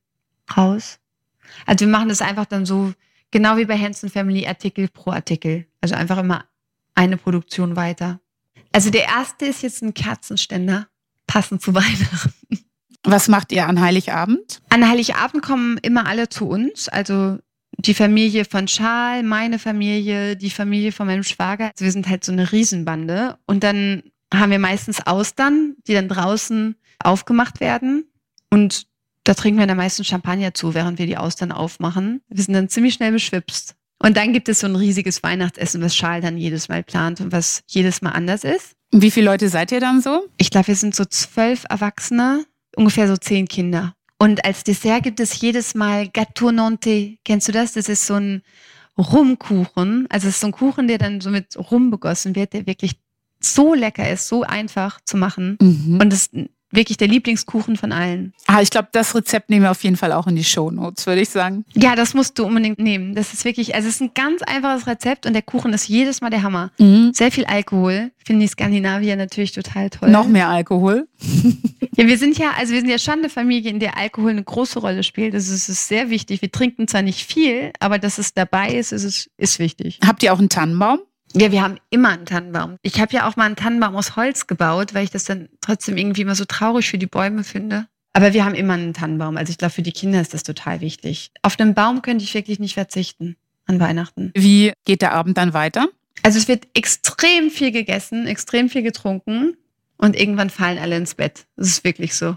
raus. 0.57 0.99
Also 1.67 1.85
wir 1.85 1.93
machen 1.93 2.09
das 2.09 2.23
einfach 2.23 2.47
dann 2.47 2.65
so, 2.65 2.93
genau 3.31 3.57
wie 3.57 3.65
bei 3.67 3.79
Hanson 3.79 4.11
Family, 4.11 4.47
Artikel 4.47 4.89
pro 4.89 5.11
Artikel. 5.11 5.67
Also 5.81 5.95
einfach 5.95 6.19
immer 6.19 6.45
eine 6.95 7.17
Produktion 7.17 7.77
weiter. 7.77 8.21
Also 8.73 8.91
der 8.91 9.05
erste 9.05 9.47
ist 9.47 9.63
jetzt 9.63 9.83
ein 9.83 9.95
Kerzenständer, 9.95 10.89
passend 11.27 11.63
zu 11.63 11.75
Weihnachten. 11.75 12.65
Was 13.11 13.29
macht 13.29 13.53
ihr 13.53 13.67
an 13.67 13.81
Heiligabend? 13.81 14.61
An 14.69 14.87
Heiligabend 14.87 15.43
kommen 15.43 15.79
immer 15.79 16.07
alle 16.07 16.29
zu 16.29 16.47
uns, 16.47 16.91
also 16.91 17.39
die 17.79 17.95
Familie 17.95 18.45
von 18.45 18.67
Charles, 18.67 19.25
meine 19.25 19.59
Familie, 19.59 20.37
die 20.37 20.51
Familie 20.51 20.93
von 20.93 21.07
meinem 21.07 21.23
Schwager. 21.23 21.71
Also 21.71 21.87
wir 21.87 21.93
sind 21.93 22.07
halt 22.07 22.23
so 22.23 22.33
eine 22.33 22.53
Riesenbande. 22.53 23.39
Und 23.47 23.65
dann 23.65 24.03
haben 24.35 24.51
wir 24.51 24.59
meistens 24.59 25.07
Austern, 25.07 25.75
die 25.87 25.95
dann 25.95 26.09
draußen 26.09 26.77
aufgemacht 27.03 27.61
werden. 27.61 28.05
Und 28.51 28.87
da 29.25 29.33
trinken 29.33 29.59
wir 29.59 29.67
dann 29.67 29.79
meistens 29.79 30.07
Champagner 30.07 30.53
zu, 30.53 30.75
während 30.75 30.99
wir 30.99 31.07
die 31.07 31.17
Austern 31.17 31.51
aufmachen. 31.51 32.21
Wir 32.29 32.45
sind 32.45 32.53
dann 32.53 32.69
ziemlich 32.69 32.93
schnell 32.93 33.13
beschwipst. 33.13 33.75
Und 34.01 34.19
dann 34.19 34.35
gibt 34.35 34.51
es 34.51 34.61
so 34.61 34.67
ein 34.67 34.77
riesiges 34.77 35.23
Weihnachtsessen, 35.23 35.81
was 35.81 35.95
Charles 35.95 36.25
dann 36.25 36.37
jedes 36.37 36.69
Mal 36.69 36.83
plant 36.83 37.23
und 37.23 37.33
was 37.33 37.63
jedes 37.69 38.03
Mal 38.03 38.11
anders 38.11 38.45
ist. 38.45 38.73
Wie 38.91 39.11
viele 39.11 39.31
Leute 39.31 39.49
seid 39.49 39.73
ihr 39.73 39.81
dann 39.81 40.03
so? 40.03 40.27
Ich 40.37 40.51
glaube, 40.51 40.69
wir 40.69 40.77
sind 40.77 40.95
so 40.95 41.07
zwölf 41.07 41.65
Erwachsene 41.71 42.45
ungefähr 42.79 43.09
so 43.09 43.17
zehn 43.17 43.47
Kinder. 43.47 43.95
Und 44.19 44.45
als 44.45 44.65
Dessert 44.65 45.03
gibt 45.05 45.21
es 45.21 45.41
jedes 45.41 45.75
Mal 45.75 46.09
Gâteau 46.09 46.51
Nantais. 46.51 47.19
Kennst 47.25 47.49
du 47.49 47.53
das? 47.53 47.73
Das 47.75 47.89
ist 47.89 48.07
so 48.07 48.15
ein 48.15 48.43
Rumkuchen. 48.97 50.07
Also 50.11 50.29
es 50.29 50.35
ist 50.35 50.41
so 50.41 50.49
ein 50.49 50.53
Kuchen, 50.53 50.89
der 50.89 50.99
dann 50.99 51.21
so 51.21 51.31
mit 51.31 51.57
Rum 51.71 51.91
begossen 51.91 52.35
wird, 52.35 52.53
der 52.53 52.67
wirklich 52.67 52.99
so 53.41 53.75
lecker 53.75 54.11
ist, 54.11 54.27
so 54.27 54.43
einfach 54.43 55.01
zu 55.05 55.17
machen. 55.17 55.57
Mhm. 55.61 55.99
Und 56.01 56.13
das 56.13 56.31
wirklich 56.71 56.97
der 56.97 57.09
Lieblingskuchen 57.09 57.77
von 57.77 57.93
allen. 57.93 58.33
Ah, 58.47 58.61
ich 58.61 58.71
glaube, 58.71 58.89
das 58.93 59.15
Rezept 59.15 59.51
nehmen 59.51 59.63
wir 59.63 59.71
auf 59.71 59.83
jeden 59.83 59.97
Fall 59.97 60.13
auch 60.13 60.27
in 60.27 60.37
die 60.37 60.45
Show 60.45 60.71
Notes, 60.71 61.07
würde 61.07 61.21
ich 61.21 61.29
sagen. 61.29 61.65
Ja, 61.75 61.97
das 61.97 62.15
musst 62.15 62.39
du 62.39 62.45
unbedingt 62.45 62.79
nehmen. 62.79 63.15
Das 63.15 63.33
ist 63.33 63.45
wirklich, 63.45 63.75
also 63.75 63.89
es 63.89 63.97
ist 63.97 64.01
ein 64.01 64.11
ganz 64.15 64.43
einfaches 64.43 64.87
Rezept 64.87 65.27
und 65.27 65.33
der 65.33 65.43
Kuchen 65.43 65.73
ist 65.73 65.89
jedes 65.89 66.21
Mal 66.21 66.31
der 66.31 66.43
Hammer. 66.43 66.71
Mhm. 66.79 67.13
Sehr 67.15 67.31
viel 67.31 67.45
Alkohol. 67.47 68.11
Finden 68.25 68.41
die 68.41 68.49
Skandinavier 68.49 69.17
natürlich 69.17 69.53
total 69.53 69.89
toll. 69.89 70.11
Noch 70.11 70.29
mehr 70.29 70.49
Alkohol? 70.49 71.09
ja, 71.97 72.07
wir 72.07 72.19
sind 72.19 72.37
ja, 72.39 72.51
also 72.59 72.75
wir 72.75 72.81
sind 72.81 72.91
ja 72.91 72.99
schon 72.99 73.21
eine 73.21 73.31
Familie, 73.31 73.71
in 73.71 73.81
der 73.81 73.97
Alkohol 73.97 74.31
eine 74.31 74.45
große 74.45 74.79
Rolle 74.79 75.03
spielt. 75.03 75.35
Das 75.35 75.49
ist, 75.49 75.69
ist 75.69 75.89
sehr 75.89 76.11
wichtig. 76.11 76.43
Wir 76.43 76.53
trinken 76.53 76.89
zwar 76.89 77.03
nicht 77.03 77.25
viel, 77.27 77.73
aber 77.81 77.99
dass 77.99 78.19
es 78.19 78.35
dabei 78.35 78.75
ist, 78.75 78.93
ist, 78.93 79.05
ist, 79.05 79.31
ist 79.39 79.59
wichtig. 79.59 79.99
Habt 80.07 80.23
ihr 80.23 80.33
auch 80.35 80.39
einen 80.39 80.51
Tannenbaum? 80.51 81.01
Ja, 81.35 81.53
wir 81.53 81.63
haben 81.63 81.79
immer 81.91 82.11
einen 82.11 82.27
Tannenbaum. 82.27 82.77
Ich 82.83 83.01
habe 83.01 83.15
ja 83.15 83.29
auch 83.29 83.37
mal 83.37 83.45
einen 83.45 83.57
Tannenbaum 83.57 83.97
aus 83.97 84.17
Holz 84.17 84.47
gebaut, 84.47 84.95
weil 84.95 85.05
ich 85.05 85.11
das 85.11 85.25
dann 85.25 85.49
trotzdem 85.61 85.97
irgendwie 85.97 86.23
immer 86.23 86.35
so 86.35 86.45
traurig 86.45 86.89
für 86.89 86.99
die 86.99 87.07
Bäume 87.07 87.45
finde. 87.45 87.87
Aber 88.13 88.33
wir 88.33 88.45
haben 88.45 88.55
immer 88.55 88.75
einen 88.75 88.95
Tannenbaum. 88.95 89.37
Also 89.37 89.51
ich 89.51 89.59
glaube, 89.59 89.73
für 89.73 89.83
die 89.83 89.93
Kinder 89.93 90.21
ist 90.21 90.35
das 90.35 90.43
total 90.43 90.81
wichtig. 90.81 91.31
Auf 91.43 91.59
einen 91.61 91.75
Baum 91.75 92.03
könnte 92.03 92.25
ich 92.25 92.35
wirklich 92.35 92.59
nicht 92.59 92.75
verzichten 92.75 93.37
an 93.67 93.79
Weihnachten. 93.79 94.33
Wie 94.35 94.73
geht 94.85 95.03
der 95.03 95.13
Abend 95.13 95.37
dann 95.37 95.53
weiter? 95.53 95.89
Also 96.23 96.39
es 96.39 96.49
wird 96.49 96.67
extrem 96.75 97.51
viel 97.51 97.71
gegessen, 97.71 98.27
extrem 98.27 98.69
viel 98.71 98.83
getrunken 98.83 99.57
und 99.99 100.17
irgendwann 100.17 100.51
fallen 100.51 100.79
alle 100.79 100.97
ins 100.97 101.15
Bett. 101.15 101.47
Das 101.57 101.69
ist 101.69 101.85
wirklich 101.85 102.15
so. 102.15 102.37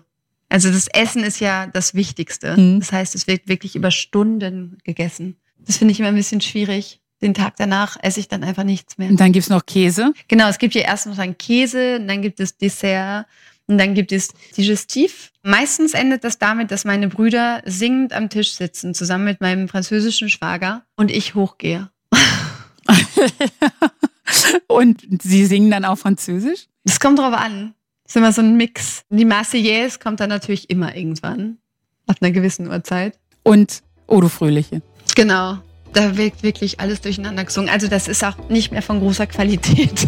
Also 0.49 0.69
das 0.69 0.87
Essen 0.89 1.23
ist 1.23 1.39
ja 1.39 1.67
das 1.67 1.95
Wichtigste. 1.95 2.57
Mhm. 2.57 2.81
Das 2.81 2.91
heißt, 2.91 3.15
es 3.15 3.25
wird 3.25 3.47
wirklich 3.47 3.75
über 3.75 3.89
Stunden 3.89 4.77
gegessen. 4.83 5.37
Das 5.57 5.77
finde 5.77 5.93
ich 5.93 5.99
immer 5.99 6.09
ein 6.09 6.15
bisschen 6.15 6.41
schwierig 6.41 7.00
den 7.21 7.33
Tag 7.33 7.55
danach 7.57 7.97
esse 8.01 8.19
ich 8.19 8.27
dann 8.27 8.43
einfach 8.43 8.63
nichts 8.63 8.97
mehr. 8.97 9.09
Und 9.09 9.19
dann 9.19 9.31
gibt's 9.31 9.49
noch 9.49 9.65
Käse? 9.65 10.13
Genau, 10.27 10.49
es 10.49 10.57
gibt 10.57 10.73
ja 10.73 10.81
erst 10.81 11.07
noch 11.07 11.15
dann 11.15 11.37
Käse, 11.37 11.97
und 11.97 12.07
dann 12.07 12.21
gibt 12.21 12.39
es 12.39 12.57
Dessert 12.57 13.25
und 13.67 13.77
dann 13.77 13.93
gibt 13.93 14.11
es 14.11 14.29
Digestiv. 14.57 15.31
Meistens 15.43 15.93
endet 15.93 16.23
das 16.23 16.39
damit, 16.39 16.71
dass 16.71 16.83
meine 16.83 17.07
Brüder 17.07 17.61
singend 17.65 18.13
am 18.13 18.29
Tisch 18.29 18.53
sitzen, 18.53 18.93
zusammen 18.93 19.25
mit 19.25 19.41
meinem 19.41 19.67
französischen 19.67 20.29
Schwager 20.29 20.83
und 20.95 21.11
ich 21.11 21.35
hochgehe. 21.35 21.89
und 24.67 25.01
sie 25.21 25.45
singen 25.45 25.71
dann 25.71 25.85
auch 25.85 25.97
Französisch? 25.97 26.67
Das 26.83 26.99
kommt 26.99 27.19
drauf 27.19 27.33
an. 27.33 27.75
Das 28.03 28.13
ist 28.13 28.15
immer 28.17 28.33
so 28.33 28.41
ein 28.41 28.57
Mix. 28.57 29.03
Die 29.09 29.25
Marseillaise 29.25 29.99
kommt 29.99 30.19
dann 30.19 30.29
natürlich 30.29 30.69
immer 30.69 30.95
irgendwann. 30.95 31.59
Ab 32.07 32.17
einer 32.19 32.31
gewissen 32.31 32.67
Uhrzeit. 32.67 33.17
Und 33.43 33.83
Odo 34.07 34.27
Fröhliche. 34.27 34.81
Genau 35.15 35.59
da 35.93 36.17
wird 36.17 36.43
wirklich 36.43 36.79
alles 36.79 37.01
durcheinander 37.01 37.43
gesungen. 37.43 37.69
Also 37.69 37.87
das 37.87 38.07
ist 38.07 38.23
auch 38.23 38.37
nicht 38.49 38.71
mehr 38.71 38.81
von 38.81 38.99
großer 38.99 39.27
Qualität. 39.27 40.07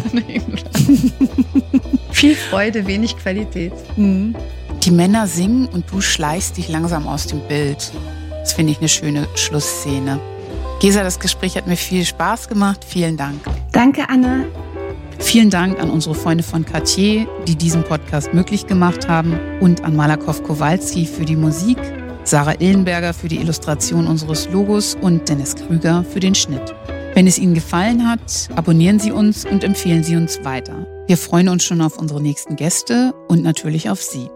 Viel 2.12 2.36
Freude, 2.36 2.86
wenig 2.86 3.16
Qualität. 3.16 3.72
Mhm. 3.96 4.34
Die 4.82 4.90
Männer 4.90 5.26
singen 5.26 5.66
und 5.66 5.90
du 5.90 6.00
schleichst 6.00 6.56
dich 6.56 6.68
langsam 6.68 7.06
aus 7.06 7.26
dem 7.26 7.40
Bild. 7.48 7.92
Das 8.40 8.52
finde 8.52 8.72
ich 8.72 8.78
eine 8.78 8.88
schöne 8.88 9.26
Schlussszene. 9.34 10.20
Gesa, 10.80 11.02
das 11.02 11.18
Gespräch 11.18 11.56
hat 11.56 11.66
mir 11.66 11.76
viel 11.76 12.04
Spaß 12.04 12.48
gemacht. 12.48 12.84
Vielen 12.86 13.16
Dank. 13.16 13.40
Danke, 13.72 14.08
Anne. 14.08 14.46
Vielen 15.18 15.48
Dank 15.48 15.80
an 15.80 15.90
unsere 15.90 16.14
Freunde 16.14 16.44
von 16.44 16.66
Cartier, 16.66 17.26
die 17.46 17.56
diesen 17.56 17.84
Podcast 17.84 18.34
möglich 18.34 18.66
gemacht 18.66 19.08
haben 19.08 19.38
und 19.60 19.82
an 19.84 19.96
Malakow 19.96 20.42
Kowalski 20.42 21.06
für 21.06 21.24
die 21.24 21.36
Musik 21.36 21.78
Sarah 22.24 22.58
Illenberger 22.58 23.12
für 23.12 23.28
die 23.28 23.36
Illustration 23.36 24.06
unseres 24.06 24.48
Logos 24.48 24.96
und 25.00 25.28
Dennis 25.28 25.54
Krüger 25.54 26.04
für 26.04 26.20
den 26.20 26.34
Schnitt. 26.34 26.74
Wenn 27.12 27.26
es 27.26 27.38
Ihnen 27.38 27.54
gefallen 27.54 28.08
hat, 28.08 28.48
abonnieren 28.56 28.98
Sie 28.98 29.12
uns 29.12 29.44
und 29.44 29.62
empfehlen 29.62 30.02
Sie 30.02 30.16
uns 30.16 30.42
weiter. 30.42 30.86
Wir 31.06 31.18
freuen 31.18 31.50
uns 31.50 31.64
schon 31.64 31.82
auf 31.82 31.98
unsere 31.98 32.22
nächsten 32.22 32.56
Gäste 32.56 33.12
und 33.28 33.42
natürlich 33.42 33.90
auf 33.90 34.02
Sie. 34.02 34.30